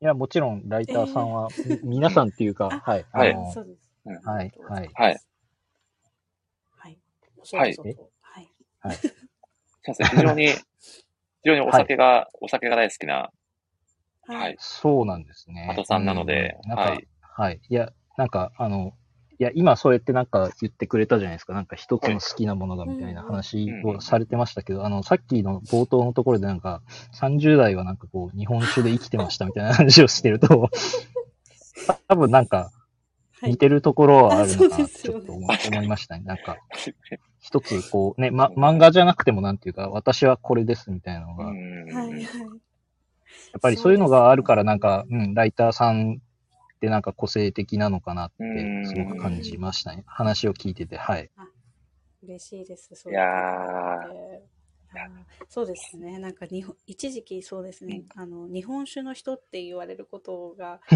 [0.00, 3.06] いや、もちろん、ライターさんは、み 皆さんっていうか、あはい。
[3.12, 3.90] はいそうです。
[4.04, 5.20] うんはいはいはい。
[6.76, 6.98] はい。
[7.52, 7.76] はい
[8.80, 8.96] はい。
[8.96, 10.08] そうですね。
[10.10, 10.46] 非常に、
[11.42, 13.30] 非常にお酒が、お酒が大好きな、
[14.26, 14.56] はい。
[14.58, 15.68] そうなんですね。
[15.70, 16.76] アトさんなのでは
[17.36, 17.60] はいい。
[17.68, 18.94] いや、なんか、あの、
[19.38, 21.54] いや、今そうやってなんか言ってくれたじゃないですか。
[21.54, 26.82] なんか一つの好きなものがみたいな話をされてましたけど、あの、さっきの冒頭のところでなんか、
[27.20, 30.70] 30代はなんかこう、日本酒で生きてましたみたいな 話をしてると、
[32.08, 32.84] 多分なんか、はい
[33.42, 36.24] 似てるところはあるのかなちょっとですよね思思いましたね。
[36.24, 36.56] なんか、
[37.40, 42.26] 一つこう、ね、ま、漫画じゃなくてもなんていうか、私はこれですみたいなのが、うや。
[43.56, 46.18] っぱりそういうのがあるからなんか、うん、ライターさん
[46.84, 50.04] ってなんか個性的なのかなってうんすごく感じましたね。
[50.06, 51.30] 話を聞いてて、はい。
[52.22, 52.94] 嬉しいです。
[52.94, 54.42] そいうや言ってーくれて
[54.96, 56.18] あーそうですね。
[56.18, 58.04] なんか日本、一時期そうですね。
[58.16, 60.80] あの、日本酒の人って言われることが、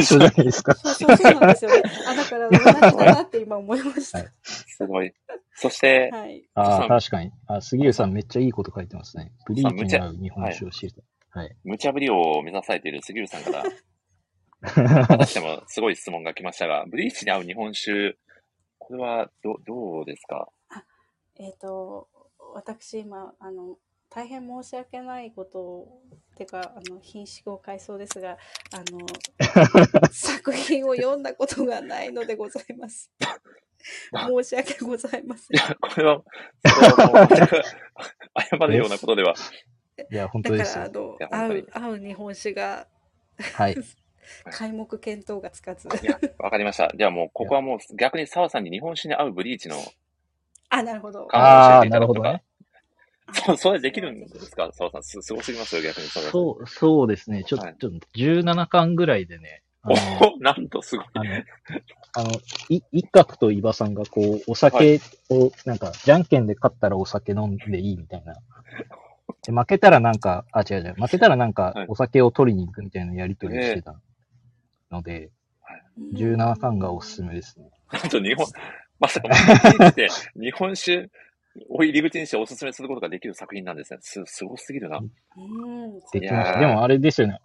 [0.00, 0.74] 一緒じゃないですか。
[0.74, 1.82] そうそうそうなんですよね。
[2.08, 4.18] あ、だから同じだなって今思いました。
[4.18, 5.12] はいすごい。
[5.54, 6.48] そして、はい。
[6.54, 7.30] ああ、確かに。
[7.46, 9.32] あ、杉浦さんめっちゃいいこと書いてますね。
[9.46, 11.04] ブリーチに合う日本酒を知りたい。
[11.32, 11.56] はい。
[11.62, 13.64] 無茶ぶりを目指されている杉浦さんから、
[15.08, 18.16] 私でもすごい質問が来ましたが、ブリーチに合う日本酒、
[18.78, 20.48] これはどどうですか？
[21.38, 22.08] えっ、と、
[22.54, 23.78] 私今、あの、
[24.10, 26.02] 大変申し訳ないことを、
[26.36, 28.36] てか、あの、品種を変えそうですが、
[28.72, 29.06] あの、
[30.12, 33.10] 作品を読んだことがないのでございます。
[34.12, 35.56] 申し訳ございません。
[35.56, 36.22] いや、これは、
[37.28, 37.62] 全く
[38.50, 39.34] 謝るようなことでは、
[40.10, 40.92] いや、本当だですから、あよ。
[40.92, 42.88] の合う、合う日本酒が、
[43.54, 43.76] はい。
[44.52, 45.88] 開目見当がつかず。
[46.02, 46.90] いや、わかりました。
[46.94, 49.76] じゃあもう、ここはもう逆に澤さんに日本酒に合うブリーチの
[50.70, 51.28] あ、なるほど。
[51.32, 52.42] ああ、なるほどね。
[53.32, 55.02] そう、それできるんですか澤さん。
[55.02, 56.20] す、すごすぎますよ、逆にそ。
[56.30, 57.44] そう、そうですね。
[57.44, 61.06] ちょっと、ちょっと17巻ぐらいでね、おなんとすごい。
[61.14, 61.30] あの、
[62.14, 62.30] あの、
[62.68, 65.00] い、一角と伊庭さんがこう、お酒
[65.30, 68.34] を、なんか、じゃんけんで勝ったらお酒飲んでいいみたいな。
[69.42, 73.98] で、負けたらなんか、あ、違う違う、負けたらなんか、お酒を取りに行くみたいなやりとりしてた
[74.90, 75.30] ので、
[76.14, 77.70] 17巻がおすすめですね。
[77.88, 78.46] あと日本、
[78.98, 79.28] まさか、
[80.36, 81.08] 日本酒
[81.68, 83.98] を入り口にしておすすめすることができる作品なんですね。
[84.02, 84.98] す、すごすぎるな。
[84.98, 86.00] うん。
[86.12, 86.60] できました。
[86.60, 87.38] でもあれですよね。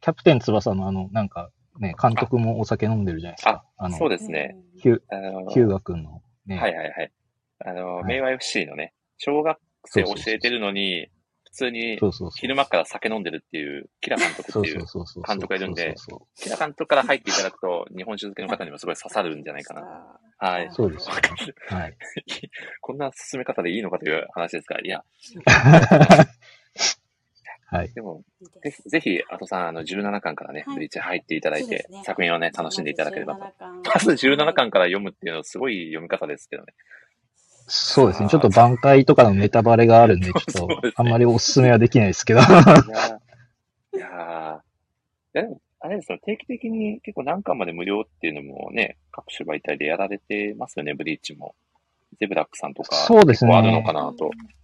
[0.00, 3.64] キャプテン翼のあの、なんか、ね、監督もお酒飲んでるじゃないですか。
[3.76, 4.56] あの、そうですね。
[4.76, 6.58] ヒュあのヒューガ君の、ね。
[6.58, 7.12] はいはいはい。
[7.58, 11.08] あの、はい明和 FC のね、小学生教えてるのに、
[11.52, 11.98] 普通に。
[12.36, 14.84] 昼間から酒飲んでるっていう、キラ監督っていう。
[15.26, 15.94] 監督がいるんで
[16.36, 19.80] キラ監督から入っていただくと、日本酒好きの方にもすごい刺さるんじゃないかな。
[19.80, 20.18] な。
[20.38, 20.68] はい。
[20.72, 21.16] そうですは
[21.86, 21.96] い。
[22.80, 25.04] こんな進め方でいいのかという話ですが、いや、
[27.72, 27.92] はい。
[27.92, 28.24] でも、
[28.64, 33.40] ぜひ、ぜひ、あとさん、あの、17巻からね、はいブリーチ入っていただいて、作品をね、楽しんでいただければと。
[33.40, 36.74] まず17巻まず17巻から読むっていうのはすごい読み方ですけどね。
[37.72, 38.28] そうですね。
[38.28, 42.40] ちょっと挽回とかのネタバレがあるんで、 ちょっと、あんまりおすすめはできないですけど。
[42.40, 44.62] いやーいや
[45.32, 51.54] でも、あれですよ、定期的に結構何巻まで無料っていうのもね、各種媒体でやられてますよね、ブリーチも。
[52.18, 54.26] ゼブラックさんとか、そうですねあるのかなと。
[54.26, 54.60] うん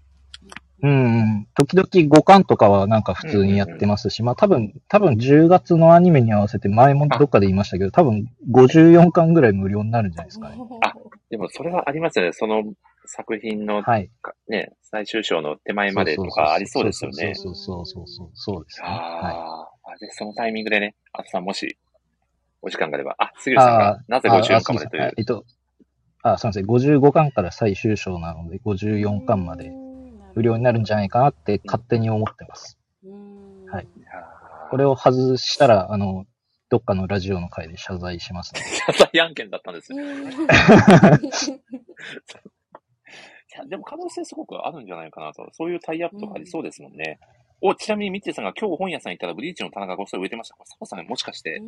[0.83, 1.49] うん。
[1.55, 10.57] 時々5巻とかはなんか普通にやってますし、まあ多分、多分10月のアニメに合わせて前もどっかで言いましたけど、多分54巻ぐらい無料になるんじゃないですかね。
[10.83, 10.93] あ
[11.31, 12.62] でもそれはありますよね、その
[13.07, 14.11] 作品の、はい。
[14.49, 17.35] ね、最終章の手前までとかありそうですよね。
[17.35, 18.65] そうそうそうそうそう。
[18.65, 18.89] ですね。
[18.89, 18.97] はい。
[18.97, 21.78] ああ、ぜひそのタイミングでね、あとさんもし、
[22.62, 25.45] お時間があれば、あ、杉浦さんがあ、なぜあ54巻までというあすいませんえっと、
[26.23, 26.66] あ、すみません。
[26.99, 29.70] 55巻から最終章なので、54巻まで
[30.35, 32.78] 無料になるんじゃないかなって勝手に思ってます。
[33.05, 33.87] うんはい
[34.70, 36.27] これを外したら、あの、
[36.69, 38.66] どっかのラジオの回で謝罪しますので。
[38.66, 40.03] 謝罪案件だったんですね。
[43.66, 45.49] でも可能性すごくあるんじゃないかなと。
[45.53, 47.19] そういうタイアップとかありそうですもんね。
[47.62, 50.57] お、ちなみにミッチーさんが今日本屋さん行ったらブリーチの棚がごっそり植えてました。
[50.57, 51.62] これサボさんもしかして、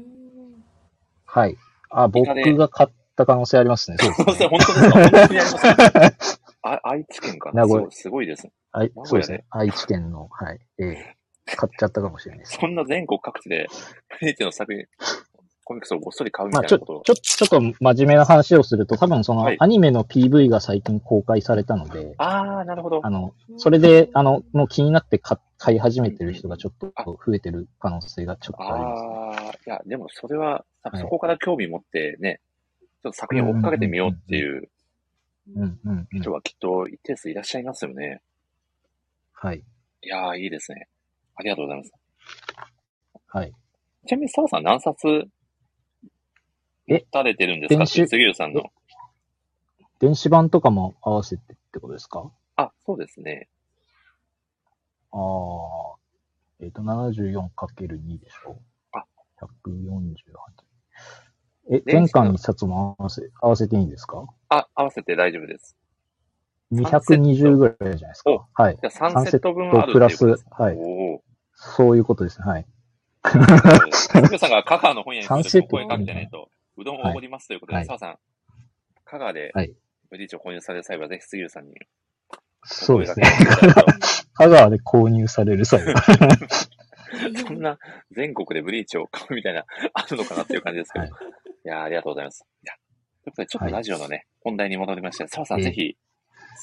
[1.24, 1.56] はい。
[1.90, 3.96] あ、僕が買った可能性ありますね。
[3.98, 4.48] そう可能ですね。
[4.48, 4.92] 性本当ですか？
[4.92, 6.12] 本当にありますか？
[6.62, 7.62] あ 愛知県かな？
[7.66, 8.48] 名古屋すごいすごいです。
[8.72, 9.44] はいそうですね。
[9.50, 10.60] 愛知県の、はい。
[10.78, 11.14] ええ
[11.56, 12.58] 買っちゃったかもしれないです。
[12.60, 13.68] そんな全国各地で、
[14.20, 14.84] ブリーチの作品、
[15.68, 17.02] コミックスをごっそり買うみまあ、たいなことを。
[17.02, 23.00] ちょ、ちょ、ちょっと真面目な話をすると、多分そのはいアニメの PV が最近公開されたので、あー、なるほど。
[23.04, 29.08] あの、それで、あの、もう気になって買買い始めてる人がちょっと増えてる可能性がちょっとありますね。
[29.10, 32.40] ああ、いや、でもそれは、なんかはいそこから興味持ってね、
[32.80, 34.70] ちょっと作品を追っかけてみようっていう
[36.12, 36.32] 人。
[36.32, 38.22] はきっと一定数いらっしゃいますよね。
[39.34, 39.58] はい。
[39.58, 40.88] いやー、いいですね。
[41.36, 41.92] ありがとうございます。
[43.26, 43.52] はい。
[44.06, 45.24] ちなみに澤さん何冊え
[46.88, 47.76] 持たれてるんですか？
[47.78, 48.06] 電子？
[48.08, 48.64] 杉浦さんの。
[50.00, 52.30] 電子版とかも合わせてってことですか？
[52.56, 53.48] あ、そうですね。
[55.12, 55.96] ああ、
[56.60, 58.58] えっ、と、74×2 でしょ？
[58.92, 59.04] あ
[59.40, 60.14] ?148。
[61.70, 64.26] え、電子の全巻一冊も合わせ、合わせていいんですか？
[64.48, 65.76] あ、合わせて大丈夫です。
[66.72, 68.48] ?220 ぐらいじゃないですおか。
[68.62, 68.76] はい。
[68.76, 70.76] じゃあ3セット分あるプラスはい。
[70.76, 71.22] お
[71.54, 72.46] そういうことですね。
[72.46, 72.66] はい。
[73.24, 73.92] ー。
[73.92, 78.18] 杉浦さんが香川の本屋に来る3セットと声かけてないと、うどんをおごりますということで、はい澤さん、
[79.04, 79.74] 香川ではい
[80.10, 81.74] ブリーチを購入される際は、ぜひ杉浦さんに
[82.64, 83.26] そうですね。
[84.34, 85.94] 香川で購入される際は。
[87.46, 87.78] そんな
[88.10, 89.64] 全国でブリーチを買うみたいな、
[89.94, 91.04] あるのかなっていう感じですけど。
[91.04, 91.12] はい
[91.64, 92.44] い、やーありがとうございます。
[92.62, 95.96] いや、ということで、ちょっとはいラジオのね、本題に戻りまして、澤さんええぜひ、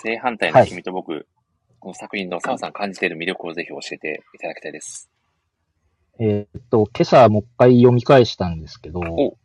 [0.03, 1.27] 正反対の君と僕、
[1.79, 5.09] この作品の澤さん感じている魅力をぜひ教えていただきたいです。
[6.19, 9.37] えーっと、今朝もう一回読み返したんですけどお、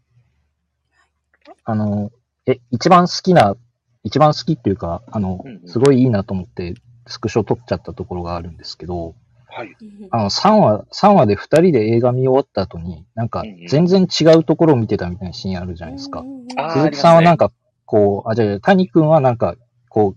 [1.65, 2.11] あの、
[2.47, 3.57] え、一番好きな、
[4.03, 6.74] 一番好きっていうか、あのうんう、んすごいいいなと思って、
[7.07, 9.15] スクショ撮っちゃったところがあるんですけど、
[9.47, 9.77] はい。
[10.11, 16.24] あの、3話、三話で2人で映画見終わった後に、なんか全然違うところを見てたみたいなシーンあるじゃないですか。
[16.73, 17.51] 鈴木さんはなんか、
[17.85, 19.57] こう、あ、じゃあ、谷くんはなんか、
[19.89, 20.15] こ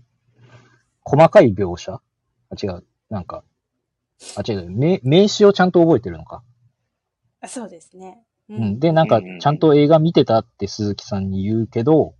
[1.02, 1.92] 細かい描写？
[1.94, 2.00] あ、
[2.62, 3.42] 違う、なんか、
[4.36, 6.42] あ、違う、名名詞をちゃんと覚えてるのか？
[7.40, 8.22] あそうですね。
[8.48, 8.80] ううん。
[8.80, 12.14] で、なんかうんうんうん、ちゃんと映画見てたって鈴木さんに言うけど、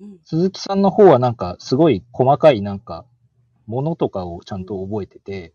[0.00, 0.18] うん。
[0.24, 3.04] 鈴木さんの方はなんか、すごい細かいなんか、
[3.66, 5.52] ものとかをちゃんと覚えてて、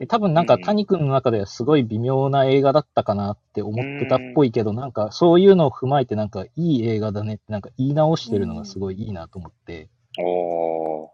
[0.00, 0.64] で、多分なんかうんうん。
[0.64, 11.08] 谷くんの中ではすごい微妙な映画だったかなって思ってたっぽいけど、なんかそういうのを踏まえてなんかいい映画だねってなんか言い直してるのがすごいいいなと思って、おー。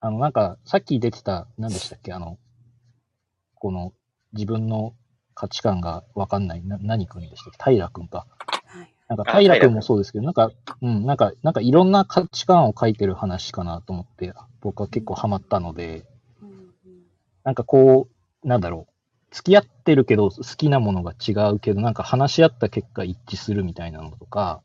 [0.00, 2.38] あのなんかさっき出てた、何でしたっけ、あの、
[3.54, 3.92] この
[4.32, 4.94] 自分の
[5.38, 7.70] 価値観がわかんない、な何くんでしたっけ？
[7.70, 8.26] 平くんか。
[8.66, 8.92] はい。
[9.06, 10.50] なんか、あ平君もそうですけど、なんか、
[10.82, 16.04] うん、なんか、なんかいろんな価値観を書いてる話かなと思って、僕は結構ハマったので、
[17.44, 18.08] なんかこ
[18.44, 18.92] う、なんだろう、
[19.30, 24.62] 付き合ってるけど好きなものが違うけど、なんか話し合った結果一致するみたいなのとか、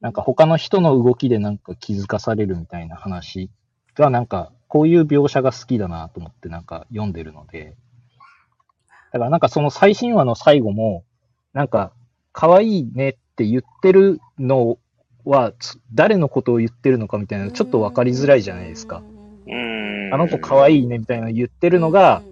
[0.00, 3.50] なんか他の人の動きでなんか気づかされるみたいな話
[3.94, 7.76] がなんかこういう描写が好きだなと思ってなんか読んでるので、
[9.16, 11.04] だからなんかその最新話の最後も、
[11.52, 11.92] なんか
[12.32, 14.78] 可愛いねって言ってるの
[15.24, 19.02] はつ誰のことを言ってるのかみたいなのちょっとわかりづらいじゃないですか。
[19.46, 20.14] うーん。
[20.14, 22.22] あの子可愛いねみたいなの言ってるのが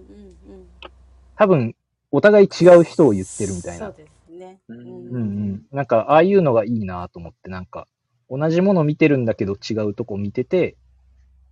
[1.37, 1.75] 多分
[2.15, 3.95] お互い違う人を言ってるみたいなそう。
[3.97, 4.61] ですね。
[4.69, 5.63] うんうんうん。
[5.73, 7.89] なんか、ああいうのがいいなと思って、なんか、
[8.31, 10.77] 同じもの見てるんだけど違うとこ見てて、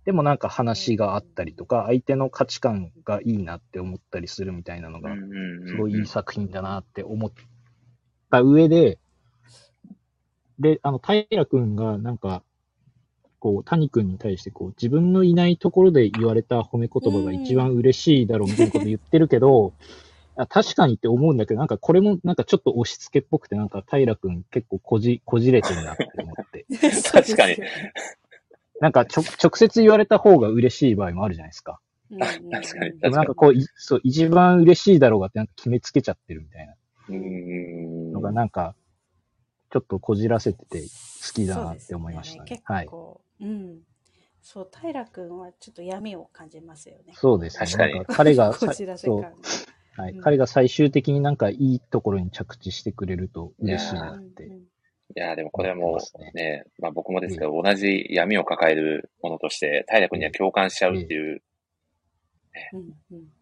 [0.05, 5.15] でもなんか話があったりとか、相手の価値観がいいなって思ったりするみたいなのが、
[5.67, 7.31] すごいいい作品だなって思っ
[8.29, 8.99] た上で、
[10.59, 12.43] で、あの、平くんがなんか、
[13.39, 19.73] こう、谷くんに対してこう、自分のいないところで言われた褒め言葉が一番嬉しいだろうみたいなこと言ってるけど、
[20.35, 26.65] あ確かにって思うんだけど、なんかこれもなんかちょっと押し付けっぽくて、なんか平くん結構こじ、こじれてるなって思って。
[27.11, 27.55] 確かに。
[28.79, 31.79] なんかちょ、直接言われた方が嬉しい場合もあるじゃないですか。
[32.11, 32.99] うん確かに。
[32.99, 33.35] かにもなんか。
[33.35, 36.73] こう、いそう、一番嬉しいだろうがってなんか決めつけちゃってるみたいな
[37.09, 38.11] うーん。
[38.11, 38.75] のがなんか、
[39.69, 40.87] ちょっとこじらせてて好
[41.33, 42.47] きだなって思いましたね。
[42.47, 42.91] そうですねはい結。
[42.91, 43.79] 構、うん。
[44.41, 47.13] そう、平くんはちょっと闇を感じますよね。
[47.15, 47.65] そうですね。
[47.65, 49.37] 確かになん彼がさこじらせそう感が。
[49.95, 54.51] はい、うん彼が最終的になんかいいところに着地してくれると嬉しいなって。
[55.15, 61.41] いやーでもこれはもうね、まあ僕もですけど、同じ闇を抱えるものとして、平君には共感しちゃうっていう、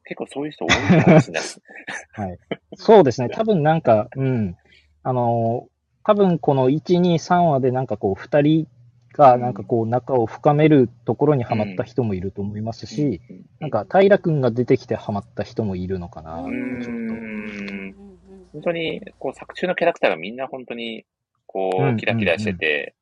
[0.05, 1.61] 結構そういう人多いかもしれないです。
[2.13, 2.38] はい。
[2.75, 3.29] そうですね。
[3.29, 4.57] 多分なんか、うん。
[5.03, 5.71] あのー
[6.03, 8.67] 多分この1、2、3話でなんかこう、2人
[9.13, 17.13] がなんかこう、仲を深めるところにはまった人もいると思いますし、うん、なんか平くんが出てきてはまった人もいるのかな、うちょっーと。
[17.13, 17.95] ん、
[18.53, 21.05] 本当に、こう作中のキャラクターがみんな本当に、
[21.51, 22.95] こうキラキラしてて、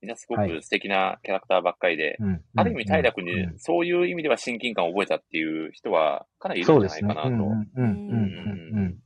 [0.00, 6.80] みんなすごはいく素敵なキャラクターばっかりで、うんある意味平君にうんそういう意味では親近感を覚えたっていう人はかなりいるん。
[6.80, 7.28] じゃないかなと。
[7.28, 8.98] うんうんうんうんうん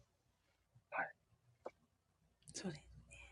[2.56, 2.84] そうです。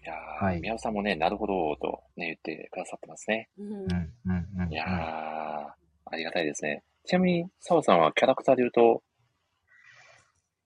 [0.03, 3.49] いやー、はい宮尾さんもね、なるほど、とね、言ってくださってますね。
[3.57, 5.77] うんうんうんうんいやー、あ
[6.17, 6.83] りがたいですね。
[7.05, 9.05] ちなみに、澤さんはキャラクターで言うと、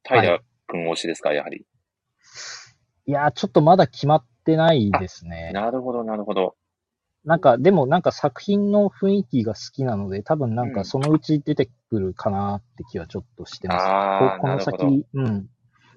[0.05, 1.67] 平君推しですか、やはり。
[3.05, 5.51] いやー、ちょっとまだ決まってないですね。
[5.53, 6.57] なるほど、なるほど。
[7.25, 13.85] なんか、でもなんか作品の雰囲気が好きなので、多分なんうんかそのうち出てくるかなって気はちょっとしてます。
[13.85, 15.49] あーここの先、うん。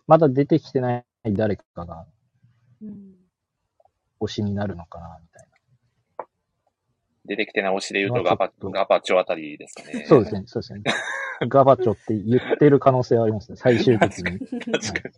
[0.07, 2.07] まだ出てきてない誰かが
[2.81, 3.15] うん
[4.21, 5.47] 推しになるのかな、みたい
[7.25, 9.99] 出てきてな推しで言うとまあガバガバチョあたりですかね。
[10.01, 10.05] な。
[10.07, 10.81] そうですね、そうですね。
[11.47, 14.39] ガバチョって言ってる可能性はありますね、最終的に。
[14.39, 14.59] 確
[15.03, 15.15] かに。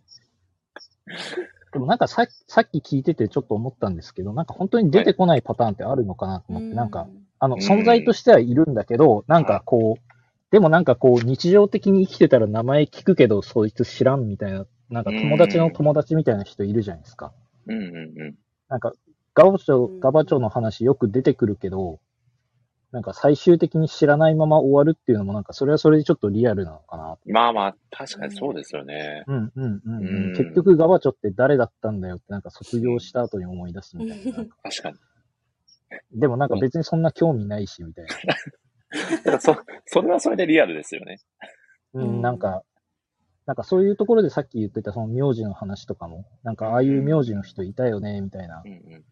[1.72, 7.08] でもなんかささっき聞いててちょっと思ったんですけど、なんか本当に出てこないパターンってあるのかなと思って、なんか、
[7.38, 10.12] あの、うん存在としてはいるんだけど、なんかこう、
[10.50, 17.32] でもなんかこう、日常的に生きてたら名前聞くけど、そいつ知らんみたいな、なんか友達の友達みたいな人いるじゃないですか。
[17.66, 18.34] うんうんうん。
[18.68, 18.92] なんか、
[19.34, 22.00] ガバチョうん、ガバチョの話よく出てくるけど、
[22.92, 27.16] なんか最終的に知らないまま終わるっていうのもなんかそれはそれでちょっとリアルなのかな。
[27.26, 29.24] まあまあ、確かにそうですよね。
[29.26, 30.36] うんうんうん、ううんん。
[30.36, 34.32] 結局ガバチョって誰だったんだよってなんか卒業した後に思い出すみたいな。
[34.36, 34.98] なんか確かに。
[36.20, 38.10] でもなんか別にそんな興味ないしみたいな。
[39.16, 39.56] だからそ、
[39.86, 41.18] それはそれでリアルですよね。
[41.94, 42.62] ううんん、なんか、
[43.46, 49.04] なんかそういうところでさっき言ってたその名字の話とかも、なんかああいう名字の人いたよね、みたいなうんうん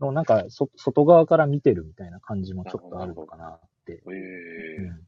[0.00, 4.14] のをなんかそ外側から見てるみたいな感じもちょっとあるのかなって、うん。
[4.14, 5.06] ええうん、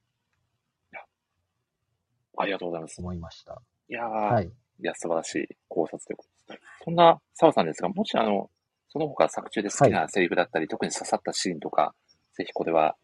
[2.37, 3.01] ありがとうございます。
[3.01, 3.61] 思いました。
[3.89, 4.85] いやー、、はいい。
[4.85, 6.65] や、素晴らしい考察ということです。
[6.85, 8.51] そんな澤さんですが、もしあの、
[8.89, 11.95] その他作中で好きなセリフだったり、特に刺さったシーンとか、
[12.35, 12.97] ぜひこれは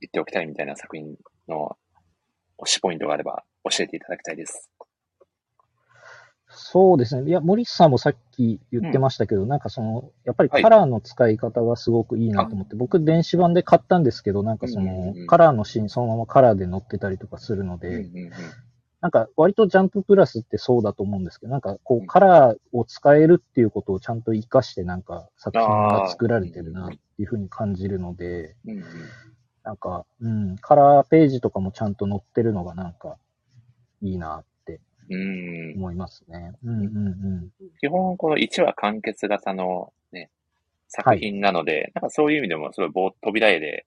[0.00, 1.16] 言っておきたいみたいな作品
[1.48, 1.76] の
[2.58, 4.70] 推しポイントがあれば教えていただきたいです。
[6.56, 7.28] そうですね。
[7.28, 10.62] いや、森さんもさっき言ってましたけど、なんかその、やっぱりはい。
[10.62, 18.30] カラーの使い方がすごくいいなと思って、僕電子版で買ったんですけど、なんかそうんのうんうん、カラーのシーンそのままカラーで載ってたりとかするので、うんうんうん。
[19.00, 22.04] なんか割とジャンププラスってそうだと思うんですけど、なんかこうん。
[22.04, 28.84] うカラーを使えるっていうことをちゃんと活かしてなんか作品が作られてるなっていうふうに感じるので、うんうん。
[29.64, 33.16] なんか、うん、カラーページとかもちゃんと載ってるのがなんか
[34.02, 34.46] いいなって
[35.10, 36.52] うん思いますね。
[36.64, 37.50] うんうんうん。
[37.80, 40.30] 基本、この1話完結型のね、
[40.88, 43.86] 作品なので、なんかそういう意味でも、それ棒扉絵で、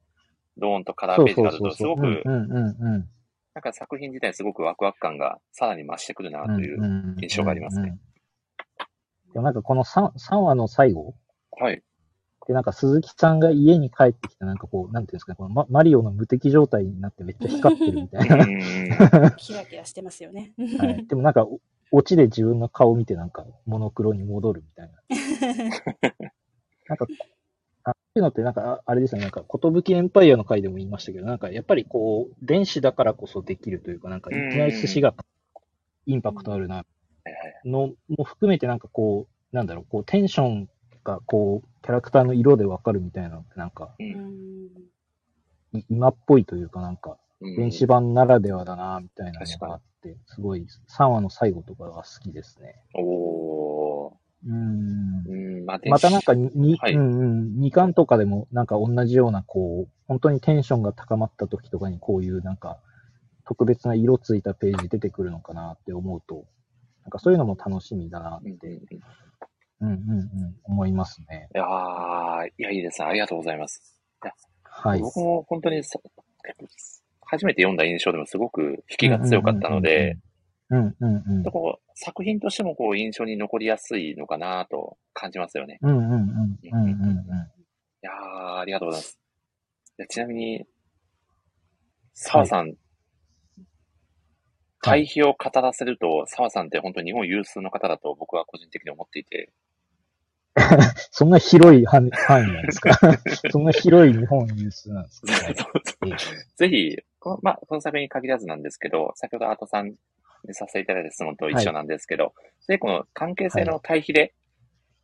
[0.58, 1.84] ドーンとカラーページがあると、す。
[1.84, 3.10] ごくう、んうんうん
[3.54, 6.56] なんか作品自体すごくワクワク感がさらに増してくるなうん。
[6.58, 7.98] という印象がありますね。
[9.34, 11.16] なんかこの 3, 3話の最後
[11.60, 11.82] はい。
[12.48, 18.38] で、なんか鈴木さんが家に帰ってきて、なんかこう、なんていうんですかね、このママリオの無敵状態になってめっちゃ光ってるみたいな。
[18.38, 19.36] うん。
[19.36, 20.54] キラキラしてますよね。
[20.80, 21.60] はい、でもなんか、お
[21.92, 24.94] オチで自分の顔を見てなんか、モノクロに戻るみたいな。
[26.88, 27.08] なんか、
[27.84, 35.16] あっていうのってなんか、ああれですよね、なんか、寿エンパイアの回でも言いましたけど、なんか、やっぱりこう、電子だからこそできるというか、なんか、いきなり寿司が
[36.06, 36.86] インパクトあるな、
[37.66, 40.70] のも含めてなんかこう、なんだろう、こう、テンション
[41.08, 44.04] がこう、キャラクターの色でわかるみたいなのってなんか、う。
[44.04, 44.68] うん
[45.90, 52.76] 今っぽいというかなんか、うん電子版ならではだな、みたいなのがあって、すごい、3話の最後とかが好きですね。
[52.96, 54.14] おー。
[54.48, 55.24] うーん。
[55.28, 62.80] うん、まあ、またなんかに、はいうんうん、2巻とかでもなんか同じような、こう、本当にテンションが高まった時とかにこういうなんか、
[63.46, 66.46] 特別な色ついたページ出てくるのかなって思うと、
[67.04, 68.82] なんかそういうのも楽しみだなって、
[69.82, 71.50] うんうんうん思いますね。
[71.54, 73.08] やー、いや、いいですね。
[73.08, 73.98] ありがとうございます。
[74.64, 75.00] はい。
[75.00, 76.00] 僕も本当にさ
[77.22, 80.18] 初めて読んだ印象でもすごく引きが強かったので、
[80.70, 81.44] うんうんうん。
[81.44, 85.78] こう作品としてもこう印象に残りやすいのかなと感じますよね。
[85.82, 87.18] うんうんうんうんうんうん。
[87.18, 87.26] い
[88.02, 89.20] やー、ありがとうございます。
[90.00, 90.64] いやちなみに、
[92.14, 92.74] 澤さん、
[94.82, 99.52] 対比を語らせると、澤さんって本当に日本有数の方だと僕は個人的に思っていて、
[101.12, 102.98] そんな広い範範囲なんですか？
[103.52, 105.56] そんな広い日本有数なんですか、 はい
[106.08, 106.16] ええ。
[106.56, 109.98] ぜひ、この、まあ、この作品に限らずなんですけど、先ほどアートさんに
[110.54, 112.34] させていただいた質問と一緒なんですけど、
[112.68, 114.34] で、この関係性の対比で、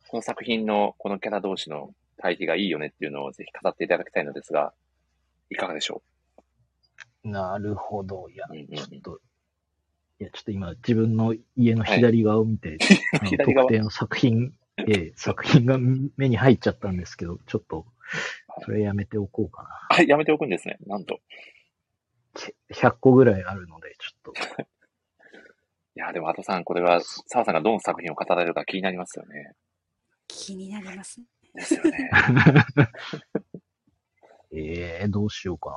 [0.08, 4.72] この作品のこのキャラ同士の対比がいいよねっていうのをぜひ語っていただきたいのですが、
[5.50, 6.02] いかがでしょ
[7.24, 8.28] なるほど。
[8.28, 8.66] いや、う、うんうん。
[8.70, 9.20] うんちょっと、
[10.20, 12.78] いや、ちょっと今、自分の家の左側を見て、
[13.20, 13.66] あの左側。
[13.66, 15.78] 特定の作品、ええ、作品が
[16.16, 17.86] 目に入っちゃったんですけど、ちょっと、
[18.64, 19.68] それやめておこうかな。
[19.98, 20.78] あ、やめておくんですね。
[20.86, 21.20] なんと。
[22.34, 24.34] ち100個ぐらいあるので、ちょっと。
[25.96, 29.52] いや、でも、アトさん、これは、澤さんがどの作品を語られるか気になりますよね。
[30.26, 31.26] 気になりますね。
[31.54, 32.10] ですよね。
[34.56, 35.76] ええどうしようかな。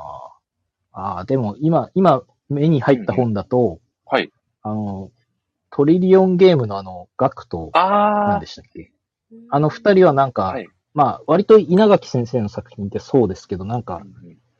[0.91, 4.31] ああ、でも今、今、目に入った本だと、はい。
[4.63, 5.11] あの、
[5.77, 8.91] トリリオンゲームのあの、ガクと、何あでしたっけ？
[9.51, 13.83] あの二人はなんか、はいまあ、割と稲垣先生の作品ってそうですけど、なんー。
[13.83, 14.01] か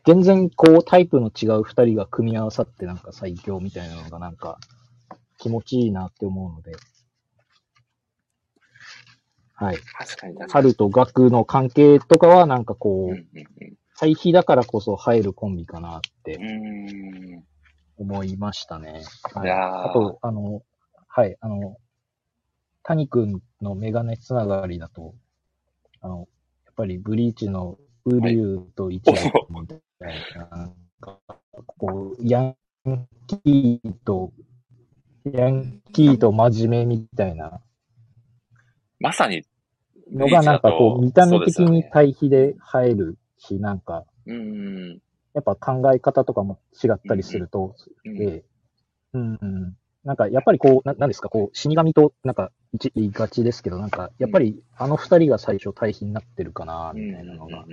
[0.05, 4.59] 全然こうタイプの違う二人が組み合わさってなんか最強みたいなのがなんか
[5.39, 6.75] 気持ちいいなって思うので。
[9.55, 9.77] はい。
[9.97, 10.51] 確かに確かに。
[10.51, 13.17] 春と学の関係とかはなんかこう
[13.97, 16.37] 対比だからこそ入るコンビかなって。
[17.99, 19.01] 思いましたね。
[19.33, 19.49] はいい。
[19.49, 20.61] やーあと、あの、
[21.17, 21.77] はい、あの、
[22.83, 25.15] 谷くんのメガネつながりだと、
[25.99, 26.27] あの、
[26.63, 29.79] やっぱりブリーチのウリュウとイチローみたい
[30.35, 31.19] な、なんか、
[31.65, 32.55] こう、ヤン
[33.25, 34.31] キーと、
[35.33, 37.61] ヤンキーと真面目みたいな。
[38.99, 39.41] まさに、
[40.13, 45.01] のがなんかこう、見た目的にた対比で入るし、なんか、うん。
[45.33, 47.75] やっぱ考え方とかも違ったりすると、
[48.05, 48.21] うん。
[48.21, 48.43] ええ。
[49.13, 49.77] うんうん。
[50.07, 57.65] なんか、やっぱりこう、ななんですか、こう、死神と、なんか、一言いがちですけど、なんか、やっぱり、あの二人が最初対比になってるかな、みたいなのが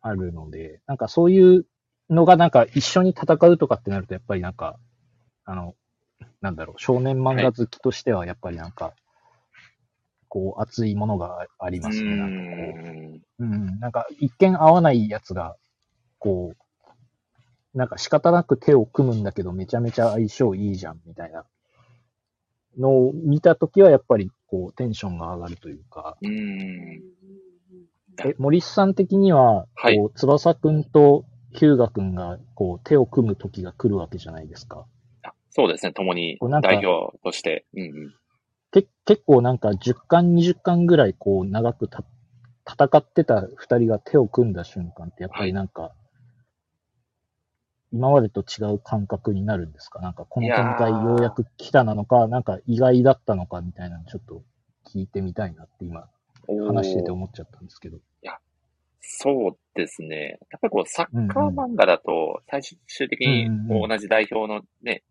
[0.00, 1.66] あるので、なんかそういう
[2.08, 4.78] のがなんか一緒に戦うとかってなると、やっぱりなんか、
[5.44, 5.74] あの、
[6.40, 8.94] なんだろう、少年漫画好きとしては、やっぱりなんか、
[10.28, 13.44] こう、熱いものがありますね、なんかこう。
[13.44, 13.52] うん。
[13.52, 15.56] うん、なんか一見合わないやつが、
[16.20, 16.62] こう、
[17.74, 21.44] なんか仕方なく手を組むんだけど、めちゃめちゃ相性いいじゃん、みたいな
[22.78, 27.02] のを見たときは、やっぱりこう、テンションが上がるというか、うん。
[28.24, 34.86] え、森さん的には、はいこう、翼くんとヒューガくんが、こう、手を組む時が来るわけじゃないですか。
[35.22, 37.64] あそうですね、共に代表として。
[37.74, 38.14] うんうん。
[38.72, 42.04] け結構なんか10巻、20巻ぐらい、こう、長くた
[42.66, 45.92] 戦ってた二人が手を組んだ瞬間って、やっぱりなんか、
[47.92, 50.00] 今までと違う感覚になるんですか？
[50.00, 54.42] なんか、この展開ようやく来たなのか、なんか意外だったのかみたいなのちょっと
[54.86, 56.08] 聞いてみたいなって今、
[56.66, 57.98] 話してて思っちゃったんですけど。
[59.00, 60.38] そうですね。
[60.50, 65.02] やっぱりこう、サッカー漫画だと、最終的にう同じ代表のね。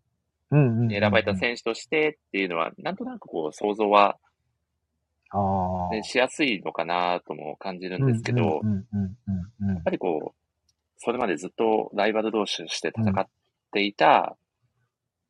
[0.50, 4.18] 選ばれた選手としてっていうのは、なんとなくこう、想像は。
[5.92, 10.41] ね、しやすいのかなとも感じるんですけど、うんうんうんうんうんやっぱりこう、
[11.04, 13.26] それまでずっとライバル同士として戦っ
[13.72, 14.36] ていた。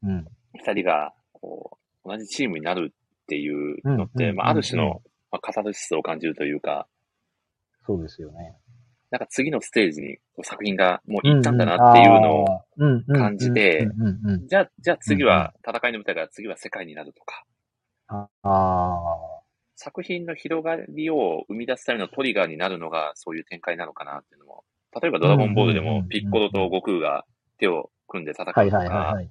[0.02, 4.36] 二人が、こう、同じチームになるっていうのって、うん。
[4.36, 4.88] まあ、ある種うん。
[4.88, 6.86] のまあ、カタルシスを感じるというか、
[7.86, 8.54] そうですよね。
[9.10, 13.86] なんか次のステージに作品がもう行ったんだなっていうのを、を感じて
[14.46, 17.44] じゃあ、じゃあ次は戦いの舞台が次は世界になるとか、
[18.06, 19.42] ああ
[19.76, 24.64] 作品の広がりを生み出すためのトリガーになるのがそういう展開なのかなっていうのも、
[25.00, 27.24] 例えばドラゴンボールでもピッコロと悟空が
[27.58, 29.30] 手を組んで戦うとか、はいはいはいはい。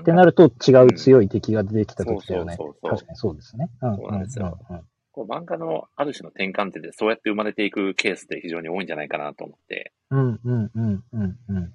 [0.00, 2.56] ってなると違う強い敵が出てきた時だよね。
[2.56, 3.70] そうそうそうそう確かにそうですね。
[3.82, 4.82] うんそうなんですようんうん
[5.12, 11.72] こう漫画のある種の転換点でそうやって生まれていくケースって非常に多いんじゃないかなと思って、うんうんうんうんうん。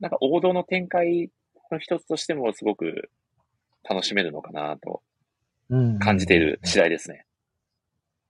[0.00, 1.30] なんか王道の展開
[1.72, 3.10] の一つとしてもすごく
[3.88, 5.02] 楽しめるのかなと
[5.70, 7.26] うん感じている次第ですね。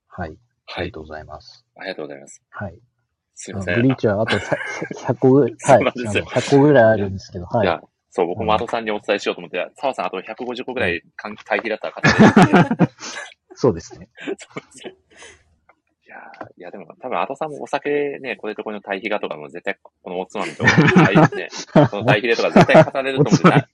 [0.09, 0.39] はい。
[0.67, 0.85] あはい。
[0.87, 1.65] りがとうございます。
[1.77, 2.43] ありがとうございます。
[2.51, 2.79] はい。
[3.35, 3.75] すいません。
[3.77, 4.57] ブリーチはあとさ
[5.07, 5.85] 100個ぐらい、 はい。
[5.85, 7.81] なんですよあの100個ぐらいあるんですけど、はい
[8.17, 12.91] そう、僕も後さんにお伝えしようと思って、澤さんあと150個ぐらい関対比だったら勝てる。
[13.57, 14.09] そうですね。
[14.39, 14.95] そうですね
[16.07, 21.49] いやーいやでも多分後さんもお酒ね、これとこれの対比がとかも絶対このおつまみと、対 ね、
[21.91, 23.69] この対比でとか絶対語れると思うんでな、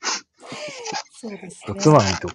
[1.13, 1.75] そうですね。
[1.75, 2.29] おつまみと。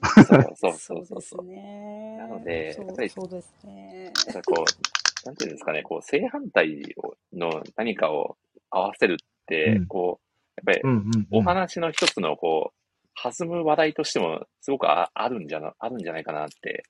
[0.56, 2.18] そうそうそそううそうですね。
[2.18, 4.14] なのでやっぱりそうですね。
[4.28, 8.38] なんかこう、なんていうんですかね、こう、正反対をの何かを
[8.70, 9.18] 合わせるっ
[9.48, 10.20] て、うんこ
[10.58, 11.28] う、やっぱり。
[11.32, 16.84] お話の一つのこう、弾む話題としてもすごくああるんじゃな、あるんじゃないかなって、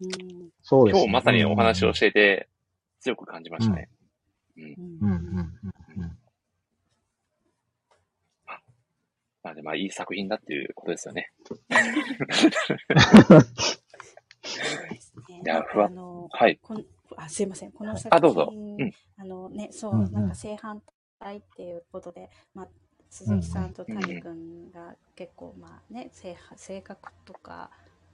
[0.00, 1.00] うんそうですね。
[1.02, 2.48] 今日まさにお話をしていて
[3.00, 3.88] 強く感じましたね。
[4.56, 5.38] うんうんうんうん
[6.02, 6.18] うん。
[9.48, 11.32] なのでまあいい作品だっていうことですよね。
[15.42, 16.58] いやふわあのはい。
[16.62, 16.84] こん
[17.16, 18.52] あすいません、この作品、あどうぞ。
[18.52, 18.92] うん。
[19.16, 20.12] あのね、そう、うんうん。
[20.12, 20.82] なんか正反
[21.18, 22.68] 対っていうことで、まあ、
[23.08, 27.70] 鈴木さんと谷君が結構、まあね、性性格とか、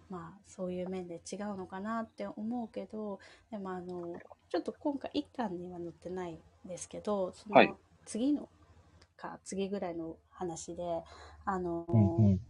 [0.08, 3.18] まあ、そういう面で違うのかなって思うけど、
[3.50, 4.16] でもあの、
[4.48, 6.38] ちょっと今回一巻には載ってないん
[6.68, 7.68] ですけど、そはい。
[7.68, 8.48] の次の
[9.16, 11.02] か、次ぐらいの話で、
[11.44, 12.40] あの、うんうん。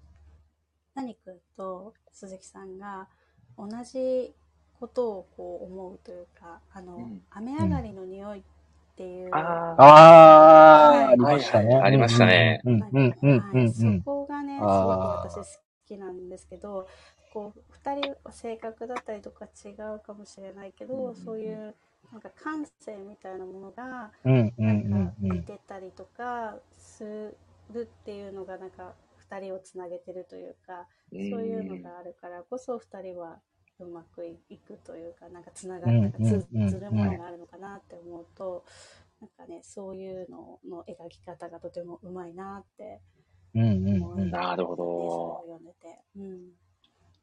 [0.94, 3.08] 谷君と鈴木さんが
[3.58, 4.34] 同じ
[4.78, 7.22] ことをこう思うというかあの、うん。
[7.30, 8.42] 雨上がりの匂いっ
[8.96, 9.38] ていう、あ
[9.76, 11.04] ああ、はい。
[11.04, 11.74] ありましたね。
[11.74, 11.82] はい。
[11.84, 12.60] ありましたね。
[12.64, 13.40] うんうんうんうん。
[13.40, 14.02] はい、そうん。
[14.02, 15.44] こがねすごく私好
[15.86, 16.86] きなんですけど
[17.32, 21.16] こう2人は性格だったりとか違うかもしれないけど、うん。
[21.16, 21.74] そういう
[22.12, 27.34] なんか感性みたいなものがうんうんなんうんか似てたりとかす
[27.72, 28.94] るっていうのがなんか
[29.30, 33.40] 2人をつなげてるというかそういうのがあるからこそ2人は
[33.80, 38.64] うまくいくというかなんかつながうんなんかつうんうんずるものがあるのかなって思うと
[39.20, 43.00] なんかねそういうのの描き方がとてもうまいなって
[43.54, 44.30] うんうん思ん。
[44.30, 45.98] なるほどんでて。
[46.16, 46.50] うん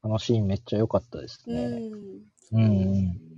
[0.03, 1.67] あのシーンめっちゃ良かったですうね。
[1.67, 1.93] ん
[2.53, 3.30] うんうん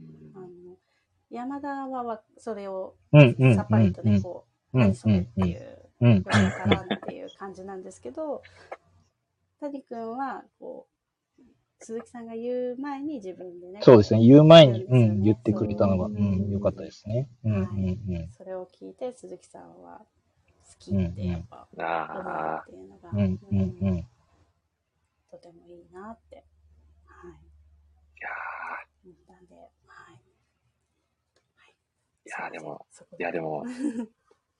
[1.33, 4.81] 山田はわそれをうんうんさっぱりとね、こう、うん。
[4.81, 8.43] 何それっていうからんっていう感じなんですけど、
[9.59, 10.87] 谷君は、こ
[11.39, 11.41] う、
[11.79, 14.25] 鈴木さんが言う前に自分でね、そうですね。
[14.25, 17.27] 言う前に、うん言ってくれたのが、そううん、良かったですね。
[17.43, 17.61] うんうんう
[18.19, 18.31] ん。
[18.37, 20.05] それを聞いて鈴木さんは好
[20.79, 23.37] きってやっぱ思うあっていうのが、うん。
[25.31, 26.43] とてもいいなって、
[27.05, 28.29] はい、いや
[29.03, 29.61] 思ったんで、は
[32.25, 32.29] い。
[32.29, 32.85] いやーでも、
[33.19, 33.73] いやでも、は い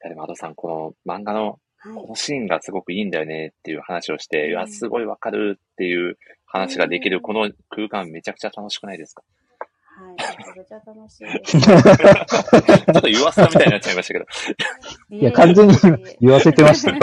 [0.02, 1.95] やでも、アドさん、この漫画のはい。
[1.95, 9.22] このシーンがすごくいいんだよねっていう話をして、いや、すごいわかるっていう話ができるこの空間めちゃくちゃ楽しくないですか？
[9.22, 9.43] はい、
[10.38, 11.60] めちゃくちゃ楽しいです。
[11.62, 14.26] ちょっと言わせたみたいになっちゃいましたけど。
[15.10, 15.76] いいや、完全に
[16.22, 16.98] 言わせてましたよ。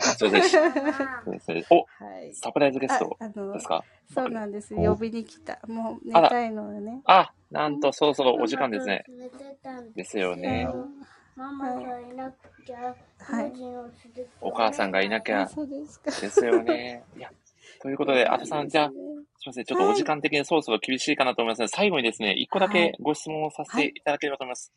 [0.00, 0.50] そうです。
[0.50, 1.84] そうですねお、は
[2.22, 2.34] い。
[2.34, 3.16] サプライズゲスト
[3.52, 3.84] ですか？
[4.14, 4.74] そうなんです。
[4.74, 5.58] お呼びに来た。
[5.66, 7.00] もう寝たいのよね。
[7.06, 9.04] あ、なんとそろそろお時間ですね。
[9.94, 10.68] ですよね。
[11.36, 12.32] ママがいな
[12.64, 13.52] きゃ、はい
[14.40, 16.10] お母さんがいなきゃあ、そうですか。
[16.10, 17.02] ですよね。
[17.16, 17.30] いや、
[17.84, 18.96] ということで、アドさん、じゃあ、すみ
[19.48, 24.72] ません、ちょっとお時間的にそろそろ厳しいかなと思いますので、最後にですね、一個だけはいご質問をさせていただければと思います。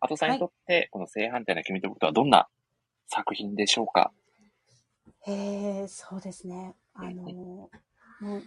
[0.00, 2.48] アドさんにとって、この正反対な君と僕とはどんな
[3.08, 4.10] 作品でしょうか？
[5.26, 5.32] へ
[5.82, 6.74] え、そうですね。
[6.94, 7.70] あの、も
[8.22, 8.42] う、愛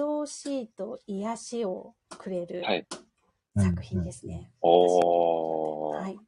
[0.00, 2.86] おしいと癒しをくれるはい。
[3.56, 4.50] 作品ですね。
[4.60, 6.18] おー、はい。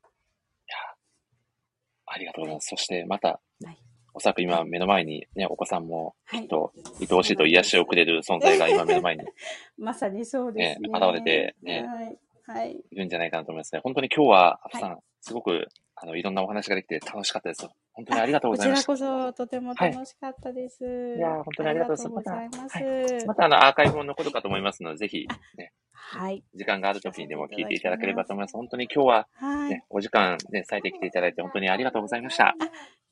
[2.06, 2.68] ありがとうございます。
[2.70, 3.28] そして、また、
[3.62, 3.78] はい。
[4.14, 9.24] おそらく今目の前にね、お子さんもはいきっと、愛おしいと癒しをくれる存在が今目の前に
[9.78, 10.88] まさにそうですね。
[10.88, 12.18] ね現れてねはい。
[12.46, 12.76] はい。
[12.90, 13.80] いるんじゃないかなと思いますね。
[13.84, 15.68] 本当に今日は、アドさん、すごく
[16.02, 17.68] あの、いろんなお話ができて楽しかったです。
[17.92, 18.86] 本当にありがとうごこちらざいました。
[18.86, 20.82] こそとても楽しかったです。
[20.82, 23.26] いやー本当にありがとうございますます。
[23.26, 25.28] また、あの、アーカイブも残るかと思いますので、ぜひ、
[25.58, 26.42] ね、はい。
[26.54, 28.56] 時間がある時にでも聞いていただければと思います。
[28.56, 29.70] 本当に今日は、はい。
[29.70, 32.54] ね、お時間ね、割いてきていただいて本当にありがとうございました。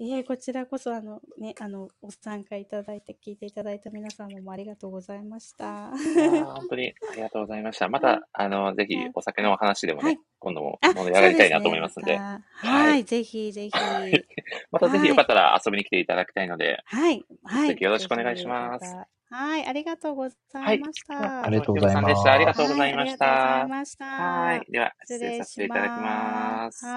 [0.01, 5.91] いえ、こちらこそ、あの、ね、あの、ご参加いただいて、聞いていただいた皆さんもありがとうございました。
[5.91, 7.89] 本当にありがとうございました。
[7.89, 10.79] また、あの、ぜひはいお酒の話でもね、はい今度も、
[11.13, 13.71] やりたいなと思いますんで、そうねまたはい、ぜひぜひ。
[14.71, 17.69] またぜひよかったら遊びに来ていただきたいので、はい、はい。
[17.69, 21.15] ぜひよろしくお願いしますぜひまたはい、ありがとうございました。
[21.15, 22.33] はありがとうございました。
[22.33, 23.27] ありがとうございました。
[23.27, 24.05] はい、ありがとうございました。
[24.07, 24.67] はい。
[24.71, 26.01] では、失失礼礼させてしいただきま。
[26.01, 26.87] ますす。
[26.87, 26.93] は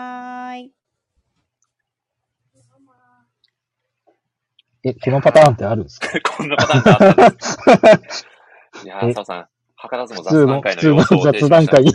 [0.52, 0.72] ーい。
[4.84, 6.08] え、このパターンってあるんですか？
[6.38, 7.42] こんなパターンがあったんで
[8.10, 8.28] す。
[8.86, 9.48] いやー、え澤さん、
[9.90, 11.94] 図らずも普通の、雑談会普通のの様子を雑談会に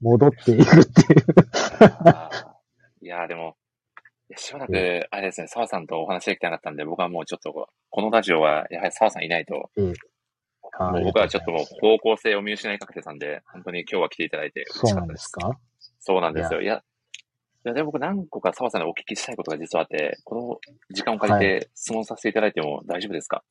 [0.00, 1.24] 戻っていくっていう。
[3.02, 3.56] いやー、でも、
[4.36, 15.22] しばらく、あれですね、澤さんとお話できてなかったんで、僕はもうちょっと、このラジオは、やはり澤さんいないと、もう僕はちょっともう方向性を見失いかけてたんで、本当に今日は来ていただいて嬉そうなんしかったです。
[15.22, 15.58] ですか？
[16.00, 16.62] そうなんですよ。
[16.62, 20.58] いや、いやでも僕何個か澤さんにお聞きしたいことが実はあって、この
[20.94, 23.44] 時間を借りて質問させていただいても大丈夫ですか、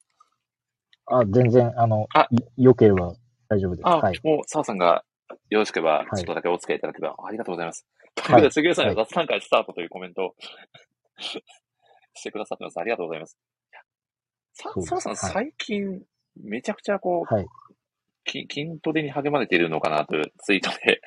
[1.06, 3.14] あ、全然、あのあ、い良ければ
[3.48, 3.88] 大丈夫です。
[3.88, 4.20] あ、はい。
[4.24, 5.06] もう澤さんが
[5.50, 7.86] よろしければ、いちょっとだけお付き合いいただければ、ありがとうございます。
[8.16, 10.36] というはいことで、杉浦さんが雑談会スタートというコメントを
[12.14, 12.80] してくださってます。
[12.80, 13.38] ありがとうございます。
[13.72, 13.82] いや
[14.54, 16.04] さそうです澤さん、はい最近、
[16.36, 17.48] めちゃくちゃこう、はい。
[18.24, 21.02] き筋トレに励まれているのかなというツイートで、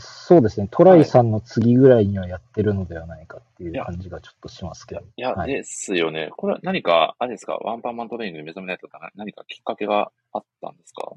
[0.00, 0.68] そうですね。
[0.70, 5.00] トライさんの次ぐらいにはやってるのではないかっていう感じがちょっとしますけど。
[5.00, 6.30] いや、はいですよね。
[6.36, 11.10] これは何か、あれですか、ワンパンマントレーニングに目覚められたかな何かきっかけがあったんですか？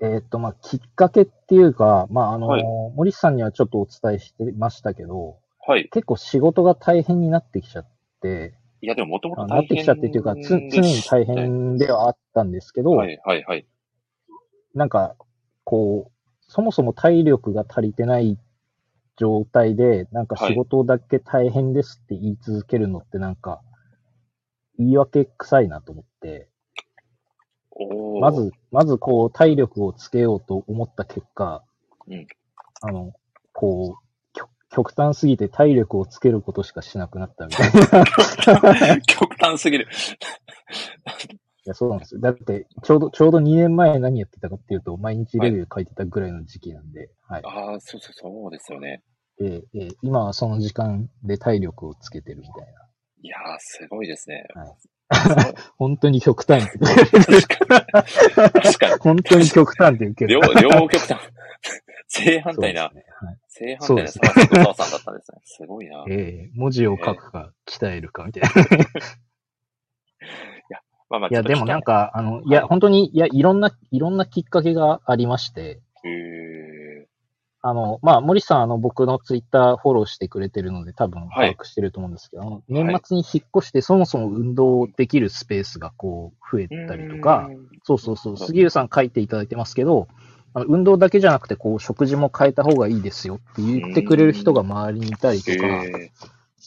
[0.00, 2.64] えーっと、まあ、きっかけっていうか、まあ、あのーはい
[2.94, 5.88] 森さんにはちょっとお伝えしてましたけど、はい。
[5.90, 7.88] 結構仕事が大変になってきちゃっ
[8.22, 13.66] て、いや、でももともとあなってきちゃってっていうか、つ常に大変ではあったんですけど、はい、はい、はい。
[14.74, 15.16] なんか、
[15.64, 18.38] こう、そもそも体力が足りてない
[19.16, 23.60] 状態で、なんか仕事だけ大変ですって言い続けるのってなんか、
[24.78, 26.48] 言い訳臭いなと思って、
[28.20, 31.62] ま、ず、まずこう、体力をつけようと思った結果、
[32.08, 32.26] うん
[32.80, 33.12] あの、
[33.52, 38.96] こう、極極端すぎて体力をつけることしかしなくなったみたいな。
[38.96, 39.88] い 極端すぎる。
[41.68, 42.20] や、そうなんですよ。
[42.20, 47.42] だって、ちょうど、ちょうど2年前何やってたかっていうと、毎日レビュー書いてたぐらいの時期なんで、はい。
[47.44, 49.02] ああ、そうそう、そうですよね。
[49.40, 52.87] ええええ今はその時間で体力をつけてるみたいな。
[53.22, 54.46] いやー、すごいですね。
[54.54, 54.88] はいす
[55.78, 56.78] 本当に極端確
[58.78, 58.98] かに。
[59.00, 60.40] 本当に極端って受ける。
[60.40, 61.16] 両、両極端。
[62.08, 65.40] 正反対な、ねはい正反対なそうです沢さんだったんですね。
[65.44, 66.04] すごいな。
[66.08, 68.48] ええ文字を書くか鍛えるかみたいな。
[71.10, 72.10] まあまあ、いや、でもなんか。
[72.12, 75.80] か、あの、いや、本当に、いや、いろんな、いろんなきっかけがありまして、
[77.68, 81.50] あの、まあ、森さん、あの、僕のツイッターフォローしてくれてるので、多分はい。
[81.50, 87.50] 把握してると思うんですけど、あの年末に引っ越して、そもそも運動できるスペースがこう、増えたりとか
[87.82, 90.08] そうそうそう、杉浦さん書いていただいてますけど、
[90.54, 95.66] あの運動だけじゃなくて、こう、食事も変えた方がいいですよって言ってくれる人が周りにいたりとか、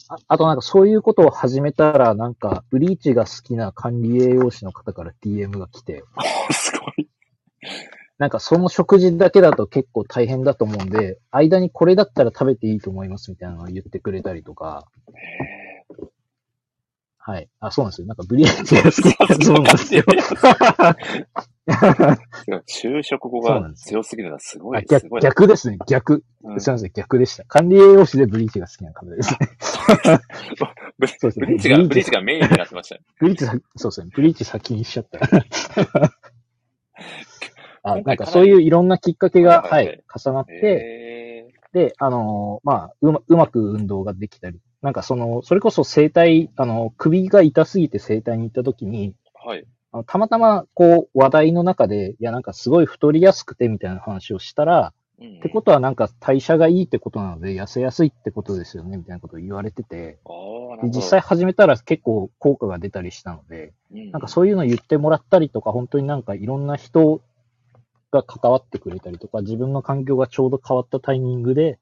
[0.08, 6.04] ああとなんかそういうことを始めたら、なんか、ブリーチが好きな管理栄養士の方から DM が来て、
[6.50, 7.08] すごい。
[8.22, 16.08] なんかその食事だけだと結構大変だと思うんで、間にこれだったら食べていいと思いますみたいなのを言ってくれたりとか、へ
[17.18, 17.48] はい。
[17.58, 18.06] あ、そうなんですよ。
[18.06, 20.04] なんかブリーチが好きだそうなんですよ。
[21.66, 24.84] ー昼食後が強すぎるのはすごい。
[24.86, 25.78] すあ逆ですね。
[25.88, 26.22] 逆。
[26.44, 26.92] うんすいません。
[26.94, 27.44] 逆でした。
[27.46, 29.38] 管理栄養士でブリーチが好きな方ですね。
[31.00, 31.06] ブ
[31.46, 33.00] リーチが、ブリーチがメインになってましたよ。
[33.18, 34.10] ブリーチさ、そうですね。
[34.14, 35.18] ブリーチ先にしちゃった。
[37.82, 39.88] あ、なんかそういういろんなきっかけが、ははいい、
[40.18, 41.22] 重なって、へ
[41.72, 49.64] で、あのーまあ、うま、うまく運動ができたり、なんかその、それこそ整体、あの、首が痛すぎて整体に行った時に、ーはい。
[49.92, 60.18] あのたまたま、こう、話題の中で、いや、なんかすごい太りやすくてみたいな話をしたら、うんってことはなんか代謝がいいってことなので、痩せやすいってことですよね、みたいなことを言われてて、
[60.84, 64.10] 実際始めたら結構効果が出たりしたので、うん。
[64.10, 67.22] なんかそういうの言ってもらったりとか、本当になんかいろんな人
[68.12, 71.78] が関わってくれたりとか、自分の環境がちょうど変わったタイミングで、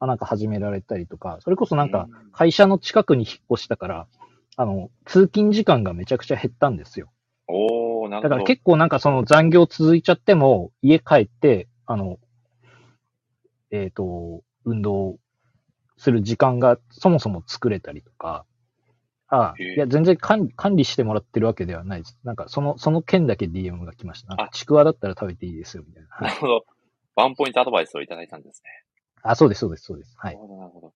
[0.00, 4.06] あなんか始められたりとか、それこそなんかうん会社の近くに引っ越したから、
[4.56, 7.10] あの、通勤時間がめちゃくちゃ減ったんですよ。
[7.48, 8.28] おー、なるほど。
[8.28, 12.18] だから結構なんかその残業続いちゃっても、家帰って、あの、
[13.70, 15.18] えっ、と、運動
[15.96, 18.44] する時間がそもそも作れたりとか、
[19.30, 22.18] ああ、いや、全然管理管理してもらってるわけではないです。
[22.24, 24.34] なんか、その、その件だけ DM が来ました。
[24.34, 26.08] あちくわだったら食べていいですよ、みたいな。
[26.10, 26.40] はないる。
[26.40, 26.66] ほど。
[27.14, 28.70] ワンポイントアドバイスをいただいたんですね。
[29.22, 30.14] あ、そうです、そうです、そうです。
[30.18, 30.46] はいなる。
[30.48, 30.92] ほど、なるほど。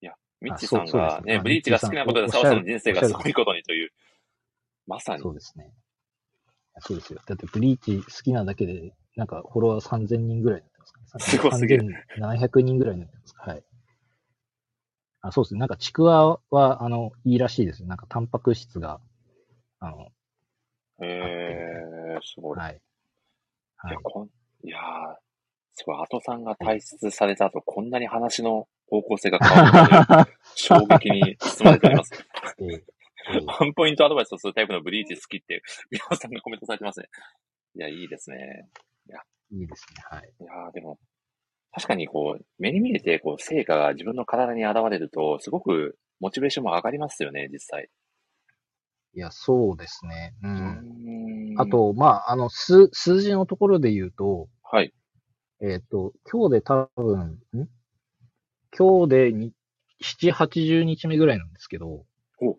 [0.00, 3.90] いや、ミッチさんがね、ブリーチが好きなことで澤さんの人生がすごいことにという、
[4.86, 5.72] まさにそうですね。
[6.80, 7.20] そうですよ。
[7.26, 12.06] だって、ブリーチ好きなだけで、なんか、フォロワー3000人ぐらいになってますから、すごすぎる。
[12.18, 13.34] 3700人ぐらいになってます。
[13.38, 13.64] はい。
[15.28, 15.60] あ、そうですね。
[15.60, 17.84] なんか、ちくわは、あの、いいらしいです。
[17.84, 19.00] なんか、タンパク質が、
[19.80, 20.08] あの、
[21.02, 22.58] へー、すごい。
[22.58, 22.80] はい。
[23.76, 24.00] はいいや、。
[24.02, 24.26] こん、
[24.62, 25.16] いやー、
[25.74, 32.26] すごい、アトさんが退出された後、こんなに話の方向性が変わる 衝撃に包まれております。
[32.60, 32.84] ええ
[33.28, 37.08] えワンポイントアドバイスをするタイプのブリーチ好きって、皆さんがコメントされてますね。
[37.74, 38.68] いや、いいですね。
[39.10, 40.02] えいいですね。
[40.10, 40.32] はい。
[40.40, 40.98] いやーでも、
[41.72, 47.90] 確かにこう、目に見えて、こう、成果が自分の体に現れると、すごく、モチベーションも上がりますよね、実際。
[49.14, 50.34] いや、そうですね。
[50.42, 50.46] う。
[50.46, 54.92] うんんあ、と、まあ、あの、数、数字のところで言うと、はい。
[55.60, 57.68] えっ、と、今日で多分、ん？
[58.76, 59.52] 今日でに
[60.02, 62.04] 7、80日目ぐらいなんですけど
[62.42, 62.58] お、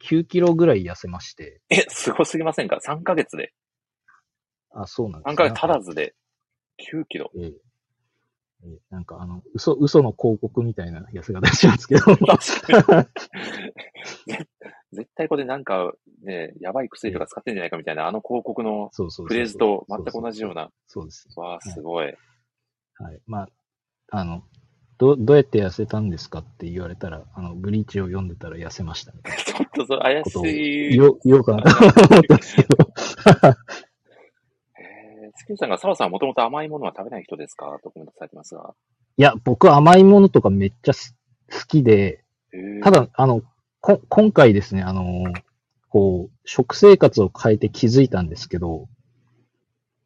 [0.00, 3.52] 9キロぐらい痩せまして、え、すごすぎませんか ?3 ヶ月で。
[4.70, 5.90] あ、そうなんです3ヶ月足らず。
[5.90, 6.14] ずで、
[6.78, 7.30] 9キロ。
[7.36, 7.52] ええ
[8.64, 12.02] ええなんかあの、嘘、嘘の広告みたいな痩せ方しちゃうんですけど。
[14.92, 15.92] 絶対これなんか、
[16.22, 20.70] ね、やばい薬とか使ってんじゃないかみたいな、あの広告のフレーズと全く同じような。
[20.86, 21.28] そうです。
[21.36, 22.06] わあ、すごい。
[22.06, 22.12] は
[23.12, 23.20] い。
[23.26, 23.48] まあ、
[24.10, 24.42] あの、
[24.96, 30.96] ど、どうやって痩せたんですかって言われたら、あの、ブリーチを読んでたら痩せましたみたいなちょっとそれ怪しい。
[30.96, 31.44] 言おう、言お
[35.54, 35.56] うかなと思ったんですけど。
[35.56, 37.78] えー、月さんが、澤さんはもともと甘いものは食べない人ですか？
[37.82, 38.74] とコメントされてますが。
[39.16, 41.16] いや、僕甘いものとかめっちゃす
[41.50, 42.82] 好きで、えー。
[42.82, 43.42] ただ、あの、
[43.80, 45.32] こ、今回ですね、あの、
[45.88, 48.88] こう、食生活を変えて気づいたんですけど、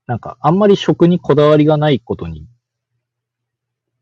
[0.07, 2.47] なんか、あんまり食にこだわりがないことに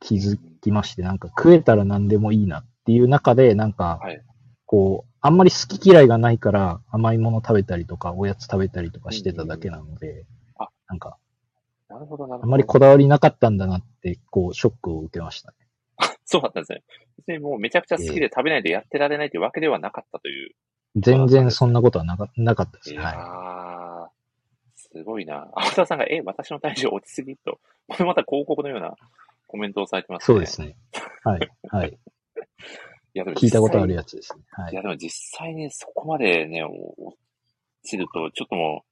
[0.01, 4.23] 気づきまして、なんか食えたら何でもいいなっていう中で、なんか、はい。
[4.67, 10.25] こう、あんまり好き嫌いがないから甘いもの食べたりとか、おやつ食べたりとかしてただけなので
[10.59, 11.19] あ、なんか、
[11.91, 12.45] なるほど、なるほど。
[12.45, 15.57] あんまりこだわりなかったんだなって、こう、ショックを受けましたね。
[16.25, 16.85] そうだったんですね。
[17.19, 20.55] 別にもうめちゃくちゃ好きで食べないとやってられないというわけではなかったという。
[20.97, 22.99] 全然そんなことはなかなかったですね。
[22.99, 25.51] はー、すごいな。
[25.53, 27.59] 青田さんが、え、私の体重落ちすぎと。
[27.89, 28.95] これまた広告のような
[29.49, 30.27] コメントをされてますね。
[30.27, 30.77] そうですね。
[31.25, 31.51] はい。
[31.69, 31.99] はい。
[33.15, 34.45] いや、でも聞いたことあるややつですね。
[34.51, 34.83] はいいや、。
[34.83, 37.17] でも実際にそこまでね、お落
[37.83, 38.90] ちると、ちょっともう、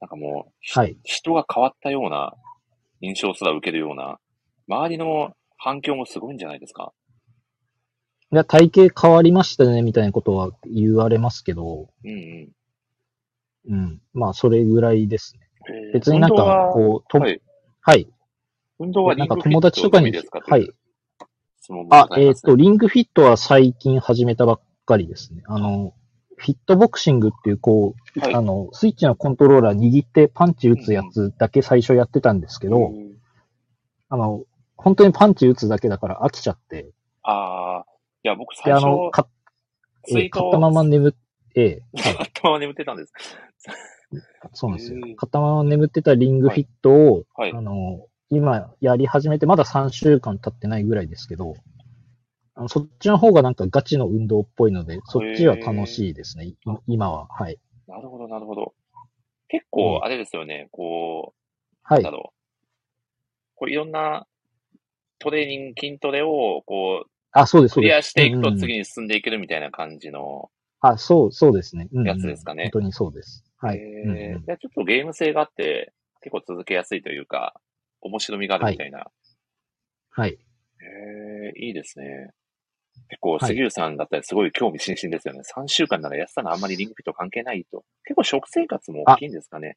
[0.00, 0.98] なんかもう、ひはい。
[1.04, 2.34] 人が変わったような
[3.00, 4.18] 印象すら受けるような、
[4.68, 6.92] 周りの反響もすごいんじゃないですか？
[8.32, 12.52] いや、体型変わりましたね、みたいなことは言われますけど、うんうん。
[13.68, 14.00] うん。
[14.12, 15.40] まあ、それぐらいですね。
[15.68, 17.40] えー別になんかこう、と、はい。
[17.80, 18.08] はい。
[18.78, 20.40] 運動はリンなんかグフィット友達とかにのみですか？
[20.44, 20.68] はい。
[21.90, 25.42] あえっと、リングフィットは最近始めたばっかりですね。
[25.46, 25.94] あの、
[26.36, 28.34] フィットボクシングっていう、こう、はい。
[28.34, 33.16] あの、スイッチのコントローラー握ってパンチ打つやつだけ最初やってたんですけど、うん。
[34.08, 34.44] あの、
[34.76, 36.90] 本当にパンチ打つだけだから飽きちゃって、
[37.22, 37.86] ああ、
[38.22, 39.26] いや、僕で、最初、あの、か
[40.04, 41.18] ツイー買ったまま眠って、
[41.58, 42.14] ええ はい。
[42.16, 43.12] 買ったまま眠ってたんです。
[44.52, 45.00] そうなんですよ。
[45.00, 47.52] 買ったまま眠ってたリングフィットを、はい。
[47.52, 51.54] あの、今やり始めて、まだ3週間経ってないぐらいですけど、
[52.56, 56.56] あのそっちの方がなんかガチの運動っぽいので、そっちは楽しいですね、い
[56.86, 57.28] 今は。
[57.28, 57.58] はい。
[57.86, 58.74] なるほど、なるほど。
[59.48, 61.38] 結構、あれですよね、こう、
[61.82, 62.18] はいなんだ。
[62.18, 62.36] ろう。
[63.56, 64.26] こういろんな
[65.18, 67.90] トレーニング、筋トレを、こう、あ、そうです、そうです。
[67.90, 70.50] クリアしていくと次に進んでいけるみたいな感じの、
[70.80, 71.88] あ、そう、そうですね。
[71.92, 73.44] うんうんやつですかね本当にそうです。
[73.58, 73.76] はい。
[73.76, 75.92] えうんうんちょっとゲーム性があって、
[76.22, 77.60] 結構続けやすいというか、
[78.00, 79.10] 面白みがあるみたいな。
[80.10, 80.30] はい。
[80.30, 80.36] へ
[81.54, 82.32] えいいですね。
[83.08, 85.40] 結構、はい杉浦さんだったらすごい興味津々ですよね。
[85.40, 87.84] 3週間なら安さのあんまりリングフィット関係ないと。
[88.04, 89.76] 結構食生活も大きいんですかね。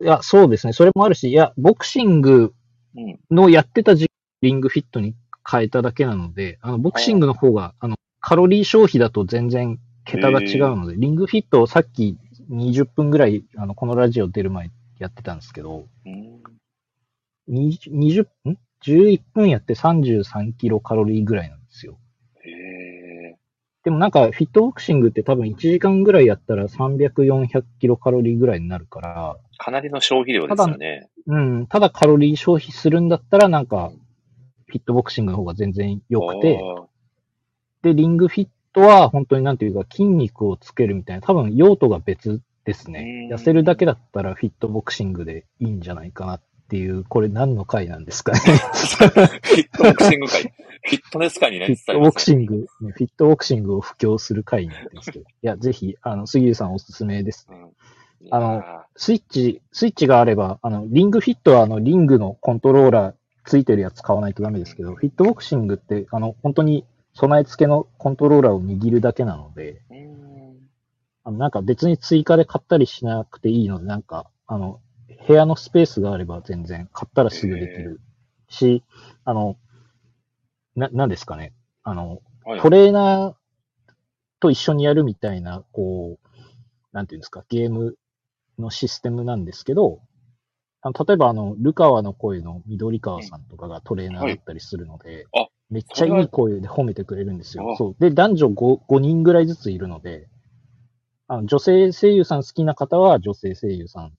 [0.00, 0.72] いや、そうですね。
[0.72, 2.54] それもあるし、いや、ボクシング
[2.96, 3.18] うん。
[3.30, 4.12] のやってた時期
[4.42, 5.14] リングフィットに
[5.48, 12.16] 変えただけなので、あの、ボクシングの方が、あの、カロリー消費だと全然桁が違うので、リングフィットをさっき
[12.50, 16.42] 20分ぐらい、あの、このラジオ出る前やってたんですけど、うん
[17.48, 21.63] 20、20ん ?11 分やって33キロカロリーぐらいなん
[23.84, 31.10] でもなんか、フィットボクシングって多分1時間ぐらいやったら300、400キロカロリーぐらいになるから、かなりの消費量ですよね。
[31.26, 33.92] うん、ただカロリー消費するんだったらなんか、
[34.66, 36.60] フィットボクシングの方が全然良くて、
[37.82, 43.28] で、リングフィットは本当になんていうか筋肉をつけるみたいな、多分用途が別ですね。
[43.30, 43.36] うん。
[43.36, 48.38] 痩せるだけだったらフィットボクシングでいいんじゃないかなっていう、これ何の回なんですかね。
[48.38, 55.24] フィットボクシング界、フィットネス界にね、フィットボクシング、ねフィットボクシングを布教する回になってますけど。
[55.24, 57.56] いや、ぜひ、あの、杉浦さんおすすめですね。
[57.56, 57.70] うん
[58.30, 58.62] あの
[58.96, 63.14] スイッチ、スイッチがあれば、あの、リングフィットはあの、リングのコントローラー
[63.44, 70.24] ついてるやつ買わないとダメですけど、フィットボクシングって、あの、本当に備え付けのコントローラーを握るだけなので、ーうーん
[71.26, 74.80] あのなんか別に追加で買ったりしなくていいので、なんか、あの、
[75.26, 78.00] 部屋のスペースがあれば全然買ったらすぐできる
[78.48, 78.82] し、
[79.24, 79.56] あの、
[80.76, 81.52] な、なんですかね。
[81.82, 83.34] あの、はいトレーナー
[84.38, 86.28] と一緒にやるみたいな、こう、
[86.92, 87.96] なんていうんですか、ゲーム
[88.58, 90.00] のシステムなんですけど、
[90.82, 97.76] あの例えばあの、ルカワの声の緑川さんとかがトレーナーだったりするので、はいあめっちゃいい声で褒めてくれるんですよあ。
[97.76, 97.96] そう。
[97.98, 100.28] で、男女 5, 5人ぐらいずついるので、
[101.26, 104.12] あの女性声優さん好きな方は女性声優さん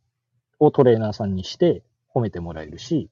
[0.59, 1.83] をトレーナーさんにして
[2.13, 3.09] 褒めてもらえるし、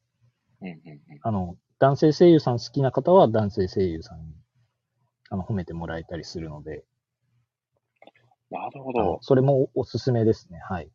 [1.21, 4.33] あの、男性声優さん好きな方は男性声優さんに
[5.29, 6.85] あの褒めてもらえたりするので、
[8.53, 9.17] なるほど。
[9.21, 10.59] それもおすすめですね。
[10.59, 10.89] はい。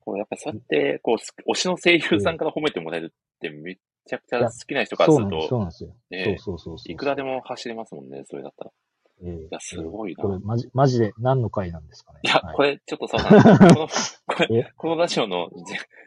[0.00, 5.96] こうやっぱりそうやって、こう、す推しの声優さんから褒めてもらえるってめちゃくちゃ好きな人からするそうなんです、そと、うなんですよ。
[6.10, 6.92] ねそうそうそうそう。
[6.92, 8.70] いくらでも走れますもんね、それだったら。
[9.22, 10.22] ええいや、すごいな。
[10.22, 12.20] これ、まじ、マジで何の回なんですかね？
[12.24, 13.88] いや、はいこれ、ちょっと澤さん、この、
[14.26, 14.54] こえ？
[14.54, 15.48] れ、このラジオの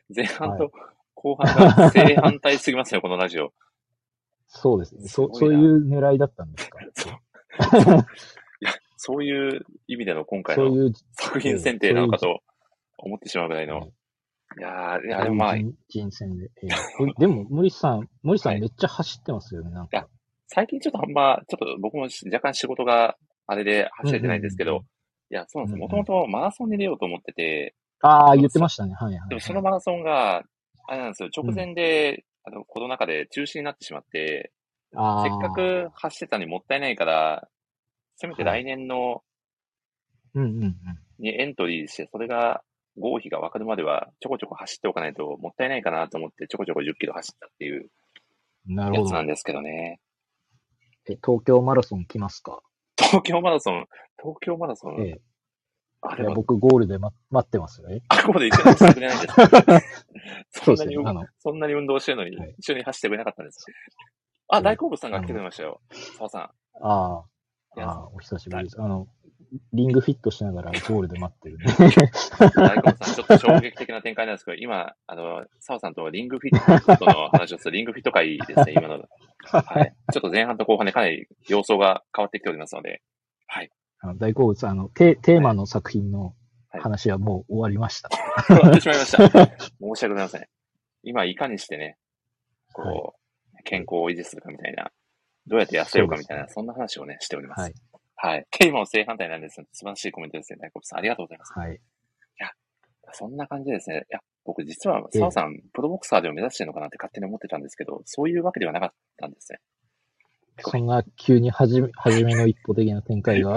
[0.09, 0.71] 前前半はと
[1.15, 3.53] 後半が正反対すぎますよ、このラジオ。
[4.47, 5.01] そうですね。
[5.07, 6.79] そ、すごいなそういう狙いだったんですか？
[6.93, 7.09] そ
[7.91, 7.95] う
[8.61, 12.41] いや、そういう意味での今回のそういう、作品選定なのかと
[12.97, 13.91] 思ってしまうぐらいの。
[14.57, 16.49] いやー、いや、でもまあ、人人選で。
[17.17, 20.09] でも、森さん、森さはいんめっちゃ走ってますよね、なんか。
[20.53, 23.15] 最近ちょっとあんま、ちょっと僕も若干仕事が
[23.47, 24.85] あれで走れてないんですけうんうんど、
[25.31, 28.93] いや、そうなんですもともとマラソンに出ようと思ってて、ああ、言ってましたね。
[28.93, 29.29] はいはい。
[29.29, 30.43] でもそのマラソンが、
[30.87, 34.51] あれなんですよ、直前で、あの、コロナ禍で中止になってしまって、
[34.91, 34.99] せっ
[35.41, 37.47] か、く走ってたのにもったいないから、
[38.17, 39.23] せめて来年の、
[40.33, 40.75] うんうんうん。
[41.19, 42.61] にエントリーして、それが、
[42.99, 47.89] 合否が分かるまでは、ちょこちょこ走っておかないともったいないかなと思って、ちょこちょこ10キロ走ったっていう
[48.65, 49.27] なるほどやつなん。
[49.27, 49.99] ですけどね。
[51.13, 52.61] え、東京マラソン来ますか？
[52.97, 53.85] 東京マラソン、
[54.21, 55.21] 東京マラソン、ええ。
[56.01, 58.01] あ、いや、でも、僕ゴールで、ま、待ってますよね。
[58.09, 59.45] あ、ここで一緒に走ってくれないんですか？
[60.65, 61.27] そんなに、ね。
[61.39, 63.65] そんなに運動してるのにはい、一緒に走ってくれなかったんです。
[64.47, 65.81] あ、うん大好物さんが来てくれましたよ。
[66.17, 66.41] 澤さん。
[66.41, 66.49] あ
[66.81, 68.81] あ、ああ、お久しぶりです。
[68.81, 69.07] あの、
[69.73, 71.65] リングフィットしながらゴールで待ってるんで。
[72.55, 79.03] 大好物さん、ちょっと衝撃的な展開なんですけど、今、あの、澤さんとリングフィットの話をするリングフィット会ですね、今の。
[79.59, 79.95] はい。
[80.11, 83.01] ちょっと前半と後半でかなり様相が変わってきておりますので、
[83.47, 83.69] はい。
[83.99, 86.33] あの大好物、あの、テテーマの作品の
[86.69, 88.09] はい話はもう終わりました。
[88.47, 89.17] 終わってしまいました。
[89.27, 89.43] 申し
[89.81, 90.47] 訳ございません。
[91.03, 91.97] 今、いかにしてね、
[92.71, 93.15] こ
[93.59, 94.89] う、健康を維持するかみたいな、
[95.47, 97.61] どうやって痩せようかみたいな、そうですそんな話をね、しております。
[97.61, 97.73] はい。
[98.15, 98.47] はい。
[98.51, 99.55] テーマも正反対なんです。
[99.73, 100.59] 素晴らしいコメントですね。
[100.61, 101.59] 大好物さん、ありがとうございます。
[101.59, 101.81] はい。
[103.13, 103.97] そんな感じですね。
[103.97, 109.59] いや、僕実は、ええ澤さん、プロボクサーでを目指してるのかなって勝手に思ってたんですけど、そういうわけではなかったんですね。
[110.59, 113.55] そんな急にはじめ、はじめの一歩的な展開が。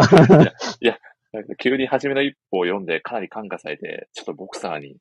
[1.33, 4.99] なんか急に初めの一歩を読んで、かなり感化されて、ちょっとボクサーに。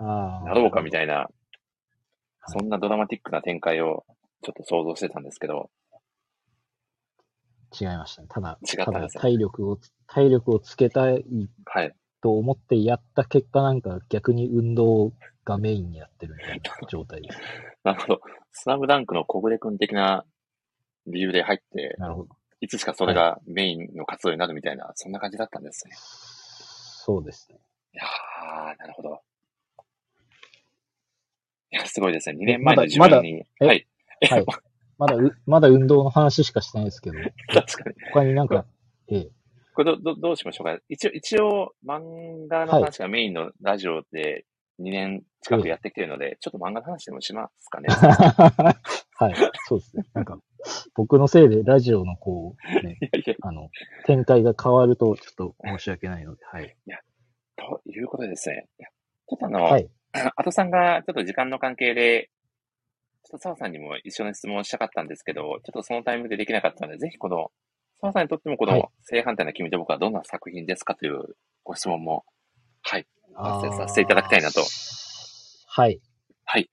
[0.00, 1.26] なろうかみたいな、はい
[2.50, 4.06] そんなドラマティックな展開を
[4.42, 5.70] ちょっと想像してたんですけど、
[7.78, 8.28] 違いましたね。
[8.30, 11.24] ただ、違ったね体力をつ、体力をつけたい
[11.66, 11.94] はい。
[12.20, 15.12] と思ってやった結果なんか逆に運動
[15.44, 17.38] がメインになってるみたいな状態です。
[17.84, 18.20] なるほど。
[18.52, 20.24] スラムダンクの小暮君的な
[21.06, 22.28] 理由で入って、なるほど。
[22.60, 25.94] いつしかそれがメインの活動になるみたいな、そんな感じだったんですね。
[25.96, 27.58] そうですね。
[27.94, 29.22] いやー、なるほど。
[31.70, 32.38] いや、すごいですね。
[32.38, 33.44] 2年前の自分に。
[33.60, 33.86] まだはい。
[34.28, 34.46] はい。
[34.98, 37.18] まだう、まだ運動の話しかしてないですけど、
[37.54, 37.96] 確かに。
[38.12, 38.66] 他になんか、
[39.06, 39.30] ええ、
[39.78, 40.76] これど、ど、どうしましょうか？
[40.88, 44.44] 一応、一応、漫画の話がメインのラジオで
[44.80, 47.86] 2年近くやってきてるので、ちょっと漫画の話でもしますかね。
[49.20, 49.34] はい、
[49.68, 50.02] そうですね。
[50.14, 50.36] なんか、
[50.96, 53.70] 僕のせいでラジオのこう、ね、 いやいや、あの、
[54.04, 56.76] 展開が変わるとちょっと申し訳ないので、はい。
[57.54, 58.66] ということでですね。
[58.80, 58.88] いや
[59.28, 59.88] ちょっとあの、はい。
[60.34, 62.30] あとさんがちょっと時間の関係で、
[63.22, 67.52] ちょっと澤さんにも一緒に質問したかったんですけど、ちょっとそのタイミングでできなかったので、ぜひこの、
[68.00, 72.24] 澤さんにとってもこはいの正反対な君と僕はどんな作品ですかというご質問も、
[72.82, 73.06] はい。
[73.36, 74.62] 達成させていただきたいなと。
[75.66, 76.00] はい。
[76.44, 76.70] はい。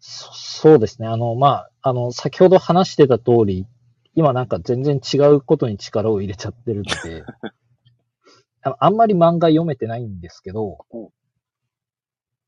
[0.00, 1.08] そそうですね。
[1.08, 3.66] あの、まあ、あの、先ほど話してた通り、
[4.14, 7.24] 今なんか全然違うことに力を入れちゃってるので、
[8.62, 11.10] あのあんまり漫画読めてないんですけどお、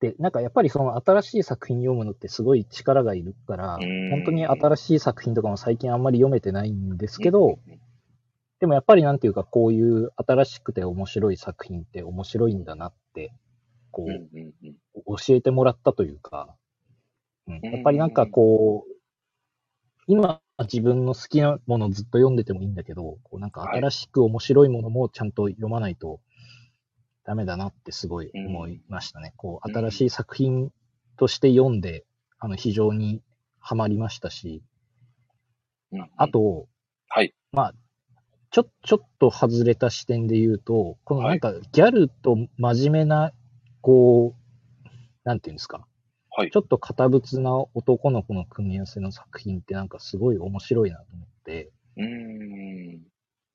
[0.01, 7.81] で、なんかやっぱりその新しい作品読むのってすごい力がいるから、うん本当に新しい作品とかも最近あんまり読めてないんですけど、うん
[8.65, 13.31] でもやっぱりなんていうかこういう新しくて面白い作品って面白いんだなって、
[13.91, 15.17] こう、うんうんうん。
[15.19, 16.57] 教えてもらったというか、
[17.47, 18.93] うん、やっぱりなんかこう、
[20.07, 26.21] 今自分の好きなものをずっと読んでてもいいんだけど、こうなんか新しく面白いものもちゃんと読まないと
[27.27, 29.35] ダメだなってすごい思いましたね。
[29.37, 30.71] こう、うん新しい作品
[31.19, 32.07] として読んで、
[32.39, 33.21] あの、非常に
[33.59, 34.63] ハマりましたし、
[36.17, 36.67] あと、
[37.09, 37.35] はい。
[37.53, 37.75] まあ、
[38.55, 43.33] ちょ、ちょっと外れた視点で言うと、このなんかギャルと真面目な、
[43.81, 44.89] こう、
[45.25, 45.85] なんていうんですか、
[46.31, 46.59] はいち。
[46.59, 53.01] ょっと堅物な男の子の組み合わせの作品ってなんかすごい面白いなと思って、うーん。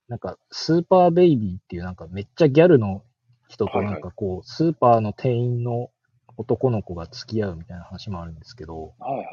[0.09, 3.05] なんかスーパーベイビーっていうなんかめっちゃギャルの
[3.47, 5.91] 人となんかこう、スーパーの店員の
[6.35, 9.26] 男の子が付き合うみたいな話もあるんですけど、はいはい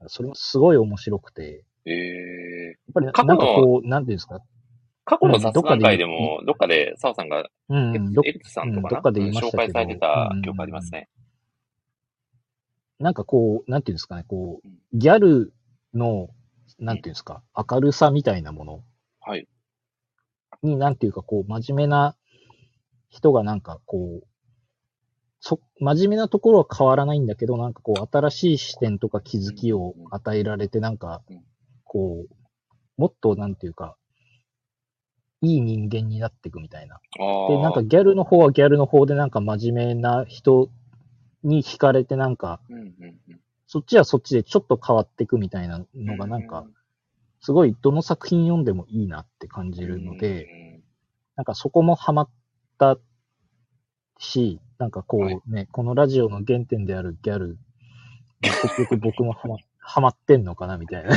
[0.00, 1.92] はそれもすごい面白くて、い。
[1.92, 4.40] えやっぱりなんかこう、なんていうんですか、
[5.04, 11.08] 過去の雑談会でうんも、どっかで、澤さんが、うん、エどエリツさんとかで紹介されてた記憶ありますね。
[12.98, 15.52] なんかこう、なんていうんですかね、こうギャル
[15.92, 16.28] の、
[16.78, 18.84] なんていうんですか、明るさみたいなもの。
[19.20, 19.46] はい。
[20.62, 22.16] に、なんていうか、こう、真面目な
[23.10, 24.26] 人がなんかこう、
[25.40, 31.44] そ、真面目なところは変わらないんだけど、なんかこう、新しい視点とか気づきを与えられて、なんかうん、
[31.84, 32.34] こう、
[32.96, 33.96] もっと、なんていうか、
[35.44, 37.00] いい人間になっていくみたいな。
[37.48, 40.70] で、なんかギャルの方はギャルの方でなんか真面目な人
[41.42, 42.84] に惹かれてなんか、うんうん
[43.28, 46.64] うん、そっちはそっちでちょっと変わっていくみたいなのがなんか、
[47.40, 50.82] すごいどの作品読んでもいいなって感じるので、
[51.36, 52.28] なんかそこもハマっ
[52.78, 52.96] た
[54.18, 55.34] し、なんかこはい。
[55.34, 57.58] うね、このラジオの原点であるギャル、
[58.40, 59.56] 結局僕もハマ
[59.86, 61.14] ハマってんのかなみたいな。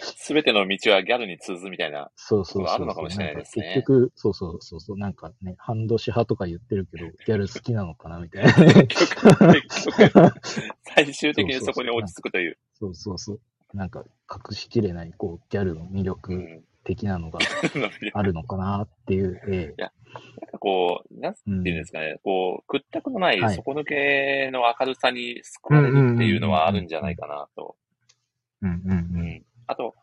[0.00, 2.10] すべての道はギャルに通ずみたいな。
[2.14, 2.74] そうそうそうそう。
[2.74, 8.52] あるのかもしれないですね結局、そうそうそうそう、なんかね、半年派とか言ってるけど、 ギャル好きなのかなみたいな。
[8.86, 10.32] 結局、
[10.94, 12.58] 最終的にそこに落ち着くという。
[12.74, 13.40] そうそうそう。
[13.74, 16.64] なんか隠しきれない、こう、ギャルの魅う力ん。
[16.84, 17.38] 的なのが
[17.74, 19.92] なんあるのかなっていう、ええか
[20.58, 27.76] こう、なんていうんですかね、こう、屈託のないはい底抜けの明るさに救われるっていうのはあるんじゃないかなと。
[28.60, 29.28] うんうんううん。
[29.28, 29.42] ん。
[29.66, 29.94] あと、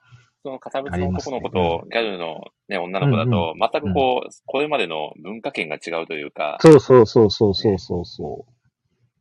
[0.41, 8.45] その片物の男の子とギャルのね、女の子だと、全くこう、これまでの文化圏が違うというか、そうそうそうそうそうそうそ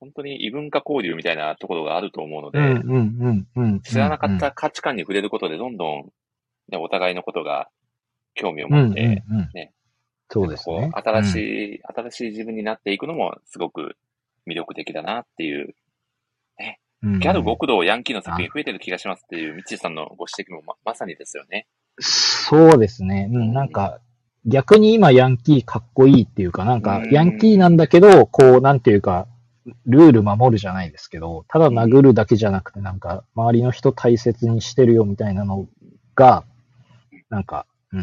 [0.01, 2.53] 本当に異文化交流みたいなところがあると思うのう。
[2.53, 3.81] で、うんうんうんうん。
[3.81, 6.13] 知らなかった価値観に触れることで、どんどん、
[6.71, 7.69] ね、お互いのことが
[8.35, 9.51] 興味をうんうん持って、うん。
[9.55, 9.73] ね
[10.31, 10.91] そうですね。
[10.93, 11.35] 新し
[11.77, 13.97] い、新しい自分になっていくのもすごく
[14.47, 15.75] 魅力的だなっていう、
[17.03, 21.67] うん、ギャル極道ヤンキーの作品増えてる気がしますっていう、ミッチーさんのご指摘もままさにですよね。
[22.01, 23.29] そうですね。
[23.33, 24.01] うん、なんか、
[24.45, 29.29] 逆に今ヤンキーかっこいいっていうか、なんかうん、ヤンキーなんだけど、こう、なんていうか、
[29.87, 35.69] ルール守るじゃないですけど、ただ殴るだけじゃなくて、なんか、周りの人大切にしてるよみたいなの
[36.15, 36.45] が、
[37.31, 38.01] なんか、うん。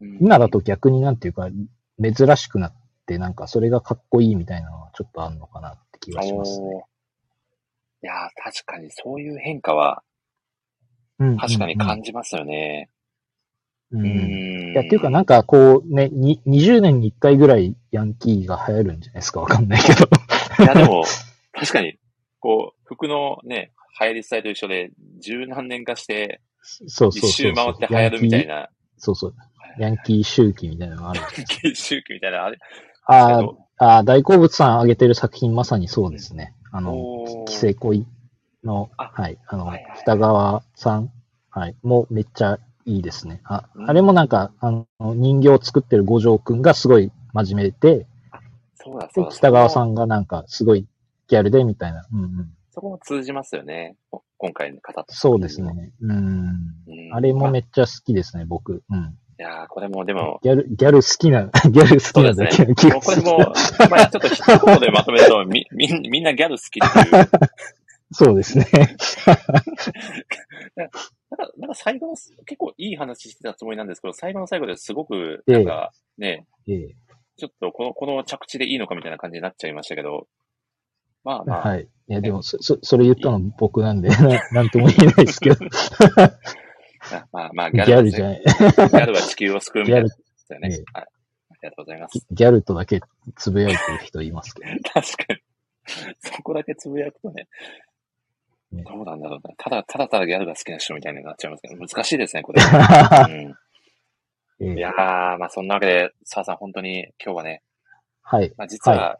[0.00, 1.48] うん今だと逆になんていうか、
[2.02, 2.74] 珍しくなっ
[3.06, 6.84] て、なんか、それがかっこいいみたいなのはちょっとあるのかなって気がしますね。
[8.02, 10.02] いやー、確かにそういう変化は
[11.22, 12.90] うん確かに感じますよね。
[13.92, 14.72] うん。
[14.72, 20.08] いや、っていうかなんかこうね、に20年に1回ぐらいヤンキーが流行るんじゃないですかわかんないけど。
[20.64, 21.04] いや、でも、
[21.52, 21.98] 確かに、
[22.40, 24.90] こう、服のね、流行りスタイルと一緒で、
[25.20, 27.52] 十何年かして、そうそう一そうそう。
[27.52, 28.54] 周回って流行るみたいな。
[28.54, 28.68] な、
[28.98, 29.34] そうそう。
[29.78, 31.20] ヤンキー周期みたいなのがある。
[31.62, 32.58] 研修期みたいな、あれ、
[33.06, 36.54] あーあー、大好物さん挙げてる作品まさにそうですね。
[36.70, 38.06] あのおー、規制恋
[38.64, 41.10] の、あはい、あのはいはい、北川さん、
[41.50, 43.40] はい、もうめっちゃいいですね。
[43.44, 48.06] あう、んあれもなんか、あの、人形を作ってる五条くんがすごい真面目で、
[48.74, 49.36] そうだ、そうで、だ。
[49.36, 49.90] 北川さん。
[49.90, 50.86] んがなんかすごい
[51.28, 52.06] ギャルでみたいな。
[52.12, 52.54] うんうん。
[52.70, 53.96] そこも通じますよね。
[54.42, 55.04] こ今回語った。
[55.08, 55.62] そうです。
[55.62, 55.92] ね。
[56.00, 56.10] うん。
[56.10, 58.82] うんあれもめいっちゃ好きですね、僕。
[58.88, 59.16] うん。
[59.42, 63.16] やー、これもでも、ギャル、ギャル好きな、 ギャル好きなだけの気もうこれ。
[63.20, 63.38] も、
[63.90, 67.28] まあちょっと一言でまとめると、み、 みんみんなギャル好きっていう。
[68.12, 68.66] そうですね。
[70.76, 71.00] なんか、
[71.56, 72.14] なんか最後の、
[72.44, 76.94] 結構いい話してたつもりなんですけど、最後の最後ですごく、なんか、ね、ええ。
[77.36, 80.26] ちょっとこの、この着地でいいのかみたいな感じになっちゃいましたけど、
[81.24, 81.88] まあまあ、はい。
[82.08, 84.16] いや、でも、そ、そそれ言ったの僕なんで、な
[84.52, 85.56] なんとも言えないですけど。
[87.32, 88.42] まあまあ、ギギャルじゃない。
[88.42, 90.14] ギャルは地球を救うみたいなね。
[90.48, 91.06] ギャルはい。
[91.52, 92.26] ありがとうございます。
[92.30, 93.00] ギャルとだけ
[93.36, 94.70] つぶやいてる人いますけど。
[94.92, 95.40] 確かに。
[96.18, 97.48] そこだけつぶやくとね、
[98.72, 99.54] ねどうなんだろうな。
[99.56, 102.62] ただ、ただただギャルが好きな人みたいになっちゃいますけど、難しいですね、これ。
[103.28, 103.54] うん
[104.60, 107.62] ええいやー、まあそんなわけで、澤さん本当に今日はね、
[108.22, 108.52] はい。
[108.56, 109.18] まあ実は、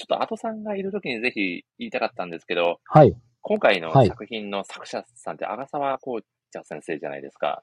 [0.00, 3.14] ちょっと後さんがいる時にぜひ言いたかったんですけど、はい。
[3.42, 7.62] 今回のはい作品の作者さんって阿沢光茶先生じゃないですか。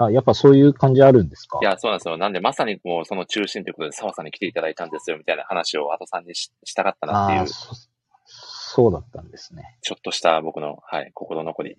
[0.00, 1.60] あ、やっぱそういう感じあるんですか？
[1.62, 2.16] いや、そうなんですよ。
[2.16, 7.72] なんでまさにもうその中心ということで澤さんに来ていただいたんですよ、みたいな話を後さんにししたかったなっていうそ
[8.26, 9.78] そうだったんですね。
[9.82, 11.76] ちょっとした僕の、はい、心残り。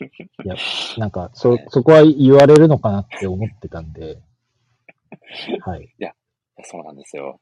[0.00, 0.56] いや、
[0.96, 4.18] なんか、そ、そこは言われるのかなって思ってたんで。
[5.64, 5.88] はい。
[6.64, 7.40] そうなんですよ。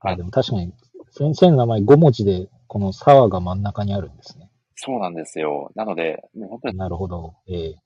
[0.00, 0.72] あ、でも確かに、
[1.10, 4.50] 先生の名前5文字で、この沢が真ん中にあるんですね。
[4.74, 5.72] そうなんですよ。
[5.74, 7.34] なので、もう本当に、なるほど。
[7.48, 7.76] ええ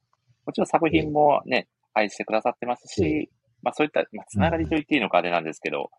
[0.44, 3.30] もちろん作品もね、愛してくださってますえし、
[3.62, 5.90] まあそういった、まあ、つながりと言っていいのかあれなんですけど、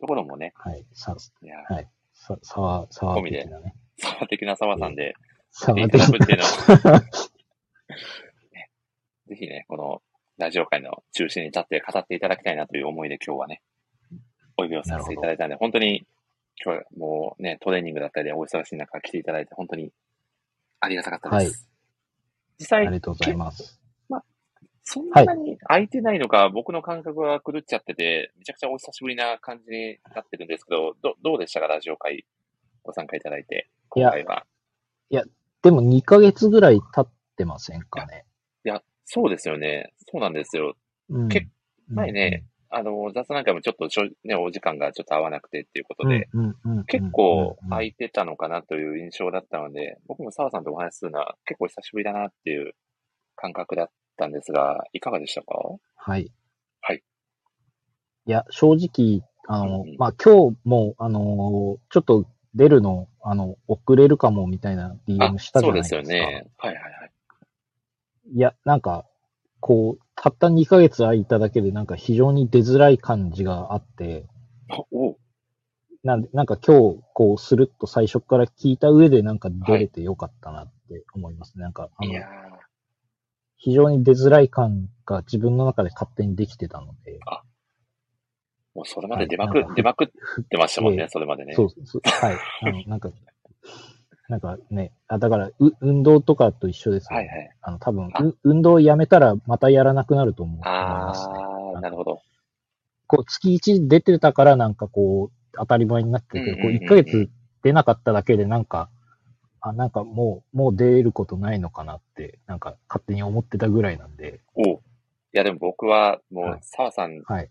[0.00, 0.86] ところもね、はい。
[0.94, 1.88] さ、いや、はい。
[2.14, 3.74] さ、沢、沢込みで的なね。
[3.98, 5.14] 沢的な沢さんで、
[5.50, 6.44] 沢的くっていうの
[6.92, 7.00] は、
[8.52, 8.70] ね
[9.26, 10.02] ぜひね、この
[10.38, 13.62] ラジオ界の中心に立って語っていただきたいなという思いで今日はね、
[14.58, 16.04] お呼びをさせていただいたんで、本当に
[16.62, 19.92] 今日はもうね、トレーニングだったりでお忙しい中来ていただいて、本当に
[20.80, 21.52] ありがたかったです。
[21.62, 21.68] はい
[22.60, 23.80] 実際あり、がとうございます。
[24.82, 32.24] そんなに空いてないのか、僕の感覚が狂っちゃってて、めちゃくちゃお久しぶりな感じになってるんですけど、どどうでしたか、ラジオ会
[32.82, 34.44] ご参加いただいて、いや今回は。
[35.62, 38.24] でも2ヶ月ぐらい経ってませんかね。
[38.64, 39.92] いや、そうですよね。
[40.10, 40.76] そうなんですよ。
[41.10, 41.28] うん。
[41.28, 41.48] 結
[41.88, 46.28] 前ね、あの、雑談会もちょっとしょ、ね、お時間がちょっと合わなくてっていうことうん、で。
[46.86, 52.72] 結構うん空いてたのかなという印象だったので、僕も澤さんとお話しするのは結構久しぶりだなっていう
[53.36, 55.54] 感覚だったんですが、いかがでしたか？
[55.96, 56.30] はい。
[56.82, 57.02] はい。
[58.26, 66.24] いや、正直、あの、うんうんまあ、今日も、あの、ちょっと出るの、あの、遅れるかもみたいなあ DM したじそうですゃないですか。
[66.24, 66.46] よね。
[66.58, 67.10] はいはいはい。
[68.34, 69.06] いや、なんか、
[69.60, 74.26] こう、たった2ヶ月空いただけで、なんか非常に出づらい感じがあって、
[76.02, 81.62] なんで、なんか今日、こう、スルッと最初から聞いた上で、なんか出れてよかったなって思いますね。
[81.62, 82.12] なんか、あの
[83.56, 87.18] 非常に出づらい感が自分の中で勝手にできてたので、
[88.74, 90.08] もうそれまで出まく、はい出まくっ
[90.48, 91.54] てましたもんね、ええそれまでね。
[91.54, 92.36] そうそう、はい。
[92.62, 93.10] あの、なんか、
[94.28, 97.26] なんかね、あ、だから、う、運動とかと一緒ですよ、ね。
[97.28, 97.50] はいはい。
[97.62, 101.34] あの、多分あう、運動をやめたらまたやらなくなると思うあますね。
[101.78, 102.20] ー、なるほど。
[103.06, 107.30] こう、月1出てたからなんかこう、当たり前になってるけど、こう、うんうんうんうん1ヶ月
[107.62, 108.90] 出なかっただけでなんか、
[109.60, 114.78] あ、なんかもう、もう出ることないのかなって、なんか勝手に思ってたぐらいなんで、おうい
[115.32, 117.50] や、でも僕は、もうはい、澤さんはい。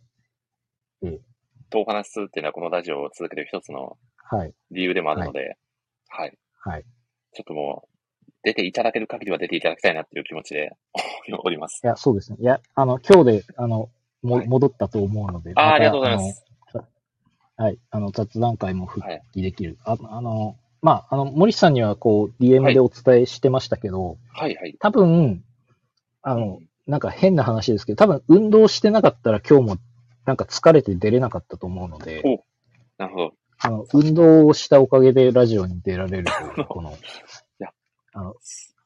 [1.70, 4.54] とお話しするっていうのは、このラジオを続ける一つのはい。
[4.72, 5.58] 理由でもあるので、はい。
[6.10, 6.38] はい。
[7.34, 10.76] ちょっともう、出ていただける限りは出ていただきたいなっていう気持ちで
[11.44, 11.88] おりますい。
[11.88, 12.38] や、そうですね。
[12.40, 13.90] いや、あの、今日で、あの、
[14.24, 16.44] も、はい戻ったと思うので、あありがとうございます。
[17.56, 17.80] はい。
[17.90, 19.04] あの、雑談会も復
[19.34, 19.78] 帰できる。
[19.84, 24.76] ああの、まあ、あの、森さんにはこう、DM でお伝えしてましたけど、はいはい。
[24.80, 25.44] 多分、
[26.22, 29.78] あの、なんか変な話ですけど、多分運動してなかったら今日も
[30.26, 32.44] なんか疲れて出れなかったと思うので、お
[33.02, 33.34] なるほど。
[33.60, 36.26] あの、運動をしたおかげでラジオに出られる
[36.56, 36.98] という、この、
[37.60, 37.70] や
[38.14, 38.36] あの、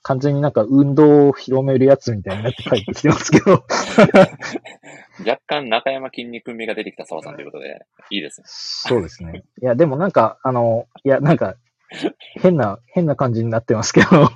[0.04, 3.66] 完全になんか運動を広めるやつみたいになって帰ってきてますけど、
[5.28, 8.46] 若干中山筋肉味が出てきた澤さんということで、いいですね。
[8.48, 9.44] そうですね。
[9.62, 11.56] いや、でもなんか、あの、いや、なんか、
[12.40, 14.30] 変な、変な感じになってますけど。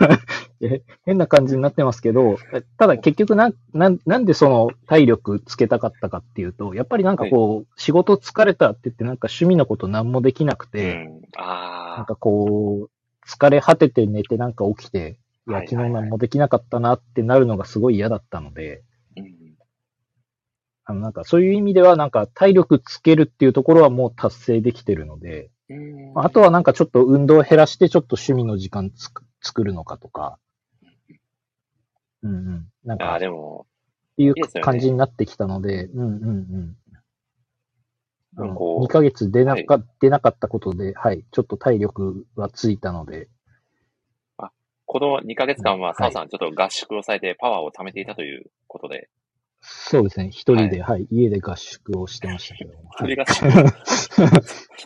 [0.62, 2.38] え変な感じになってますけど、
[2.78, 12.90] ただ結局なん、なん、なんでその体力つけたかったかっていうと、やっぱりなんかこう、仕事疲れたって言ってなんか趣味のこと何もできなくうて、なんかこう、
[13.28, 18.82] 疲れ果てて寝てなんか起きて、いや、昨日何もできなかったなってなるのがすごい嫌だったので、
[20.86, 25.53] あの、なんかそういう意味ではなんか体力つけるっていうところはもう達成できてるので、うん
[26.14, 30.38] あとはなんかちょっと運動を減らしてちょっと趣味の時間つく作るのかとか、
[32.22, 32.66] うんうん。
[32.84, 33.66] なんか、あでも、
[34.16, 36.76] ていう感じになってきたので、うんうんうん。
[38.36, 43.28] あのでもこう2ヶ月出なか、出なかったことで、はい、ちょっと体力はついたので、
[44.86, 45.94] この2ヶ月間ははい。
[45.96, 49.08] 澤さんちょっと合宿をされてパワーを貯めていたということで、
[49.66, 50.28] そうですね。
[50.30, 52.90] 一人で、はい、家で合宿をしてましたけども。
[52.90, 52.96] はい。
[52.98, 53.24] それが、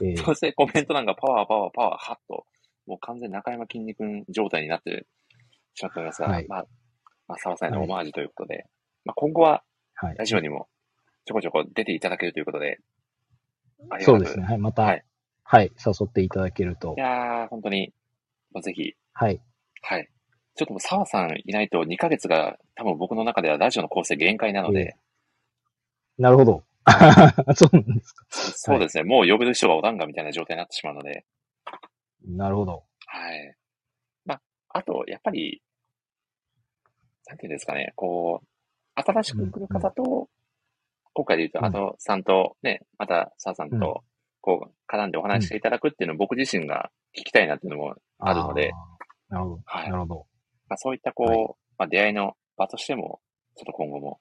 [0.02, 2.46] えーそしてコメント欄がパワーパワーパワーハッと、
[2.86, 5.06] もう完全に中山筋肉状態になって
[5.74, 6.66] しまっておりますが、はいまあ、
[7.26, 8.66] まあ、沢さんへのオマージュということで、
[9.05, 9.62] まあ、今後は
[10.00, 10.16] はい。
[10.16, 10.68] ラジオにも
[11.24, 12.78] ちょこちょこ出ていただけるということで、
[13.90, 14.44] ありがたくそうですね。
[14.44, 14.59] はい。
[14.59, 14.98] また、は
[15.42, 17.00] はいい、誘っていただけるとい。
[17.00, 17.92] やー、本当に、
[18.52, 19.40] もうぜひ、はい。
[19.82, 20.09] はい。
[20.59, 24.97] ちょっともう沢さんいないと2ヶ月が多分僕の中ではラジオの構成限界なので、
[26.18, 26.64] なるほど。
[27.55, 28.26] そうなんですか。
[28.30, 31.24] そうですね、もう呼べる人がおらんがみたいな状態になってしまうので、
[32.26, 32.85] なるほど。
[33.06, 33.55] はい。
[34.24, 34.40] まあ、
[34.70, 35.62] あと、やっぱり、
[37.26, 40.28] なんていうんですかね、こう、新しく来る方と、
[41.14, 44.02] 今回で言うと、うんあとさんとね、またさあさんうんと、
[44.40, 48.72] こう、絡んでお話していただくっていうのを僕自身が聞きたいなっていうのもあるので。
[49.28, 49.62] なるほど。
[49.64, 50.26] はいなるほど。
[50.69, 51.39] まあ、そういったこう、はい
[51.78, 53.20] まあ、出会いの場としても、
[53.57, 54.20] ちょっと今後も、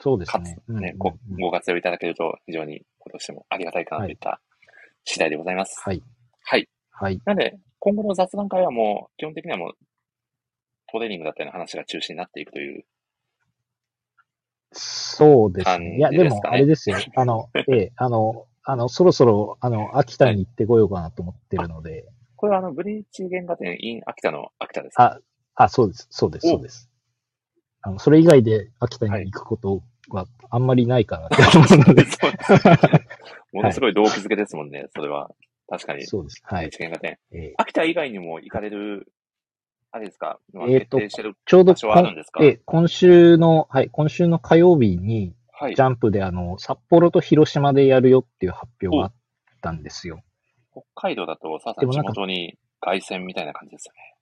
[0.00, 0.58] そうですね。
[0.68, 4.40] うんね、うんごうんご活用いただけると非常に今年もありがたいかなといった
[5.04, 5.80] 次第でございます。
[5.84, 6.02] はい。
[6.42, 6.68] はい。
[6.90, 7.20] はい。
[7.24, 9.72] なので、今後の雑談会はもう、基本的にはもう、
[10.90, 12.84] トレーニングだったりの話が中心になっていくという。
[14.72, 15.96] そうですね。
[15.96, 16.96] いや、でも、あれですよ。
[17.16, 22.04] あの、 ええ、あの、あの、そろそろ、あの、秋田に行ってこようかなと思ってるので、
[22.36, 25.04] これはあの、ブリーチ原画展 in 秋田の秋田ですか？
[25.04, 25.20] あ、
[25.58, 26.06] あ、そうです。
[26.10, 26.46] そうです。
[26.46, 26.88] おそうです。
[27.82, 32.04] あの、それ以外で秋田に行くことはあんまりないかなって思うので、
[33.52, 35.30] ものすごい動機づけですもんね、それは。
[35.68, 36.06] 確かに。
[36.06, 36.40] そうです。
[36.44, 36.70] はい。
[37.58, 39.12] 秋田以外にも行かれる、
[39.90, 41.74] あれですか、えーとちょうど
[42.40, 45.82] ええ今週の、はい、今週の火曜日に、はいジ。
[45.82, 49.12] ャンプであの、札幌と広島でやるよっていう発表があっ
[49.60, 50.20] たんですよ。
[50.70, 54.17] 北海道だと、さあさん地元に凱旋みたいな感じですよね。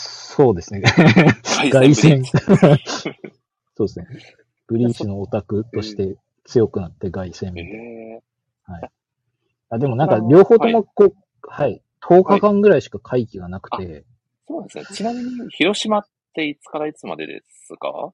[0.00, 0.82] そうですね。
[0.82, 3.10] 凱凱旋旋ブリーチ。
[3.76, 4.06] そうですね。
[4.68, 8.78] ブリーチのオタクとして強くなって凱旋みたいな。
[8.86, 8.88] え
[9.70, 14.02] あでもなんか両方ともこう、はい、10日間ぐらいしか会期がなくて、ー、
[14.46, 14.84] そうなんですね。
[14.92, 16.04] ちなみに、広島っ
[16.34, 18.12] ていつからいつまでですか？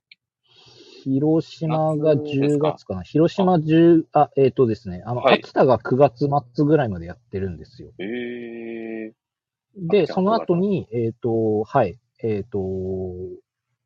[1.05, 2.73] 広島が10夏ですか？
[2.73, 3.03] 月かな。
[3.03, 7.91] 広島10、あ、えっ、とですね、あの、はい秋田が9月末ぐらいまでやってるんですよ。
[7.99, 8.05] え
[9.11, 9.13] え
[9.77, 12.61] で、その後に、えっ、と、はい、えっ、と、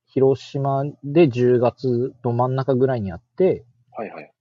[0.06, 4.32] 広島で10月の真ん中ぐらいにあって、はいはい。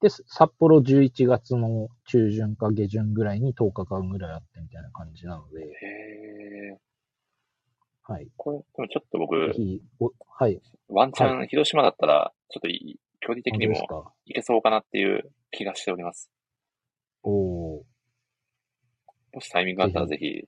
[0.00, 5.66] で、札幌11月の中旬か下旬ぐらいに10日間ぐらいあってみたいな感じなので、へ
[6.74, 6.78] え。
[8.02, 8.28] はい。
[8.36, 9.18] これ、でもちょっと
[9.58, 10.60] ぜ僕、はい。
[10.88, 14.12] ワンチャン、広島だったら、ちょっといい距離的にも。
[14.26, 16.30] いけそうかなっていう気がしております。
[17.22, 17.82] おー
[19.32, 20.44] もしタイミングがあったらぜひ、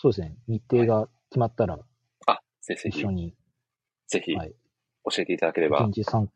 [0.00, 0.36] そうですね。
[0.46, 1.76] 日程が決まったら
[2.26, 3.34] あ、ぜひぜひ一緒、に、
[4.06, 4.54] ぜひ、はい。
[5.10, 5.80] 教えていただければ。
[5.80, 5.90] 1。
[5.90, 6.28] 日3、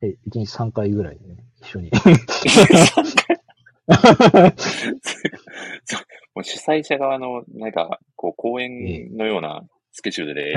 [0.00, 1.90] え、一日3回ぐらいでね、一緒に。
[6.34, 10.54] もう主催者側の、なんか、こう、公演のようなスケジュールで、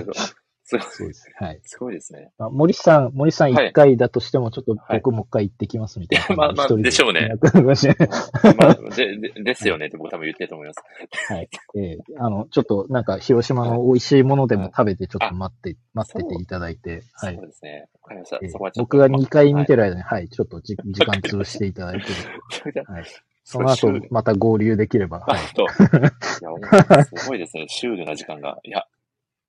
[0.70, 1.30] すごい、そうです。
[1.36, 1.60] はい。
[1.64, 2.30] すごいですね。
[2.38, 6.38] まあ、森さん、森さんはい1回だとしても、ちょっとはい僕もう一回行ってきますみたいな感じ。
[6.38, 7.32] まあまあ一人でしょうね
[8.56, 11.32] まあ、で、でですよねって僕多分言ってると思います。
[11.32, 11.48] はい。
[11.76, 17.46] ええあの、ちょっとなんか広島の美味しいものでも食べてちょっと待って、待ってていただいて、はいそう。
[17.46, 17.88] ですね。
[18.02, 18.48] わかりましたええ。
[18.50, 18.96] そこはちょっと。
[18.96, 19.80] 僕が2回見てる。
[19.80, 22.06] る間に、はい、ちょっとじ時間潰していただいて、
[22.86, 23.04] はい。
[23.42, 25.40] その後、また合流できれば、あはい。
[25.54, 27.66] と、いや、すごいですね。
[27.68, 28.58] シュールな時間が。
[28.62, 28.84] いや、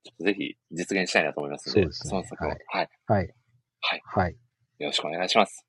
[0.03, 2.89] ちょっとぜひ実現したいなと思いますので、そうですねの先をはいはい。
[3.07, 3.33] はい。
[3.81, 4.01] はい。
[4.03, 4.37] はい。
[4.79, 5.65] よろしくお願いします。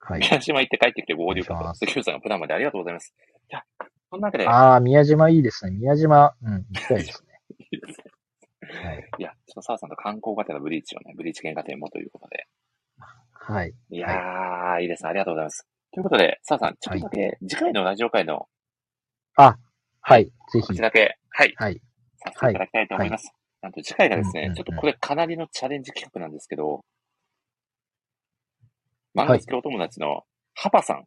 [0.00, 0.20] はい。
[0.20, 1.74] 宮島行って帰ってきて合流かと。
[1.74, 3.14] 関口さんがプランまでありがとうございます。
[3.50, 3.62] いや、
[4.10, 5.72] そんなわけで、ああ、宮島いいですね。
[5.72, 7.28] 宮島、うん、行きたいですね。
[7.70, 8.04] いいですね
[8.82, 9.10] はい。
[9.18, 12.46] いや、ちょっと澤さんと観光がてらブリーチをね、ブリーチ原画展もということで。
[13.32, 13.74] はい。
[13.90, 15.10] いやー、いいですね。
[15.10, 15.66] ありがとうございます。
[15.92, 18.48] ということで、澤さん、ちょっとだけ、次回のラジオ会の
[19.36, 19.56] あ、
[20.00, 20.26] はい。
[20.26, 20.82] ぜひ告知。
[20.82, 21.80] だけ、はい、はい。
[22.16, 23.32] させていただきたいと思います。
[23.62, 26.84] なんと次回がですね、うんうんうんちょっとこれかなりのチャレンジ企画なんですけど、
[29.14, 29.38] 漫はい。
[29.38, 30.22] 画好きお友達の
[30.54, 31.04] ハパさん。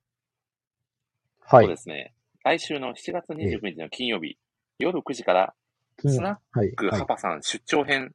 [1.41, 1.65] はい。
[1.65, 1.77] とで。
[1.77, 2.13] すね、
[2.43, 4.38] 来週の7月29日の金曜日、
[4.80, 5.53] 夜9時から、
[5.99, 6.71] スナッはい。
[6.73, 6.99] クはい。
[6.99, 8.11] ハパさん出張編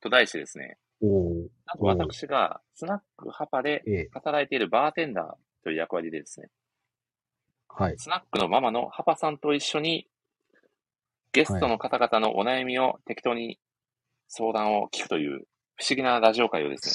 [0.00, 1.48] と題してですね、おー。
[1.84, 4.08] なんと私がスナックハパでええ。
[4.12, 6.48] 働いているバーテンダーという役割でですね、
[7.68, 7.94] はい。
[7.98, 10.08] スナックのママのハパさんと一緒に、
[11.32, 13.58] ゲストの方々のお悩みを適当に
[14.28, 15.46] 相談を聞くという
[15.76, 16.92] 不思議なラジオ会をですね、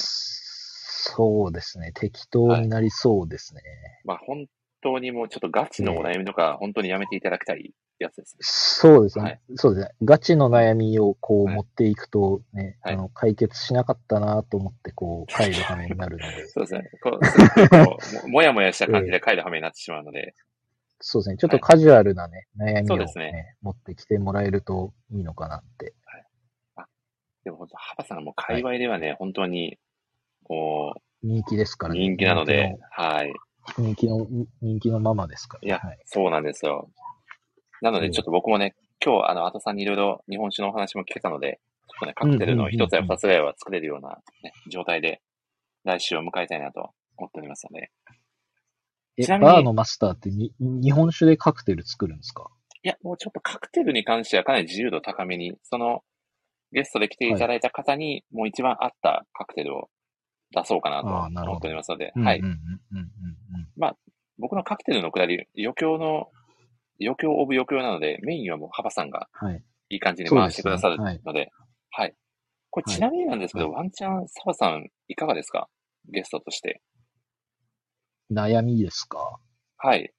[1.16, 1.92] そうですね。
[1.92, 3.62] 適当になりそうですね。
[4.04, 4.46] まあ本
[4.82, 8.38] 当にもうちょっとガチのお悩みとか、本当にやめていただきたいやつですね。
[8.40, 9.24] そうですね。
[9.24, 9.94] はいそうですね。
[10.02, 16.90] ガチの悩みをこうはい持っていくとね、はいあの、解決しなかったなと思ってこう、帰る羽目になるので、 そうですね。
[17.02, 17.18] こ
[18.24, 20.34] うももやもやした感じで帰る羽目になってしまうので、
[21.00, 21.36] そうですね。
[21.36, 25.92] ちょっとカジュアルなね、悩みを、ねすね持ってきてもらえるといいのかなって。
[27.44, 29.78] でも本当、ハパさんも界隈ではね、本当に、
[30.44, 32.00] こ人気ですかう、らね。
[32.00, 33.32] 人気なので、はい。
[33.78, 34.26] 人気の。
[34.60, 35.98] 人気の、ママですから、いや、はい。
[36.06, 36.90] そうなんですよ。
[37.80, 45.20] なので、うんちょっと僕もね、今日、あの、アトさんにいろいろ日本酒のお話も聞けたので、ちょっとね、カクテルの一つや二つぐらいは作れるような、ね、状態で、
[45.84, 47.90] 来週を迎えたいなと思っておりますので。
[49.18, 52.48] え、ちなみにバーのマスターってに日本酒でカクテル作るんですか？
[52.82, 56.02] いや、もうちょっとカクテルに関してはかなり自由度高めに、その、
[56.74, 59.88] ゲストで来ていただいた方に、もう一番合ったカクテルを
[60.50, 61.08] 出そうかなと
[61.48, 62.44] 思っておりますので、はいうん。
[62.44, 63.06] うんうんうん
[63.78, 63.96] うん
[64.36, 66.28] 僕のカクテルのくだり、余興の、
[67.00, 69.28] 余興オブ余興なので、メインはもうハバさんが
[69.88, 69.94] い。
[69.94, 71.52] いい感じに回してくださるので、
[71.90, 72.14] はい。
[72.70, 75.68] これはいちなみになんですけど、はワンチャン、サバさん、いかがですか？
[76.10, 76.82] ゲストとして。
[78.32, 79.38] 悩みですか？
[79.76, 80.12] はい。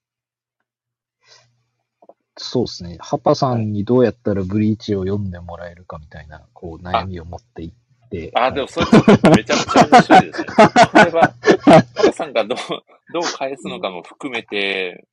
[2.37, 2.97] そうですね。
[2.99, 8.31] ハパさんにどうやったらブリーチを読んでもらえるかみたいな、こう、悩みを持っていって。
[8.35, 10.47] あ、でもそれちょっとめちゃくちゃ面白いですね。
[10.91, 11.33] これは、
[11.95, 12.57] サバさんがどう、
[13.13, 15.05] どう返すのかも含めて、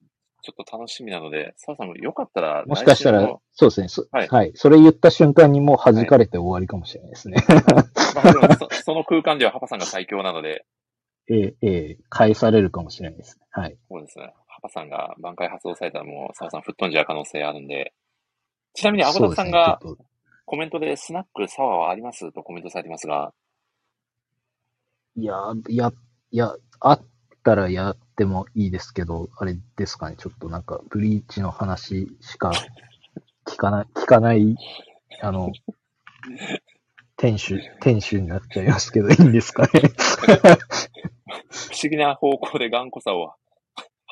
[0.42, 3.20] ちょっと楽しみなので、サバさんもよかったら、もしかしたら
[3.52, 4.52] そうですねそ、はいはい。
[4.56, 7.36] それ言った瞬間にもう弾かれて終わりかもしれないですね。
[8.16, 10.64] まあでもそ、その空間ではハパさんが最強なので、
[11.30, 13.46] ええ、ええ、返されるかもしれないですね。
[13.50, 13.76] はい。
[13.88, 14.34] そうですね。
[14.62, 17.92] ハパさんが挽回発動されたらもう、サバさん吹っ飛んじゃう可能性あるんで、
[18.74, 19.80] ちなみに、アブダさんが
[20.44, 23.32] コメントでスナックサワーはありますとコメントされてますが、
[25.14, 25.34] といや、
[25.68, 25.92] いや、
[26.30, 27.02] いや、あっ
[27.42, 30.16] たらやってもいいですけど、あれですかね。
[30.16, 32.52] ちょっとなんか、ブリーチの話しか
[33.44, 34.56] 聞かない、聞かない、
[35.20, 35.50] あの、
[37.16, 39.70] 店主、店主になっちゃいますけど、いいんですかね。
[41.50, 43.34] 不思議な方向で頑固さを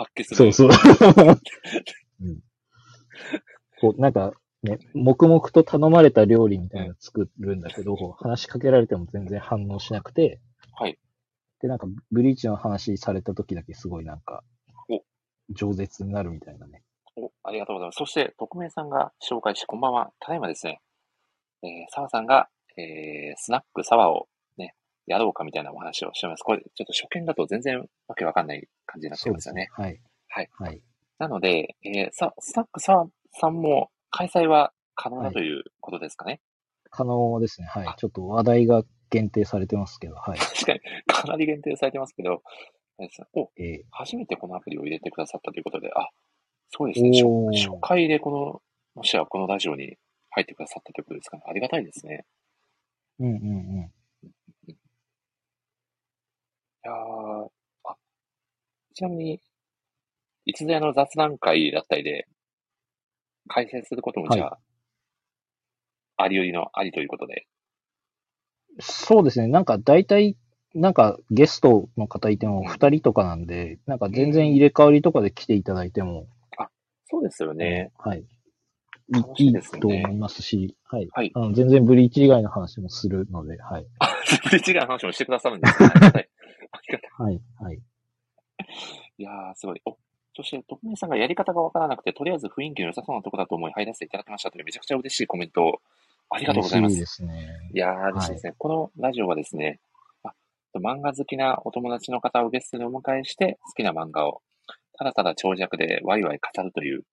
[0.00, 0.36] 発揮する。
[0.36, 0.70] そうそう。
[2.22, 2.40] うん、
[3.80, 4.32] こう、なんか、
[4.62, 10.40] ね、黙々と頼まれた料理みたいなの作るんだけど、話しかけられても全然反応しなくて、
[10.74, 10.98] はい。
[11.60, 14.42] で、なんか、ブリーチの話された時だけすごいなんか
[14.88, 15.02] お、
[15.54, 16.82] 饒舌になるみたいなね。
[17.16, 17.96] お、ありがとうございます。
[17.96, 20.12] そして、匿名さんが紹介し、こんばんは。
[20.18, 20.80] ただいまですね、
[21.62, 24.28] えー、澤さんが、えー、スナックサワーをね、
[25.10, 26.42] やろうかみたいなお話をしてます。
[26.42, 29.68] これ、ちょっと初見だと全然わけわかんない感じになってますよね。。
[29.72, 30.00] はい。
[30.28, 30.48] はい。
[30.58, 30.82] はい。
[31.18, 36.40] なので、えー、さ、スナックさんも開催は可能だということですかね。
[36.90, 37.66] 可能ですね。
[37.66, 37.94] はいあ。
[37.98, 40.38] ちょっと話題が限定されてますけど、はい。
[40.38, 42.42] 確かに、かなり限定されてますけど、
[42.98, 46.08] あれですねお、え初めてこのアプリを入れてくださったということで、あ、
[46.70, 47.10] そうですね。
[47.10, 48.62] 初初回でこの、
[48.94, 49.96] もしやこのラジオに
[50.30, 51.42] 入ってくださったということですかね。
[51.46, 52.24] ありがたいですね。
[53.20, 53.92] ー、うんうんうん。
[56.84, 57.48] いやー
[57.84, 57.96] あ、
[58.94, 59.40] ちなみに、
[60.46, 62.26] いつぞやの雑談会だったりで、
[63.48, 64.58] 開催することもじゃあ、
[66.16, 67.46] ありよりのありということで。
[68.80, 69.48] そうですね。
[69.48, 70.36] なんか大体、
[70.74, 76.28] なんかゲストの方いても二人とかなんで、なんか全然入れ替わりとかで来ていただいても、
[77.10, 77.90] そうですよね。
[77.98, 78.24] はい。
[79.10, 81.08] 楽いいいと思いますし、はい。
[81.12, 83.86] はいあの全然ブリーチ以外の話もするので、はい。
[84.44, 85.88] ブリッジがの話もしてくださるんですね。
[85.92, 86.30] ありがたい。
[86.96, 87.10] ありがたい。
[87.18, 87.40] はい。
[87.58, 87.80] はい。
[89.18, 89.82] いやー、すごい。
[89.84, 89.96] お、
[90.34, 95.80] そして、徳明さんがやり方がわからなくて、とりあえず雰囲気の良さそうなとこだと思い入らせていただきましたというめちゃくちゃ嬉しいコメントを
[96.30, 96.96] ありがとうございます。
[96.96, 97.70] いですね。
[97.72, 98.54] いやー、嬉しいですね。
[98.58, 99.80] このラジオはですね、
[100.22, 100.32] あ
[100.76, 104.42] 漫画好きなお友達の方をゲストにお迎えして、好きな漫画を
[104.98, 107.04] ただただ長尺でワイワイ語るという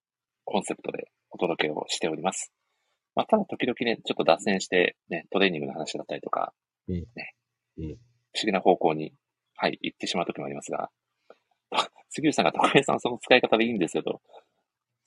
[0.44, 2.52] コンセプトでお届けをしております。
[3.16, 6.54] まあ、ただ時々ね、ちょっと脱線して、ね、トレーニングの話だったりとか、
[6.90, 7.34] ええね
[7.80, 7.98] ええ
[8.34, 9.14] 不思議な方向に、
[9.58, 10.90] はい、行ってしまう時もありますが、
[12.10, 14.22] 杉浦さんが徳明さんその使い方でいいんですよと、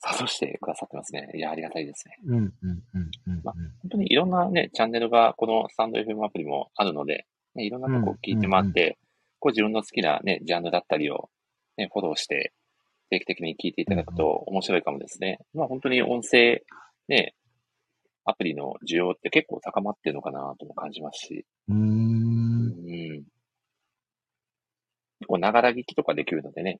[0.01, 1.29] 諭してくださってますね。
[1.35, 2.17] いや、ありがたいですね。
[2.25, 2.53] うん、うん、うん、
[2.93, 3.33] うん。
[3.33, 7.25] うんま本当にいろんなね、チャンネルがこのスタンド FM アプリもあるので、
[7.55, 8.97] ね、いろんなとこ聞いてもらって、
[9.39, 11.29] こう自分の好きなね、ジャンルだったりを、
[11.77, 12.53] ね、フォローして、
[13.09, 15.39] 定期的に聞いていただくと面白いかもですね。
[15.53, 16.63] まあ本当に音声、
[17.07, 17.35] ね、
[18.25, 21.79] アプリの需要って結構高まってるのかなとも感じますし、うーん。
[21.79, 21.83] う
[23.19, 23.23] ん。
[25.27, 26.79] こう、ながら聞きとかできるのでね、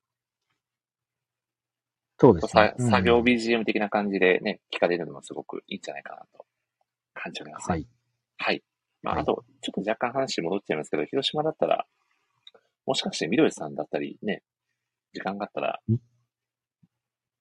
[2.21, 2.89] そうですねさ。
[2.91, 6.45] 作業うん BGM 的な感じでね、聞かれるのもすごくいいんじゃないかなと
[7.15, 7.73] 感じております、ね。
[7.73, 7.87] はい。
[8.37, 8.63] はい。
[9.01, 11.87] まあ、はいあと、ちょっと若干話戻っちゃいますけど、広島だったら、
[12.85, 14.43] もしかして緑さんだったりね、
[15.13, 15.95] 時間があったらん、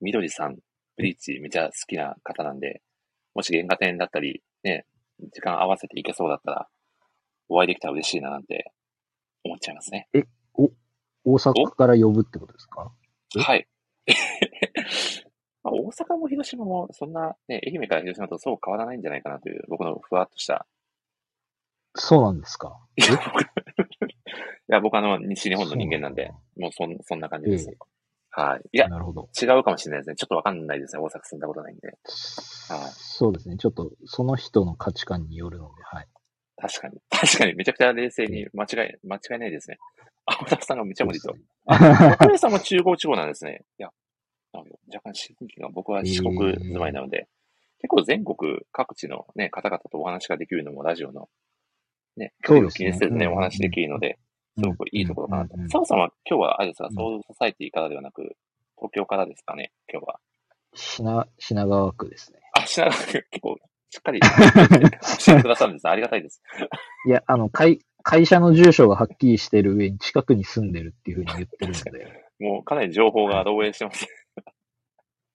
[0.01, 0.57] みどりさん、
[0.97, 2.81] ブリーチめちゃ好きな方なんで、
[3.35, 4.87] もし原画展だったり、ね、
[5.33, 6.69] 時間合わせていけそうだったら、
[7.51, 8.73] お会いできたら嬉しいななんて
[9.45, 10.09] 思っちゃいますね。
[11.25, 12.91] 大阪から呼ぶってことですか？
[13.37, 13.41] え？
[13.41, 13.69] はい。
[15.63, 20.67] まあ、大阪も広島もそんな、ね、愛媛から広島とそう変わらないんじゃないかなという、僕のふわっとした。
[21.97, 22.79] そうなんですか？
[22.97, 23.03] い
[24.69, 27.77] や、僕、 あの、西日本の人間なんで、もうそんそんな感じですよ。
[28.31, 28.63] はい。
[28.73, 29.29] いや、なるほど。
[29.41, 30.17] 違うかもしれないですね。
[30.17, 31.03] ちょっとわかんないですね。
[31.03, 31.89] 大阪住んだことないんで。
[31.89, 31.99] はい
[32.97, 33.57] そうですね。
[33.57, 36.07] ちょっと、その人の価値観によるので、はい。
[36.57, 37.01] 確かに。
[37.11, 39.79] 確かに、めちゃくちゃ冷静に間違い、間違いないですね。
[40.39, 41.35] 青田さんがめちゃ無理と。
[41.67, 43.65] 岡部さんも中国地方なんですね。
[43.79, 43.91] いや、
[44.53, 47.29] 若干親近が僕は四国住まいなので、
[47.79, 51.29] 結構全国各地のね、方々とお話ができるのもラジオの、
[52.17, 54.19] ね、距離を気にせずね、お話できるので、
[54.59, 58.37] すごくいいところかなとうんうさんは今日はあれですか、うんソウルソサイティからではなく、
[58.77, 60.21] 東京からですかね、今日は。
[60.75, 62.41] 品、品川区ですね。
[62.53, 63.57] あ、品川区、結構、
[63.93, 65.91] しっかり教えてくださるんですね。
[65.91, 66.41] ありがたいです。
[67.07, 74.07] いや、あの、会、会社の住所がはっきりしてる上に近くに住んでるっていうふうに言ってるので、 もうかなり情報が漏洩してます。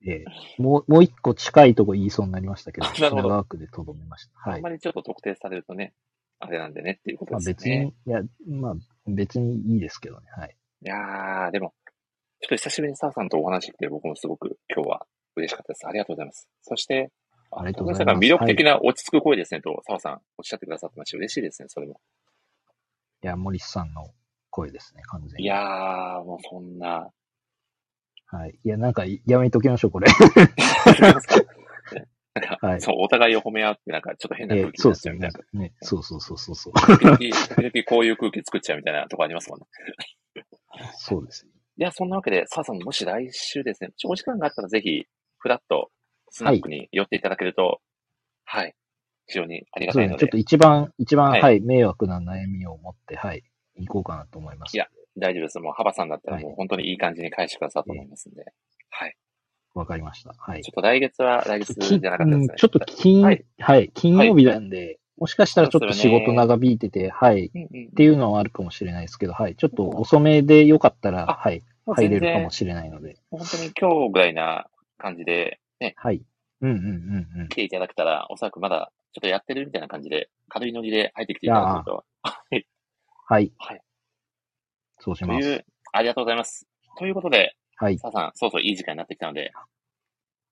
[0.07, 4.39] ええもう、もう一個近いとこ言いそうになりましたけど、品川区でとどめました。
[4.39, 4.69] はいあんま。
[4.69, 5.93] りちょっと特定されるとね、
[6.39, 7.55] あれなんでねっていうことまあですね。
[7.55, 8.75] 別に、いや、まあ
[9.07, 10.27] 別にいいですけどね。
[10.31, 10.55] はい。
[10.83, 11.73] いやー、でも、
[12.41, 15.87] ちょっと久しぶりに澤さんとお話できて、僕もすごく今日は嬉しかったです。
[15.87, 16.47] ありがとうございます。
[16.61, 17.11] そして、
[17.51, 21.99] ありがとうございます魅力的な落ち着く声ですねと、澤さんおっしゃってくださってまして嬉しいですね、それも。
[23.25, 24.13] いや、森さんの
[24.51, 25.45] 声ですね、完全に。
[25.45, 27.09] いやー、もうそんな、
[28.27, 28.59] はい。
[28.63, 30.07] いや、なんか、やめときましょう、これ。
[32.35, 35.15] なんか、はいそう、お互いを褒め合って、なんかちょっと変なえ空気になっえそうですよ。
[35.15, 36.73] ねねそうそうそうそうそう。
[36.73, 39.65] 時々、時々こういう空気作っちゃうみたいなとこありますもんね。
[40.97, 41.51] そうですね。
[41.77, 45.05] いや、そんなわけで、澤さんもし来週ですね、お時間があったらぜひ、
[45.39, 45.89] フラッと
[46.29, 47.81] スナックに寄っていただけると、
[48.43, 48.75] はい、
[49.27, 50.17] 非常にありがそうですね。
[50.17, 53.43] たいのでちょっと、一番、一番、はいはい、迷惑な悩みを持って、はい、
[53.77, 54.75] 行こうかなと思います。
[54.75, 54.87] いや
[55.17, 55.59] 大丈夫です。
[55.59, 58.45] もう、幅さんだったらはいもう本当にいい感じに返してくださると思いますんで。
[58.89, 59.15] はい。
[59.73, 60.33] わかりました。
[60.37, 60.71] はいちょ。
[60.71, 62.45] っと来月は来月きじゃなかったですね。
[62.49, 76.21] うんちょっと金、ははいい、金曜日なんで、もしかしたらちょっと仕事長引いてて、はい、っうんうんていうのはあるかもしれないですけど、はい、ちょっと遅めでよかったら、あはい、入れるかもしれないので、本当に今日ぐらいな感じで、ね、はい。
[76.61, 77.55] うんうんうんうん来。
[77.55, 82.67] ていただけたら、おそらくまだちょっとやってるみたいな感じで、軽いノリで入ってきていただけると、はい。
[83.27, 83.53] はい。
[83.57, 83.81] はい。
[84.99, 85.41] そうします。
[85.41, 86.67] という、ありがとうございます。
[86.99, 87.97] ということで、はい。
[87.97, 89.53] さあさん、そうそういい時間になってきたので、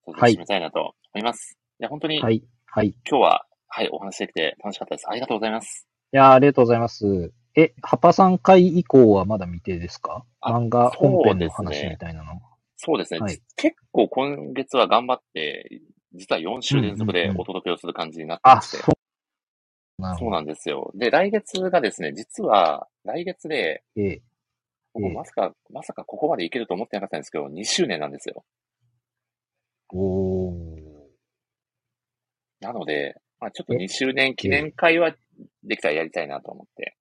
[0.06, 1.58] そろそ締めたいなと思います。
[1.78, 2.42] いや、本当に、はい。
[2.66, 2.88] はい。
[2.88, 5.10] い今日は、はい、お話できて楽しかったです。
[5.10, 5.86] ありがとうございます。
[6.12, 7.34] やーありがとうございます。
[7.56, 10.24] え、ハパさん回以降はまだ未定ですか？
[10.40, 12.40] あ漫画本編の話みたいなの。
[12.78, 13.20] そうですね。
[13.20, 15.70] はい結構今月は頑張って、
[16.14, 18.78] 実は4週連続でお届けをする感じになってあ、まして。
[18.78, 20.32] そう。
[20.32, 20.92] なんですよ。
[20.96, 24.22] で、来月がですね、実は、来月で、ええ。
[24.94, 28.44] 僕ええまさか、まさかここまでいけると思ってなかったんですけど、2周年なんですよ。
[29.90, 31.04] おー。
[32.62, 35.16] なので、まあ、ちょっとえ？2周年記念会は
[35.64, 36.96] できたらやりたいなと思って。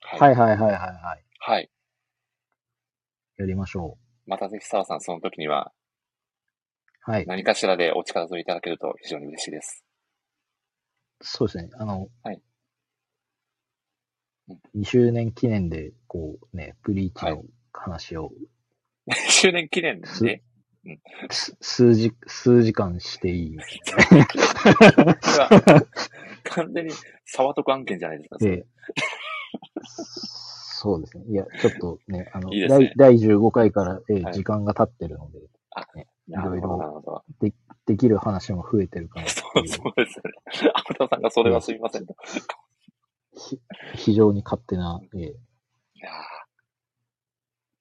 [0.00, 1.24] ははいはいはいはいはい。
[1.38, 1.70] はい。
[3.36, 5.83] やりましょまたぜひ澤さん、その時にはう。
[7.06, 7.26] はい。
[7.26, 9.84] 何かしらでお力添えいただけると非常に嬉しいです。
[11.20, 11.68] そうですね。
[11.74, 12.40] あの、はい。
[14.48, 14.80] うん。
[14.80, 17.42] 2周年記念で、こうね、ブリーチはいの
[17.74, 18.32] 話を、
[19.08, 20.42] 2周年記念で、
[21.30, 24.26] す数時、数時間していいみたいな。
[24.26, 25.86] これは
[26.44, 26.92] 完全に
[27.26, 28.46] 沢徳案件じゃないですか、そ
[30.84, 31.24] そうですね。
[31.28, 32.68] いや、ちょっとね、あの、いいね。
[32.68, 34.34] 第第15回から、えーはい。
[34.34, 35.38] 時間が経ってるので、
[35.74, 37.24] なるほど、いろいろなるほど。
[37.86, 39.68] できる話も増えてるかなって そうで
[40.06, 40.32] すね。
[40.86, 42.16] 天田さんがそれはすみませんと。
[43.36, 43.60] ひ
[43.94, 45.26] 非常に勝手な、えーい
[46.06, 46.10] や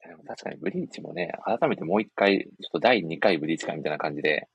[0.05, 4.47] ーでも確かにブリーチもね、改めてもう一回、ちょっと第2回ブリーチ会みたいな感じで、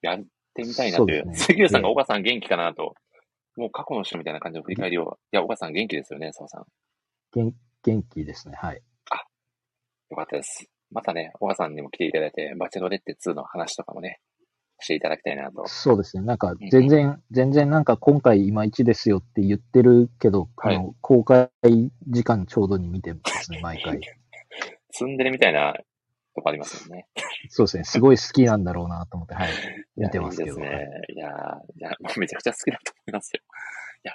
[0.00, 1.22] やってみたいなという。
[1.22, 2.94] そうね杉浦さんがええ小川さん元気かなと、
[3.56, 6.64] もう過去の人みたいな感じの振り返りを、いや、小川さん元気ですよね、澤さん。
[7.34, 8.56] 元元気ですね。
[8.56, 8.82] はい。
[10.10, 10.68] よかったです。
[10.90, 14.20] またね、小川さんにも来ていただいて、バチェロレッテ2の話とかもね、
[14.80, 15.66] していただきたいなと。
[15.66, 16.22] そうですね。
[16.24, 21.50] なんかん、全然、全然なんか今回いまいちですよって言ってるけど、はいあの、公開
[22.08, 24.00] 時間ちょうどに見てますね、毎回。
[24.90, 25.74] ツンデレみたいな
[26.34, 27.06] とこありますよね。
[27.48, 27.84] そうですね。
[27.84, 29.48] すごい好きなんだろうなと思って、はい。
[29.96, 30.58] 見てますけど。
[30.58, 31.02] いやいいですはいね。
[31.08, 33.40] いやーいや、めちゃくちゃ好きだと思いますよ。
[34.04, 34.14] いや、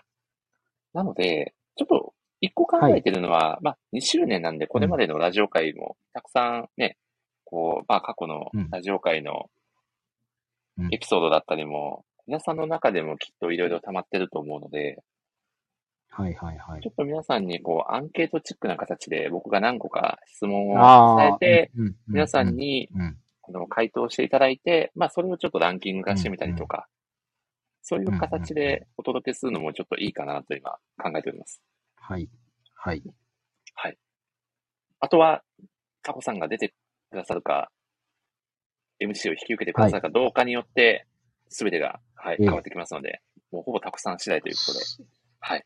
[0.93, 6.97] なので、ちょっと、一個考えてるのは、まあ、2周年なんで、これまでのラジオ会も、たくさんね、
[7.45, 9.49] こう、まあ過去のうんラジオ界の
[10.77, 15.03] うんエピソードだったりも、皆さんの中でもきっといろいろ溜まってると思うので、
[16.09, 16.87] はいはいはいち。
[16.87, 21.17] ょっと皆さんにこう、アンケートチックな形で僕が何個か質問を。
[21.17, 21.71] 伝えて、
[22.07, 22.89] 皆さん、に。
[23.43, 26.87] あの回答していただいて、まあそれをちょっとランキング化してみたりとか、
[27.81, 31.61] そういう形でお届けするのもちょっといいかなと今考えております。
[32.01, 32.29] はい。
[32.75, 33.03] はい。
[33.75, 33.97] はい。
[34.99, 35.43] あとは、
[36.03, 36.73] タコさんが出て
[37.11, 37.71] くださるか、
[38.99, 41.05] MC を引き受けてくださるかどうかによって、
[41.49, 43.21] すべてが、はい、ええ変わってきますので、
[43.51, 45.09] もうほぼタコさん次第ということで、
[45.39, 45.63] はい。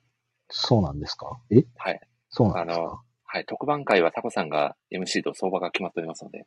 [0.49, 1.40] そうなんですか？
[1.52, 1.64] え？
[1.78, 1.99] はい。
[2.30, 3.45] そうなんですあのかはい。
[3.45, 6.45] 特番会はタコさんが MC と相場が決まっておりますので、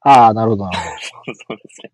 [0.00, 1.34] ああ、なるほど、なるほど。
[1.48, 1.92] そうですね。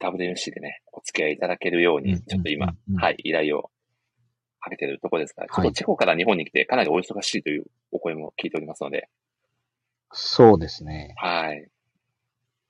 [0.00, 3.70] WMC でね、お付き合いいただけるように、うんちょっと今、はい、依頼を
[4.60, 9.08] かけてるところですから、ちょっはいとチェコから日本に来てかなりお忙しいというお声も聞いておりますので、
[10.12, 11.14] そうですね。
[11.16, 11.68] はい。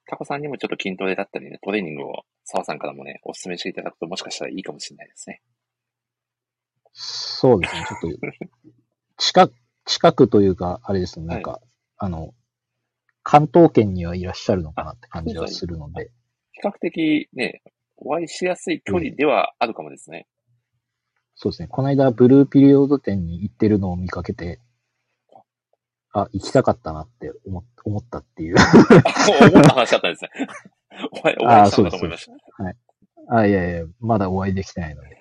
[0.07, 5.41] タコさんにもちょっと筋トレだったりね、トレーニングを澤さんからもね、お勧めしていただくともしかしたらいいかもしれないですね。
[6.93, 7.85] そうですね。
[7.89, 8.19] ちょっと、
[9.17, 9.55] 近く、
[9.87, 11.27] 近くというか、あれですね。
[11.27, 11.61] なんか、
[11.97, 12.35] あの、
[13.23, 16.11] 関東圏にはいらっしゃるのかなって感じはするので、
[16.53, 17.63] 比較的ね、
[17.97, 20.27] お会いしやすい距離ではあるかもですね。
[21.43, 21.69] そうですね。
[21.69, 24.61] この間、ブルーピリオド店に行ってるのを見かけて、
[26.13, 28.57] あ、行きたかったなって思思ったっていう。
[28.59, 28.61] あ
[29.51, 30.31] 思った話だったんですね。
[31.13, 33.35] お会い、お会いしたのかと思いました。
[33.35, 35.17] あ、いやいや、まだお会いできてないので。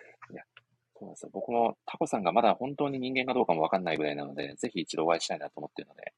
[0.97, 1.29] そうなんですよ。
[1.31, 6.13] 僕もタコさんがまだ本当に人間かどうかもわかんないぐらいなので、ぜひ一度お会いしたいなと思ってるので、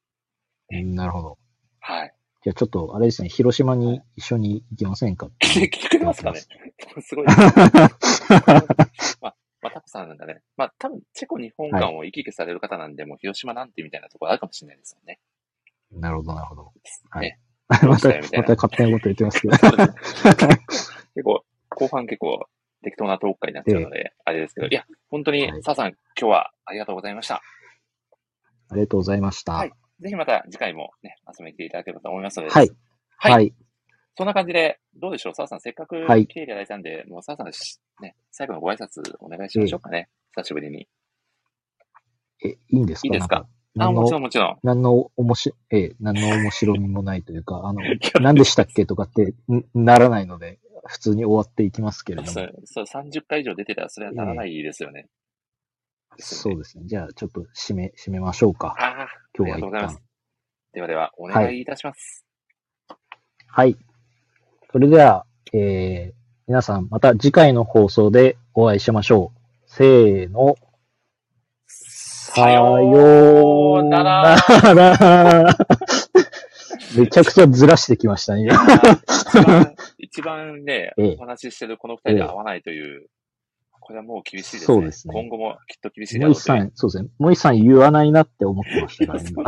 [0.72, 1.38] うんなるほど。
[1.78, 2.14] はい。
[2.42, 6.40] じゃあちょっと、あれですね、広島に一緒に行きませんかって来 て、来てくれますかね？
[7.00, 7.26] すごい。
[7.26, 7.34] ま
[9.28, 10.42] あ、まあ、タコさんなんだね。
[10.56, 15.20] まあ、多分、チェコ日本館を行き来される方なんで、もう広島なんてみたいなところあるかもしれないですよね。
[15.92, 16.72] なるほど、なるほど。
[17.10, 19.56] はいね また、ました勝手なこと言ってますけど。
[19.56, 22.46] 結構、後半結構
[22.82, 27.36] 適当なトーク会になっちゃうので、あれですけど、いや、本当には、い澤さん、今日はありがとうございました。
[27.36, 29.52] ありがとうございました。
[29.52, 29.72] はい
[30.02, 32.70] ぜひまた次回もね、遊びに来ていただければと思いますので、はい。
[33.18, 33.54] はいはい。
[34.16, 35.34] そんな感じで、どうでしょう？
[35.34, 37.46] 澤さん、せっかくはい来ていただいたんで、もう澤さん
[38.02, 40.08] ね、最後のご挨拶お願いしましょうかね。
[40.36, 40.88] 久しぶりに。
[42.44, 43.06] え、いいんですか？
[43.06, 43.36] いいですか？
[43.36, 44.58] あ、何もちろの、んもちろん。
[44.62, 47.80] 何の面白、ええ、何の面白みもないというか、あの、
[48.20, 52.28] 何でしたっけとかってんならないので、普通に終わっていきますけれども。
[52.28, 55.08] そう、そう30回以上出てたらそれはならないですよね。
[56.18, 56.84] ですよねそうですね。
[56.86, 58.74] じゃあ、ちょっと締め、締めましょうか。
[58.78, 60.02] ああ、今日は一ありがとうございます旦。。
[60.74, 62.26] ではでは、お願いいたします。
[63.46, 63.76] はい。
[64.72, 66.14] それでは、えー、
[66.48, 69.38] 皆さん、また次回の放送でお会いしましょう。
[69.66, 70.56] せーの。
[71.66, 74.36] さようなら。
[74.74, 75.56] ら。
[76.96, 78.48] めちゃくちゃずらしてきましたね。
[78.48, 83.10] 一番、一番ね、ええお話ししてるこの二人で会わないという、
[83.78, 84.66] これはもう厳しいですね。
[84.74, 86.44] そうですね今後もきっと厳しいだろうという。
[86.44, 87.10] さん、そうですね。
[87.18, 89.44] モイさん言わないなって思ってましたから、今。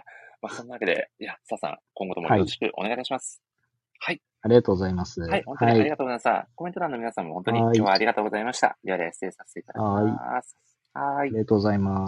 [0.42, 3.40] まあ、そんなわけで、いや、さあさん、今後ともよろしくお願いいたします。
[4.00, 4.20] はい。
[4.42, 5.20] ありがとうございます。
[5.20, 6.48] はい、本当にありがとうございました。
[6.56, 8.76] コメント欄の皆さんも本当に今はい日はありがとうございました。
[8.82, 10.56] ではでは失礼させていただきます。
[10.94, 12.00] はありがとうございます。